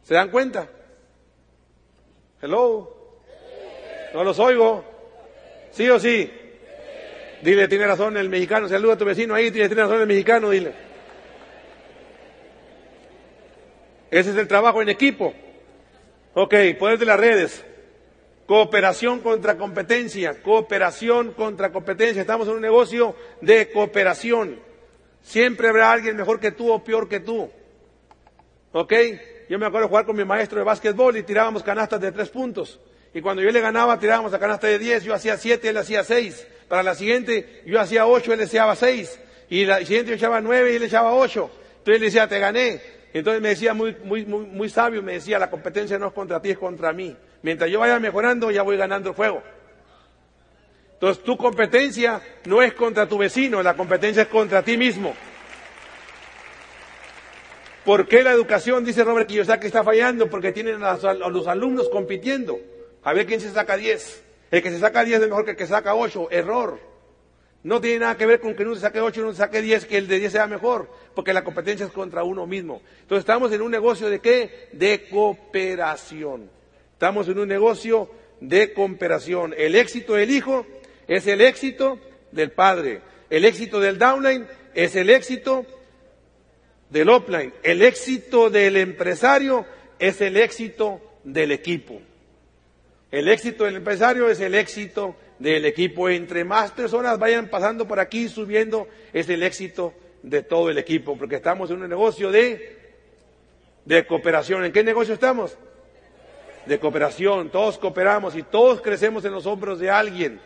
¿Se 0.03 0.15
dan 0.15 0.31
cuenta? 0.31 0.69
Hello. 2.43 2.96
No 4.17 4.25
los 4.25 4.39
oigo. 4.39 4.83
¿Sí 5.73 5.87
o 5.91 6.01
sí? 6.01 6.33
Dile, 7.43 7.69
tiene 7.69 7.87
razón 7.87 8.17
el 8.17 8.31
mexicano. 8.31 8.67
Saluda 8.67 8.95
a 8.95 8.97
tu 8.97 9.05
vecino 9.05 9.35
ahí, 9.35 9.51
tiene, 9.51 9.69
tiene 9.69 9.83
razón 9.83 10.01
el 10.01 10.07
mexicano, 10.07 10.49
dile. 10.49 10.73
Ese 14.11 14.31
es 14.31 14.37
el 14.37 14.49
trabajo 14.49 14.81
en 14.81 14.89
equipo. 14.89 15.35
Ok, 16.33 16.55
poder 16.79 16.99
de 16.99 17.05
las 17.05 17.21
redes. 17.21 17.63
Cooperación 18.47 19.21
contra 19.21 19.59
competencia. 19.59 20.43
Cooperación 20.43 21.33
contra 21.33 21.71
competencia. 21.71 22.23
Estamos 22.23 22.49
en 22.49 22.55
un 22.55 22.63
negocio 22.63 23.15
de 23.43 23.71
cooperación. 23.71 24.59
Siempre 25.21 25.69
habrá 25.69 25.93
alguien 25.93 26.17
mejor 26.17 26.41
que 26.41 26.53
tú 26.53 26.73
o 26.73 26.83
peor 26.83 27.07
que 27.07 27.21
tú. 27.21 27.51
¿Ok? 28.73 28.95
Yo 29.51 29.59
me 29.59 29.67
acuerdo 29.67 29.89
jugar 29.89 30.07
con 30.07 30.17
mi 30.17 30.25
maestro 30.25 30.57
de 30.57 30.65
básquetbol 30.65 31.19
y 31.19 31.23
tirábamos 31.23 31.63
canastas 31.63 32.01
de 32.01 32.13
tres 32.13 32.31
puntos. 32.31 32.81
Y 33.17 33.23
cuando 33.23 33.43
yo 33.43 33.51
le 33.51 33.63
ganaba, 33.63 33.99
tirábamos 33.99 34.35
a 34.35 34.39
canasta 34.39 34.67
de 34.67 34.79
diez, 34.79 35.03
yo 35.03 35.15
hacía 35.15 35.39
siete, 35.39 35.71
él 35.71 35.79
hacía 35.79 36.05
seis. 36.05 36.47
Para 36.69 36.83
la 36.83 36.95
siguiente, 36.95 37.63
yo 37.65 37.81
hacía 37.81 38.07
ocho, 38.07 38.35
él 38.35 38.43
echaba 38.43 38.77
seis. 38.77 39.19
Y 39.49 39.65
la 39.65 39.79
siguiente 39.79 40.11
yo 40.11 40.17
echaba 40.17 40.43
nueve 40.43 40.75
y 40.75 40.77
él 40.77 40.83
echaba 40.83 41.15
ocho. 41.15 41.51
Entonces 41.79 41.95
él 41.95 42.01
decía, 42.03 42.29
te 42.29 42.39
gané. 42.39 42.79
Entonces 43.15 43.41
me 43.41 43.49
decía 43.49 43.73
muy, 43.73 43.97
muy, 44.05 44.27
muy, 44.27 44.45
muy 44.45 44.69
sabio, 44.69 45.03
me 45.03 45.15
decía, 45.15 45.39
la 45.39 45.49
competencia 45.49 45.99
no 45.99 46.09
es 46.09 46.13
contra 46.13 46.43
ti, 46.43 46.51
es 46.51 46.59
contra 46.59 46.93
mí. 46.93 47.17
Mientras 47.41 47.71
yo 47.71 47.81
vaya 47.81 47.99
mejorando, 47.99 48.51
ya 48.51 48.61
voy 48.61 48.77
ganando 48.77 49.09
el 49.09 49.17
juego. 49.17 49.43
Entonces 50.93 51.25
tu 51.25 51.39
competencia 51.39 52.21
no 52.45 52.61
es 52.61 52.75
contra 52.75 53.09
tu 53.09 53.17
vecino, 53.17 53.63
la 53.63 53.73
competencia 53.73 54.25
es 54.25 54.29
contra 54.29 54.61
ti 54.61 54.77
mismo. 54.77 55.15
¿Por 57.83 58.07
qué 58.07 58.23
la 58.23 58.33
educación, 58.33 58.85
dice 58.85 59.05
Robert 59.05 59.27
Kiyosaki, 59.27 59.69
está 59.69 59.83
fallando? 59.83 60.29
Porque 60.29 60.53
tienen 60.53 60.85
a 60.85 60.99
los 61.31 61.47
alumnos 61.47 61.89
compitiendo. 61.89 62.61
A 63.07 63.13
ver 63.13 63.25
quién 63.25 63.41
se 63.41 63.53
saca 63.53 63.77
10. 63.77 64.25
El 64.51 64.63
que 64.65 64.71
se 64.73 64.81
saca 64.81 65.05
10 65.05 65.21
es 65.21 65.29
mejor 65.29 65.45
que 65.45 65.53
el 65.53 65.57
que 65.57 65.69
saca 65.69 65.95
8. 65.95 66.27
Error. 66.33 66.81
No 67.63 67.81
tiene 67.81 68.01
nada 68.01 68.17
que 68.17 68.27
ver 68.27 68.41
con 68.41 68.57
que 68.57 68.65
uno 68.65 68.75
se 68.75 68.81
saque 68.81 69.01
8 69.01 69.21
y 69.21 69.23
uno 69.23 69.33
se 69.33 69.39
saque 69.39 69.63
10, 69.63 69.87
que 69.87 69.97
el 69.97 70.09
de 70.09 70.19
10 70.19 70.33
sea 70.33 70.49
mejor, 70.49 70.91
porque 71.15 71.33
la 71.33 71.45
competencia 71.45 71.87
es 71.87 71.93
contra 71.93 72.25
uno 72.25 72.49
mismo. 72.49 72.83
Entonces 73.03 73.21
estamos 73.21 73.53
en 73.53 73.63
un 73.63 73.71
negocio 73.71 74.11
de 74.11 74.19
qué? 74.19 74.71
De 74.73 75.07
cooperación. 75.09 76.51
Estamos 76.95 77.29
en 77.29 77.39
un 77.39 77.47
negocio 77.47 78.11
de 78.41 78.73
cooperación. 78.73 79.55
El 79.57 79.77
éxito 79.77 80.15
del 80.15 80.33
hijo 80.33 80.67
es 81.07 81.29
el 81.29 81.43
éxito 81.43 82.01
del 82.33 82.51
padre. 82.51 83.03
El 83.31 83.45
éxito 83.45 83.79
del 83.79 83.99
downline 83.99 84.49
es 84.75 84.97
el 84.97 85.11
éxito 85.11 85.65
del 86.91 87.09
upline. 87.09 87.53
El 87.63 87.83
éxito 87.83 88.51
del 88.51 88.77
empresario 88.77 89.65
es 90.01 90.21
el 90.21 90.37
éxito 90.37 91.01
del 91.23 91.53
equipo. 91.53 92.03
El 93.11 93.29
éxito 93.29 93.65
del 93.65 93.77
empresario 93.77 94.29
es 94.29 94.41
el 94.41 94.55
éxito 94.55 95.17
del 95.39 95.65
equipo. 95.65 96.09
Entre 96.09 96.45
más 96.45 96.73
personas 96.73 97.19
vayan 97.19 97.49
pasando 97.49 97.87
por 97.87 98.01
aquí, 98.01 98.29
subiendo, 98.29 98.89
es 99.13 99.29
el 99.29 99.43
éxito 99.43 99.95
de 100.23 100.43
todo 100.43 100.71
el 100.71 100.79
equipo, 100.79 101.17
porque 101.17 101.37
estamos 101.37 101.71
en 101.71 101.83
un 101.83 101.89
negocio 101.89 102.31
de, 102.31 102.79
de 103.85 104.07
cooperación. 104.07 104.65
¿En 104.65 104.73
qué 104.73 104.83
negocio 104.83 105.15
estamos? 105.15 105.57
De 106.67 106.81
cooperación. 106.81 107.51
Todos 107.51 107.79
cooperamos 107.79 108.35
y 108.35 108.43
todos 108.43 108.81
crecemos 108.81 109.25
en 109.25 109.33
los 109.33 109.47
hombros 109.47 109.79
de 109.79 109.91
alguien. 109.91 110.41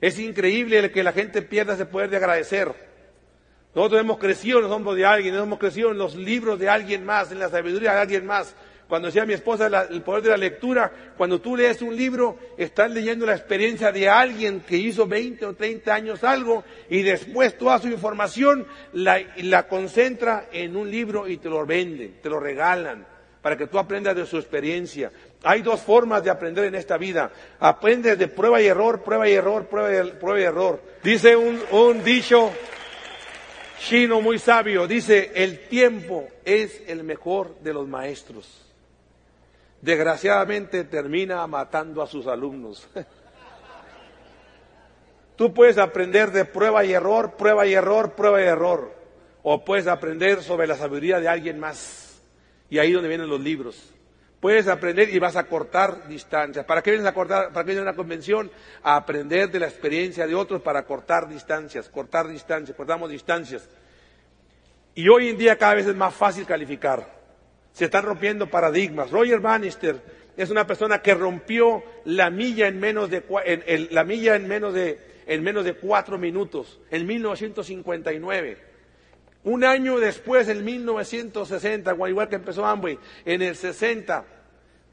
Es 0.00 0.18
increíble 0.18 0.78
el 0.78 0.90
que 0.90 1.04
la 1.04 1.12
gente 1.12 1.42
pierda 1.42 1.74
ese 1.74 1.86
poder 1.86 2.10
de 2.10 2.16
agradecer. 2.16 2.74
Nosotros 3.74 4.00
hemos 4.00 4.18
crecido 4.18 4.58
en 4.58 4.64
los 4.64 4.72
hombros 4.72 4.96
de 4.96 5.06
alguien, 5.06 5.34
hemos 5.34 5.58
crecido 5.60 5.92
en 5.92 5.98
los 5.98 6.16
libros 6.16 6.58
de 6.58 6.68
alguien 6.68 7.06
más, 7.06 7.30
en 7.30 7.38
la 7.38 7.48
sabiduría 7.48 7.94
de 7.94 8.00
alguien 8.00 8.26
más. 8.26 8.54
Cuando 8.92 9.08
decía 9.08 9.24
mi 9.24 9.32
esposa 9.32 9.70
el 9.88 10.02
poder 10.02 10.24
de 10.24 10.28
la 10.28 10.36
lectura, 10.36 10.92
cuando 11.16 11.40
tú 11.40 11.56
lees 11.56 11.80
un 11.80 11.96
libro, 11.96 12.36
estás 12.58 12.90
leyendo 12.90 13.24
la 13.24 13.32
experiencia 13.32 13.90
de 13.90 14.06
alguien 14.06 14.60
que 14.60 14.76
hizo 14.76 15.06
20 15.06 15.46
o 15.46 15.54
30 15.54 15.94
años 15.94 16.22
algo 16.24 16.62
y 16.90 17.00
después 17.00 17.56
toda 17.56 17.78
su 17.78 17.88
información 17.88 18.66
la, 18.92 19.18
la 19.38 19.66
concentra 19.66 20.48
en 20.52 20.76
un 20.76 20.90
libro 20.90 21.26
y 21.26 21.38
te 21.38 21.48
lo 21.48 21.64
venden, 21.64 22.18
te 22.22 22.28
lo 22.28 22.38
regalan 22.38 23.06
para 23.40 23.56
que 23.56 23.66
tú 23.66 23.78
aprendas 23.78 24.14
de 24.14 24.26
su 24.26 24.36
experiencia. 24.36 25.10
Hay 25.42 25.62
dos 25.62 25.80
formas 25.80 26.22
de 26.22 26.28
aprender 26.28 26.66
en 26.66 26.74
esta 26.74 26.98
vida. 26.98 27.32
Aprendes 27.60 28.18
de 28.18 28.28
prueba 28.28 28.60
y 28.60 28.66
error, 28.66 29.02
prueba 29.02 29.26
y 29.26 29.32
error, 29.32 29.68
prueba 29.68 30.06
y, 30.06 30.10
prueba 30.10 30.38
y 30.38 30.42
error. 30.42 30.82
Dice 31.02 31.34
un 31.34 32.04
dicho 32.04 32.52
chino 33.78 34.20
muy 34.20 34.38
sabio, 34.38 34.86
dice, 34.86 35.32
el 35.34 35.60
tiempo 35.60 36.28
es 36.44 36.82
el 36.88 37.04
mejor 37.04 37.58
de 37.60 37.72
los 37.72 37.88
maestros 37.88 38.61
desgraciadamente 39.82 40.84
termina 40.84 41.46
matando 41.46 42.00
a 42.00 42.06
sus 42.06 42.26
alumnos. 42.26 42.88
Tú 45.36 45.52
puedes 45.52 45.76
aprender 45.76 46.30
de 46.30 46.44
prueba 46.44 46.84
y 46.84 46.92
error, 46.92 47.32
prueba 47.36 47.66
y 47.66 47.74
error, 47.74 48.12
prueba 48.12 48.40
y 48.40 48.44
error. 48.44 48.94
O 49.42 49.64
puedes 49.64 49.88
aprender 49.88 50.42
sobre 50.42 50.66
la 50.68 50.76
sabiduría 50.76 51.18
de 51.18 51.28
alguien 51.28 51.58
más. 51.58 52.22
Y 52.70 52.78
ahí 52.78 52.88
es 52.88 52.94
donde 52.94 53.08
vienen 53.08 53.28
los 53.28 53.40
libros. 53.40 53.92
Puedes 54.40 54.68
aprender 54.68 55.08
y 55.12 55.18
vas 55.18 55.36
a 55.36 55.44
cortar 55.44 56.06
distancias. 56.08 56.64
¿Para 56.64 56.82
qué 56.82 56.90
vienes 56.90 57.06
a 57.06 57.14
cortar? 57.14 57.52
¿Para 57.52 57.64
qué 57.64 57.72
vienes 57.72 57.86
a 57.86 57.90
una 57.90 57.96
convención? 57.96 58.50
A 58.82 58.96
aprender 58.96 59.50
de 59.50 59.60
la 59.60 59.66
experiencia 59.66 60.26
de 60.26 60.34
otros 60.34 60.62
para 60.62 60.84
cortar 60.84 61.28
distancias, 61.28 61.88
cortar 61.88 62.28
distancias, 62.28 62.76
cortamos 62.76 63.10
distancias. 63.10 63.68
Y 64.94 65.08
hoy 65.08 65.28
en 65.28 65.38
día 65.38 65.56
cada 65.56 65.74
vez 65.74 65.86
es 65.86 65.96
más 65.96 66.14
fácil 66.14 66.44
calificar. 66.44 67.21
Se 67.72 67.86
están 67.86 68.04
rompiendo 68.04 68.48
paradigmas. 68.48 69.10
Roger 69.10 69.40
Bannister 69.40 70.00
es 70.36 70.50
una 70.50 70.66
persona 70.66 71.00
que 71.02 71.14
rompió 71.14 71.82
la 72.04 72.30
milla 72.30 72.68
en 72.68 72.80
menos 72.80 73.10
de, 73.10 73.22
la 73.90 74.04
milla 74.04 74.36
en 74.36 74.48
menos 74.48 74.74
de, 74.74 74.98
en 75.26 75.42
menos 75.42 75.64
de 75.64 75.74
cuatro 75.74 76.18
minutos, 76.18 76.80
en 76.90 77.06
1959. 77.06 78.72
Un 79.44 79.64
año 79.64 79.98
después, 79.98 80.48
en 80.48 80.64
1960, 80.64 81.94
igual 82.08 82.28
que 82.28 82.36
empezó 82.36 82.64
Amway, 82.64 82.98
en 83.24 83.42
el 83.42 83.56
60, 83.56 84.24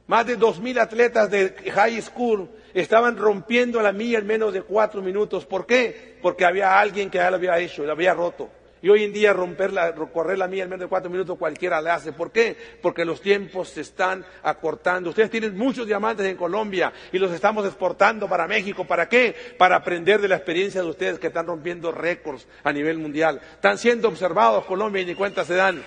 más 0.07 0.25
de 0.25 0.37
dos 0.37 0.59
mil 0.59 0.79
atletas 0.79 1.29
de 1.29 1.53
high 1.71 2.01
school 2.01 2.49
estaban 2.73 3.15
rompiendo 3.15 3.79
la 3.79 3.91
milla 3.91 4.17
en 4.17 4.25
menos 4.25 4.53
de 4.53 4.63
cuatro 4.63 5.03
minutos. 5.03 5.45
¿Por 5.45 5.67
qué? 5.67 6.17
Porque 6.21 6.45
había 6.45 6.79
alguien 6.79 7.11
que 7.11 7.19
ya 7.19 7.29
lo 7.29 7.37
había 7.37 7.59
hecho, 7.59 7.85
lo 7.85 7.91
había 7.91 8.15
roto. 8.15 8.49
Y 8.81 8.89
hoy 8.89 9.03
en 9.03 9.11
día 9.11 9.33
romper 9.33 9.73
la, 9.73 9.93
correr 9.93 10.37
la 10.37 10.47
mía 10.47 10.63
en 10.63 10.69
menos 10.69 10.85
de 10.85 10.87
cuatro 10.87 11.09
minutos 11.09 11.37
cualquiera 11.37 11.81
le 11.81 11.89
hace. 11.89 12.13
¿Por 12.13 12.31
qué? 12.31 12.55
Porque 12.81 13.03
los 13.03 13.21
tiempos 13.21 13.69
se 13.69 13.81
están 13.81 14.25
acortando. 14.41 15.09
Ustedes 15.09 15.29
tienen 15.29 15.57
muchos 15.57 15.85
diamantes 15.85 16.25
en 16.25 16.37
Colombia 16.37 16.93
y 17.11 17.19
los 17.19 17.31
estamos 17.31 17.65
exportando 17.65 18.29
para 18.29 18.47
México. 18.47 18.85
¿Para 18.85 19.09
qué? 19.09 19.35
Para 19.57 19.75
aprender 19.75 20.21
de 20.21 20.29
la 20.29 20.37
experiencia 20.37 20.81
de 20.81 20.87
ustedes 20.87 21.19
que 21.19 21.27
están 21.27 21.47
rompiendo 21.47 21.91
récords 21.91 22.47
a 22.63 22.71
nivel 22.71 22.97
mundial. 22.97 23.41
Están 23.55 23.77
siendo 23.77 24.07
observados 24.07 24.65
Colombia 24.65 25.01
y 25.01 25.05
ni 25.05 25.15
cuenta 25.15 25.43
se 25.43 25.55
dan. 25.55 25.83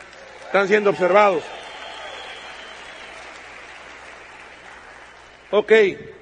Están 0.47 0.69
siendo 0.69 0.91
observados. 0.91 1.43
Ok, 5.51 5.73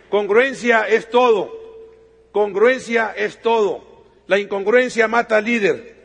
congruencia 0.09 0.89
es 0.89 1.11
todo. 1.11 1.53
Congruencia 2.33 3.12
es 3.16 3.41
todo. 3.41 4.05
La 4.27 4.39
incongruencia 4.39 5.09
mata 5.09 5.37
al 5.37 5.45
líder. 5.45 5.99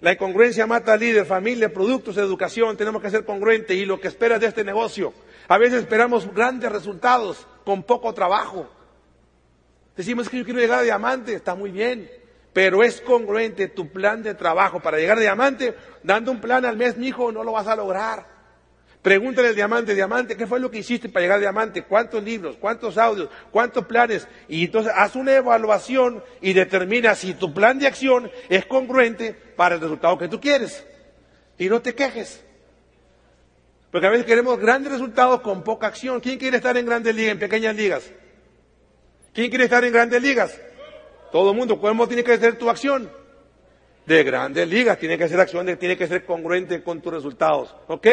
La 0.00 0.12
incongruencia 0.12 0.66
mata 0.66 0.92
al 0.92 1.00
líder, 1.00 1.24
familia, 1.24 1.72
productos, 1.72 2.16
educación. 2.16 2.76
Tenemos 2.76 3.00
que 3.00 3.10
ser 3.10 3.24
congruentes 3.24 3.76
y 3.76 3.86
lo 3.86 4.00
que 4.00 4.08
esperas 4.08 4.40
de 4.40 4.48
este 4.48 4.64
negocio. 4.64 5.14
A 5.48 5.58
veces 5.58 5.80
esperamos 5.80 6.32
grandes 6.32 6.70
resultados 6.70 7.46
con 7.64 7.82
poco 7.82 8.12
trabajo. 8.12 8.68
Decimos 9.96 10.28
que 10.28 10.38
yo 10.38 10.44
quiero 10.44 10.60
llegar 10.60 10.80
a 10.80 10.82
diamante, 10.82 11.34
está 11.34 11.54
muy 11.54 11.70
bien, 11.70 12.10
pero 12.52 12.82
es 12.82 13.00
congruente 13.00 13.68
tu 13.68 13.90
plan 13.90 14.22
de 14.22 14.34
trabajo 14.34 14.80
para 14.80 14.98
llegar 14.98 15.18
a 15.18 15.22
diamante. 15.22 15.74
Dando 16.02 16.32
un 16.32 16.40
plan 16.40 16.64
al 16.64 16.76
mes, 16.76 16.96
mi 16.96 17.08
hijo, 17.08 17.30
no 17.30 17.44
lo 17.44 17.52
vas 17.52 17.66
a 17.66 17.76
lograr. 17.76 18.33
Pregúntale 19.04 19.48
al 19.48 19.54
diamante, 19.54 19.94
diamante, 19.94 20.34
¿qué 20.34 20.46
fue 20.46 20.58
lo 20.58 20.70
que 20.70 20.78
hiciste 20.78 21.10
para 21.10 21.24
llegar 21.24 21.36
a 21.36 21.40
diamante? 21.42 21.82
¿Cuántos 21.82 22.24
libros? 22.24 22.56
¿Cuántos 22.58 22.96
audios? 22.96 23.28
¿Cuántos 23.50 23.84
planes? 23.84 24.26
Y 24.48 24.64
entonces 24.64 24.94
haz 24.96 25.14
una 25.14 25.34
evaluación 25.34 26.24
y 26.40 26.54
determina 26.54 27.14
si 27.14 27.34
tu 27.34 27.52
plan 27.52 27.78
de 27.78 27.86
acción 27.86 28.30
es 28.48 28.64
congruente 28.64 29.34
para 29.34 29.74
el 29.74 29.82
resultado 29.82 30.16
que 30.16 30.28
tú 30.28 30.40
quieres. 30.40 30.86
Y 31.58 31.68
no 31.68 31.82
te 31.82 31.94
quejes. 31.94 32.42
Porque 33.90 34.06
a 34.06 34.10
veces 34.10 34.24
queremos 34.24 34.58
grandes 34.58 34.92
resultados 34.92 35.42
con 35.42 35.62
poca 35.64 35.86
acción. 35.86 36.20
¿Quién 36.20 36.38
quiere 36.38 36.56
estar 36.56 36.74
en 36.78 36.86
grandes 36.86 37.14
ligas, 37.14 37.32
en 37.32 37.38
pequeñas 37.40 37.76
ligas? 37.76 38.10
¿Quién 39.34 39.50
quiere 39.50 39.64
estar 39.64 39.84
en 39.84 39.92
grandes 39.92 40.22
ligas? 40.22 40.58
Todo 41.30 41.50
el 41.50 41.56
mundo. 41.58 41.78
¿Cómo 41.78 42.08
tiene 42.08 42.24
que 42.24 42.38
ser 42.38 42.56
tu 42.56 42.70
acción? 42.70 43.12
De 44.06 44.24
grandes 44.24 44.66
ligas. 44.66 44.98
Tiene 44.98 45.18
que 45.18 45.28
ser 45.28 45.40
acción, 45.40 45.66
tiene 45.76 45.98
que 45.98 46.06
ser 46.06 46.24
congruente 46.24 46.82
con 46.82 47.02
tus 47.02 47.12
resultados. 47.12 47.76
¿Ok? 47.88 48.06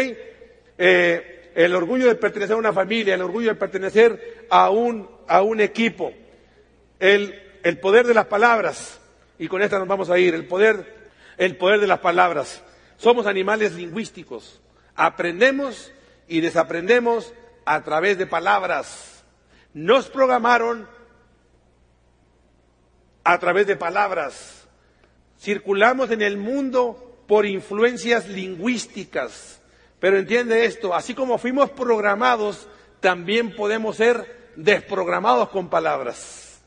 Eh, 0.78 1.52
el 1.56 1.76
orgullo 1.76 2.08
de 2.08 2.16
pertenecer 2.16 2.56
a 2.56 2.60
una 2.60 2.74
familia, 2.74 3.16
el 3.16 3.22
orgullo 3.22 3.50
de 3.50 3.56
pertenecer 3.56 4.46
a 4.50 4.70
un, 4.70 5.10
a 5.28 5.42
un 5.42 5.60
equipo, 5.60 6.14
el, 7.00 7.42
el 7.64 7.80
poder 7.80 8.08
de 8.08 8.14
las 8.14 8.28
palabras, 8.28 9.00
y 9.38 9.48
con 9.48 9.62
esta 9.62 9.80
nos 9.80 9.88
vamos 9.88 10.10
a 10.10 10.18
ir, 10.18 10.34
el 10.34 10.48
poder, 10.48 11.10
el 11.38 11.58
poder 11.58 11.80
de 11.80 11.88
las 11.88 12.00
palabras. 12.00 12.64
Somos 12.98 13.26
animales 13.26 13.74
lingüísticos, 13.74 14.62
aprendemos 14.96 15.92
y 16.28 16.42
desaprendemos 16.42 17.34
a 17.66 17.84
través 17.84 18.18
de 18.18 18.28
palabras. 18.28 19.24
Nos 19.74 20.10
programaron 20.10 20.88
a 23.24 23.40
través 23.40 23.68
de 23.68 23.76
palabras. 23.76 24.68
Circulamos 25.40 26.12
en 26.12 26.22
el 26.22 26.38
mundo 26.38 27.24
por 27.28 27.46
influencias 27.46 28.28
lingüísticas. 28.28 29.61
Pero 30.02 30.18
entiende 30.18 30.66
esto, 30.66 30.96
así 30.96 31.14
como 31.14 31.38
fuimos 31.38 31.70
programados, 31.70 32.68
también 33.00 33.56
podemos 33.56 33.98
ser 33.98 34.52
desprogramados 34.56 35.50
con 35.50 35.70
palabras. 35.70 36.60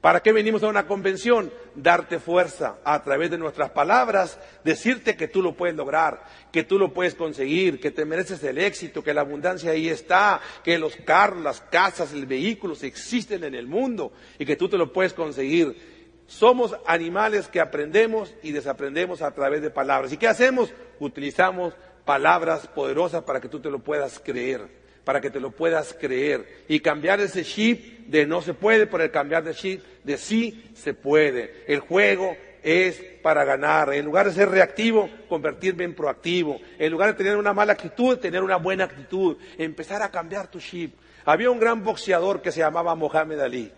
¿Para 0.00 0.18
qué 0.18 0.32
venimos 0.32 0.64
a 0.64 0.66
una 0.66 0.88
convención? 0.88 1.52
Darte 1.76 2.18
fuerza 2.18 2.80
a 2.82 3.00
través 3.04 3.30
de 3.30 3.38
nuestras 3.38 3.70
palabras, 3.70 4.36
decirte 4.64 5.14
que 5.14 5.28
tú 5.28 5.42
lo 5.42 5.54
puedes 5.54 5.76
lograr, 5.76 6.24
que 6.50 6.64
tú 6.64 6.76
lo 6.76 6.92
puedes 6.92 7.14
conseguir, 7.14 7.78
que 7.78 7.92
te 7.92 8.04
mereces 8.04 8.42
el 8.42 8.58
éxito, 8.58 9.04
que 9.04 9.14
la 9.14 9.20
abundancia 9.20 9.70
ahí 9.70 9.88
está, 9.88 10.40
que 10.64 10.76
los 10.76 10.96
carros, 10.96 11.40
las 11.40 11.60
casas, 11.60 12.12
los 12.12 12.26
vehículos 12.26 12.82
existen 12.82 13.44
en 13.44 13.54
el 13.54 13.68
mundo 13.68 14.12
y 14.40 14.44
que 14.44 14.56
tú 14.56 14.68
te 14.68 14.76
lo 14.76 14.92
puedes 14.92 15.12
conseguir. 15.12 16.24
Somos 16.26 16.74
animales 16.84 17.46
que 17.46 17.60
aprendemos 17.60 18.34
y 18.42 18.50
desaprendemos 18.50 19.22
a 19.22 19.32
través 19.32 19.62
de 19.62 19.70
palabras. 19.70 20.12
¿Y 20.12 20.16
qué 20.16 20.26
hacemos? 20.26 20.72
Utilizamos 20.98 21.74
palabras 22.04 22.66
poderosas 22.66 23.22
para 23.22 23.40
que 23.40 23.48
tú 23.48 23.60
te 23.60 23.70
lo 23.70 23.78
puedas 23.78 24.18
creer, 24.18 24.66
para 25.04 25.20
que 25.20 25.30
te 25.30 25.40
lo 25.40 25.50
puedas 25.50 25.96
creer. 25.98 26.64
Y 26.68 26.80
cambiar 26.80 27.20
ese 27.20 27.44
chip 27.44 28.06
de 28.06 28.26
no 28.26 28.42
se 28.42 28.54
puede 28.54 28.86
por 28.86 29.00
el 29.00 29.10
cambiar 29.10 29.44
de 29.44 29.54
chip 29.54 29.82
de 30.04 30.18
sí 30.18 30.70
se 30.74 30.94
puede. 30.94 31.64
El 31.66 31.80
juego 31.80 32.36
es 32.62 33.02
para 33.22 33.44
ganar. 33.44 33.92
En 33.92 34.04
lugar 34.04 34.26
de 34.26 34.32
ser 34.32 34.48
reactivo, 34.48 35.08
convertirme 35.28 35.84
en 35.84 35.94
proactivo. 35.94 36.60
En 36.78 36.92
lugar 36.92 37.10
de 37.10 37.14
tener 37.14 37.36
una 37.36 37.52
mala 37.52 37.72
actitud, 37.72 38.18
tener 38.18 38.42
una 38.42 38.56
buena 38.56 38.84
actitud. 38.84 39.36
Empezar 39.58 40.02
a 40.02 40.10
cambiar 40.10 40.48
tu 40.48 40.58
chip. 40.60 40.94
Había 41.24 41.50
un 41.50 41.60
gran 41.60 41.84
boxeador 41.84 42.42
que 42.42 42.52
se 42.52 42.60
llamaba 42.60 42.94
Mohamed 42.94 43.40
Ali. 43.40 43.72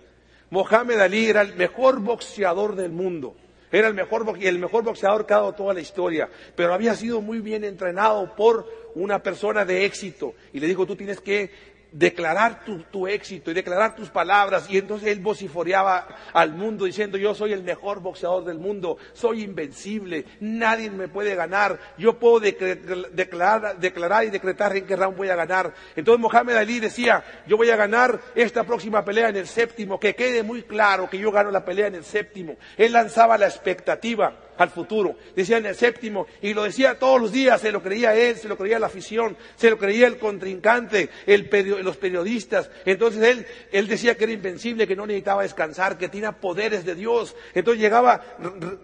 Mohamed 0.50 1.00
Ali 1.00 1.26
era 1.26 1.42
el 1.42 1.54
mejor 1.56 2.00
boxeador 2.00 2.76
del 2.76 2.92
mundo. 2.92 3.36
Era 3.74 3.88
el 3.88 3.94
mejor, 3.94 4.24
el 4.40 4.58
mejor 4.60 4.84
boxeador 4.84 5.26
que 5.26 5.34
ha 5.34 5.38
dado 5.38 5.52
toda 5.52 5.74
la 5.74 5.80
historia, 5.80 6.28
pero 6.54 6.72
había 6.72 6.94
sido 6.94 7.20
muy 7.20 7.40
bien 7.40 7.64
entrenado 7.64 8.36
por 8.36 8.70
una 8.94 9.20
persona 9.20 9.64
de 9.64 9.84
éxito. 9.84 10.34
Y 10.52 10.60
le 10.60 10.68
dijo, 10.68 10.86
tú 10.86 10.94
tienes 10.94 11.20
que 11.20 11.50
declarar 11.94 12.64
tu, 12.90 13.06
éxito 13.06 13.50
y 13.50 13.54
declarar 13.54 13.94
tus 13.94 14.10
palabras. 14.10 14.66
Y 14.68 14.78
entonces 14.78 15.08
él 15.08 15.20
vociforeaba 15.20 16.08
al 16.32 16.52
mundo 16.52 16.84
diciendo, 16.84 17.16
yo 17.16 17.34
soy 17.34 17.52
el 17.52 17.62
mejor 17.62 18.00
boxeador 18.00 18.44
del 18.44 18.58
mundo, 18.58 18.98
soy 19.12 19.42
invencible, 19.42 20.24
nadie 20.40 20.90
me 20.90 21.08
puede 21.08 21.36
ganar, 21.36 21.78
yo 21.96 22.18
puedo 22.18 22.40
declarar, 22.40 23.78
declarar 23.78 24.24
y 24.24 24.30
decretar 24.30 24.76
en 24.76 24.86
qué 24.86 24.96
round 24.96 25.16
voy 25.16 25.28
a 25.28 25.36
ganar. 25.36 25.72
Entonces 25.94 26.20
Mohamed 26.20 26.56
Ali 26.56 26.80
decía, 26.80 27.22
yo 27.46 27.56
voy 27.56 27.70
a 27.70 27.76
ganar 27.76 28.20
esta 28.34 28.64
próxima 28.64 29.04
pelea 29.04 29.28
en 29.28 29.36
el 29.36 29.46
séptimo, 29.46 30.00
que 30.00 30.16
quede 30.16 30.42
muy 30.42 30.62
claro 30.62 31.08
que 31.08 31.18
yo 31.18 31.30
gano 31.30 31.52
la 31.52 31.64
pelea 31.64 31.86
en 31.86 31.94
el 31.94 32.04
séptimo. 32.04 32.56
Él 32.76 32.92
lanzaba 32.92 33.38
la 33.38 33.46
expectativa. 33.46 34.34
Al 34.58 34.70
futuro. 34.70 35.16
Decía 35.34 35.58
en 35.58 35.66
el 35.66 35.74
séptimo, 35.74 36.26
y 36.40 36.54
lo 36.54 36.64
decía 36.64 36.98
todos 36.98 37.20
los 37.20 37.32
días, 37.32 37.60
se 37.60 37.72
lo 37.72 37.82
creía 37.82 38.14
él, 38.14 38.36
se 38.36 38.48
lo 38.48 38.56
creía 38.56 38.78
la 38.78 38.86
afición, 38.86 39.36
se 39.56 39.70
lo 39.70 39.78
creía 39.78 40.06
el 40.06 40.18
contrincante, 40.18 41.10
el 41.26 41.48
los 41.82 41.96
periodistas. 41.96 42.70
Entonces 42.84 43.22
él, 43.22 43.46
él 43.72 43.88
decía 43.88 44.16
que 44.16 44.24
era 44.24 44.32
invencible, 44.32 44.86
que 44.86 44.96
no 44.96 45.06
necesitaba 45.06 45.42
descansar, 45.42 45.98
que 45.98 46.08
tenía 46.08 46.32
poderes 46.32 46.84
de 46.84 46.94
Dios. 46.94 47.36
Entonces 47.54 47.82
llegaba 47.82 48.20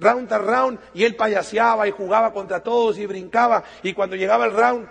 round 0.00 0.28
tras 0.28 0.42
round 0.42 0.78
y 0.94 1.04
él 1.04 1.16
payaseaba 1.16 1.88
y 1.88 1.90
jugaba 1.90 2.32
contra 2.32 2.62
todos 2.62 2.98
y 2.98 3.06
brincaba. 3.06 3.64
Y 3.82 3.92
cuando 3.92 4.16
llegaba 4.16 4.46
el 4.46 4.52
round, 4.52 4.88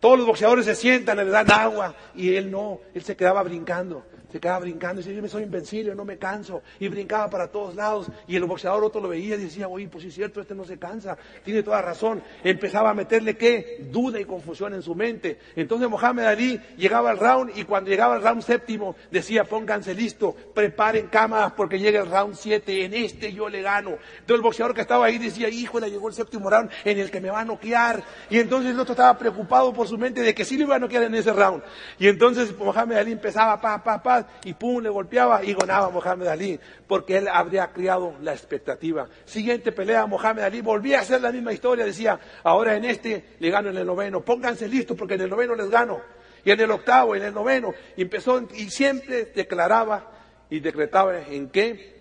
todos 0.00 0.18
los 0.18 0.26
boxeadores 0.26 0.64
se 0.64 0.74
sientan, 0.74 1.16
le 1.18 1.24
dan 1.26 1.50
agua 1.50 1.94
y 2.14 2.34
él 2.34 2.50
no, 2.50 2.80
él 2.94 3.02
se 3.02 3.16
quedaba 3.16 3.42
brincando 3.42 4.04
se 4.32 4.40
quedaba 4.40 4.60
brincando 4.60 5.00
y 5.00 5.04
decía, 5.04 5.14
yo 5.14 5.22
me 5.22 5.28
soy 5.28 5.42
invencible, 5.42 5.94
no 5.94 6.06
me 6.06 6.16
canso. 6.16 6.62
Y 6.80 6.88
brincaba 6.88 7.28
para 7.28 7.48
todos 7.48 7.74
lados. 7.74 8.06
Y 8.26 8.36
el 8.36 8.44
boxeador 8.44 8.82
otro 8.82 9.00
lo 9.00 9.08
veía 9.08 9.34
y 9.34 9.42
decía, 9.42 9.68
oye, 9.68 9.88
pues 9.88 10.02
sí 10.02 10.08
es 10.08 10.14
cierto, 10.14 10.40
este 10.40 10.54
no 10.54 10.64
se 10.64 10.78
cansa. 10.78 11.18
Tiene 11.44 11.62
toda 11.62 11.82
razón. 11.82 12.22
Empezaba 12.42 12.90
a 12.90 12.94
meterle 12.94 13.36
qué? 13.36 13.86
Duda 13.90 14.18
y 14.18 14.24
confusión 14.24 14.72
en 14.72 14.80
su 14.80 14.94
mente. 14.94 15.38
Entonces 15.54 15.88
Mohamed 15.90 16.24
Ali 16.24 16.60
llegaba 16.78 17.10
al 17.10 17.18
round 17.18 17.52
y 17.56 17.64
cuando 17.64 17.90
llegaba 17.90 18.14
al 18.14 18.22
round 18.22 18.42
séptimo 18.42 18.96
decía, 19.10 19.44
pónganse 19.44 19.94
listo, 19.94 20.34
preparen 20.54 21.08
cámaras 21.08 21.52
porque 21.52 21.78
llega 21.78 22.00
el 22.00 22.10
round 22.10 22.34
siete, 22.34 22.86
en 22.86 22.94
este 22.94 23.34
yo 23.34 23.50
le 23.50 23.60
gano. 23.60 23.90
Entonces 23.90 24.36
el 24.36 24.40
boxeador 24.40 24.74
que 24.74 24.80
estaba 24.80 25.04
ahí 25.04 25.18
decía, 25.18 25.50
híjole, 25.50 25.90
llegó 25.90 26.08
el 26.08 26.14
séptimo 26.14 26.48
round 26.48 26.70
en 26.84 26.98
el 26.98 27.10
que 27.10 27.20
me 27.20 27.28
va 27.28 27.40
a 27.40 27.44
noquear. 27.44 28.02
Y 28.30 28.38
entonces 28.38 28.70
el 28.70 28.80
otro 28.80 28.92
estaba 28.92 29.18
preocupado 29.18 29.74
por 29.74 29.86
su 29.86 29.98
mente 29.98 30.22
de 30.22 30.34
que 30.34 30.46
sí 30.46 30.56
le 30.56 30.64
iba 30.64 30.76
a 30.76 30.78
noquear 30.78 31.02
en 31.02 31.14
ese 31.14 31.34
round. 31.34 31.62
Y 31.98 32.08
entonces 32.08 32.56
Mohamed 32.56 32.96
Ali 32.96 33.12
empezaba, 33.12 33.60
pa, 33.60 33.82
pa, 33.82 34.02
pa, 34.02 34.21
y 34.44 34.54
pum, 34.54 34.82
le 34.82 34.88
golpeaba 34.88 35.44
y 35.44 35.54
ganaba 35.54 35.90
Mohamed 35.90 36.26
Ali, 36.26 36.60
porque 36.86 37.18
él 37.18 37.28
habría 37.28 37.72
criado 37.72 38.14
la 38.20 38.32
expectativa. 38.32 39.08
Siguiente 39.24 39.72
pelea, 39.72 40.06
Mohamed 40.06 40.42
Ali 40.42 40.60
volvía 40.60 40.98
a 40.98 41.02
hacer 41.02 41.20
la 41.20 41.32
misma 41.32 41.52
historia, 41.52 41.84
decía, 41.84 42.18
ahora 42.42 42.76
en 42.76 42.84
este 42.84 43.36
le 43.38 43.50
gano 43.50 43.70
en 43.70 43.76
el 43.76 43.86
noveno, 43.86 44.20
pónganse 44.20 44.68
listos 44.68 44.96
porque 44.96 45.14
en 45.14 45.22
el 45.22 45.30
noveno 45.30 45.54
les 45.54 45.70
gano. 45.70 46.00
Y 46.44 46.50
en 46.50 46.60
el 46.60 46.70
octavo, 46.72 47.14
en 47.14 47.22
el 47.22 47.32
noveno, 47.32 47.72
y 47.96 48.02
empezó 48.02 48.40
y 48.54 48.68
siempre 48.68 49.26
declaraba 49.26 50.10
y 50.50 50.60
decretaba 50.60 51.20
en 51.20 51.50
qué 51.50 52.00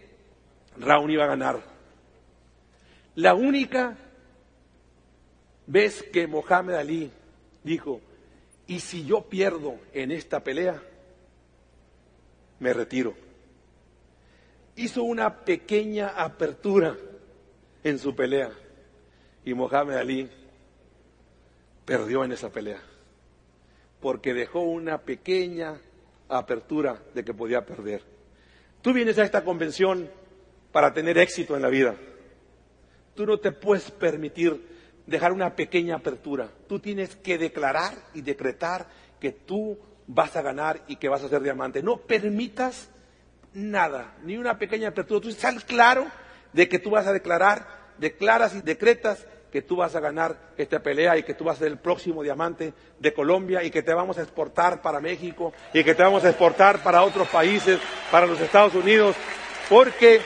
Raúl 0.77 1.11
iba 1.11 1.25
a 1.25 1.27
ganar. 1.27 1.59
La 3.15 3.35
única 3.35 3.97
vez 5.67 6.03
que 6.11 6.27
Mohamed 6.27 6.75
Ali 6.75 7.11
dijo, 7.63 8.01
y 8.67 8.79
si 8.79 9.05
yo 9.05 9.21
pierdo 9.29 9.75
en 9.93 10.11
esta 10.11 10.41
pelea, 10.41 10.81
me 12.61 12.73
retiro. 12.73 13.13
Hizo 14.75 15.03
una 15.03 15.43
pequeña 15.43 16.09
apertura 16.09 16.95
en 17.83 17.99
su 17.99 18.15
pelea 18.15 18.51
y 19.43 19.53
Mohamed 19.53 19.95
Ali 19.95 20.29
perdió 21.83 22.23
en 22.23 22.31
esa 22.31 22.49
pelea 22.49 22.79
porque 23.99 24.33
dejó 24.33 24.61
una 24.61 24.99
pequeña 24.99 25.81
apertura 26.29 27.01
de 27.13 27.23
que 27.23 27.33
podía 27.33 27.65
perder. 27.65 28.03
Tú 28.81 28.93
vienes 28.93 29.17
a 29.17 29.23
esta 29.23 29.43
convención 29.43 30.09
para 30.71 30.93
tener 30.93 31.17
éxito 31.17 31.55
en 31.55 31.63
la 31.63 31.69
vida. 31.69 31.95
Tú 33.15 33.25
no 33.25 33.39
te 33.39 33.51
puedes 33.51 33.89
permitir 33.91 34.67
dejar 35.07 35.33
una 35.33 35.55
pequeña 35.55 35.95
apertura. 35.97 36.49
Tú 36.67 36.79
tienes 36.79 37.15
que 37.15 37.37
declarar 37.37 37.93
y 38.13 38.21
decretar 38.21 38.87
que 39.19 39.31
tú 39.31 39.77
vas 40.13 40.35
a 40.35 40.41
ganar 40.41 40.81
y 40.87 40.97
que 40.97 41.09
vas 41.09 41.23
a 41.23 41.29
ser 41.29 41.41
diamante. 41.41 41.81
No 41.81 41.97
permitas 41.97 42.89
nada, 43.53 44.13
ni 44.23 44.37
una 44.37 44.57
pequeña 44.57 44.89
apertura. 44.89 45.21
Tú 45.21 45.29
estás 45.29 45.63
claro 45.63 46.05
de 46.53 46.67
que 46.67 46.79
tú 46.79 46.91
vas 46.91 47.07
a 47.07 47.13
declarar, 47.13 47.65
declaras 47.97 48.53
y 48.55 48.61
decretas 48.61 49.25
que 49.51 49.61
tú 49.61 49.77
vas 49.77 49.95
a 49.95 49.99
ganar 49.99 50.37
esta 50.57 50.79
pelea 50.79 51.17
y 51.17 51.23
que 51.23 51.33
tú 51.33 51.45
vas 51.45 51.57
a 51.57 51.59
ser 51.59 51.69
el 51.69 51.77
próximo 51.77 52.23
diamante 52.23 52.73
de 52.99 53.13
Colombia 53.13 53.63
y 53.63 53.71
que 53.71 53.83
te 53.83 53.93
vamos 53.93 54.17
a 54.17 54.21
exportar 54.21 54.81
para 54.81 55.01
México 55.01 55.53
y 55.73 55.83
que 55.83 55.95
te 55.95 56.03
vamos 56.03 56.23
a 56.23 56.29
exportar 56.29 56.81
para 56.83 57.03
otros 57.03 57.27
países, 57.27 57.79
para 58.09 58.25
los 58.25 58.39
Estados 58.39 58.75
Unidos, 58.75 59.15
porque 59.69 60.21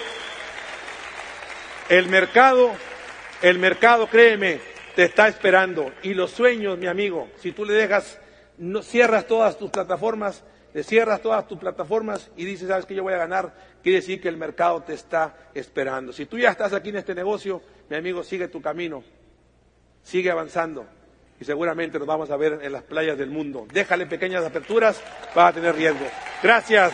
el 1.90 2.08
mercado, 2.08 2.72
el 3.42 3.58
mercado, 3.58 4.08
créeme, 4.08 4.60
te 4.96 5.04
está 5.04 5.28
esperando 5.28 5.92
y 6.04 6.14
los 6.14 6.32
sueños, 6.32 6.78
mi 6.78 6.88
amigo, 6.88 7.30
si 7.40 7.52
tú 7.52 7.66
le 7.66 7.74
dejas 7.74 8.20
no, 8.58 8.82
cierras 8.82 9.28
todas 9.28 9.58
tus 9.58 9.70
plataformas, 9.70 10.44
cierras 10.84 11.22
todas 11.22 11.48
tus 11.48 11.58
plataformas 11.58 12.32
y 12.36 12.46
dices, 12.46 12.68
sabes 12.68 12.86
que 12.86 12.96
yo 12.96 13.04
voy 13.04 13.14
a 13.14 13.18
ganar, 13.18 13.54
quiere 13.82 14.00
decir 14.00 14.22
que 14.22 14.28
el 14.28 14.38
mercado 14.38 14.82
te 14.84 14.94
está 14.94 15.36
esperando. 15.54 16.12
Si 16.12 16.26
tú 16.26 16.38
ya 16.38 16.50
estás 16.50 16.74
aquí 16.74 16.90
en 16.90 16.98
este 16.98 17.16
negocio, 17.16 17.62
mi 17.90 17.96
amigo, 17.96 18.24
sigue 18.24 18.48
tu 18.48 18.62
camino, 18.62 19.04
sigue 20.04 20.32
avanzando 20.32 20.86
y 21.40 21.46
seguramente 21.46 21.98
nos 22.00 22.08
vamos 22.08 22.30
a 22.30 22.38
ver 22.38 22.60
en 22.62 22.72
las 22.72 22.84
playas 22.84 23.18
del 23.18 23.30
mundo. 23.30 23.68
Déjale 23.72 24.06
pequeñas 24.06 24.46
aperturas, 24.46 25.02
va 25.38 25.48
a 25.48 25.54
tener 25.54 25.76
riesgo. 25.76 26.06
Gracias. 26.42 26.94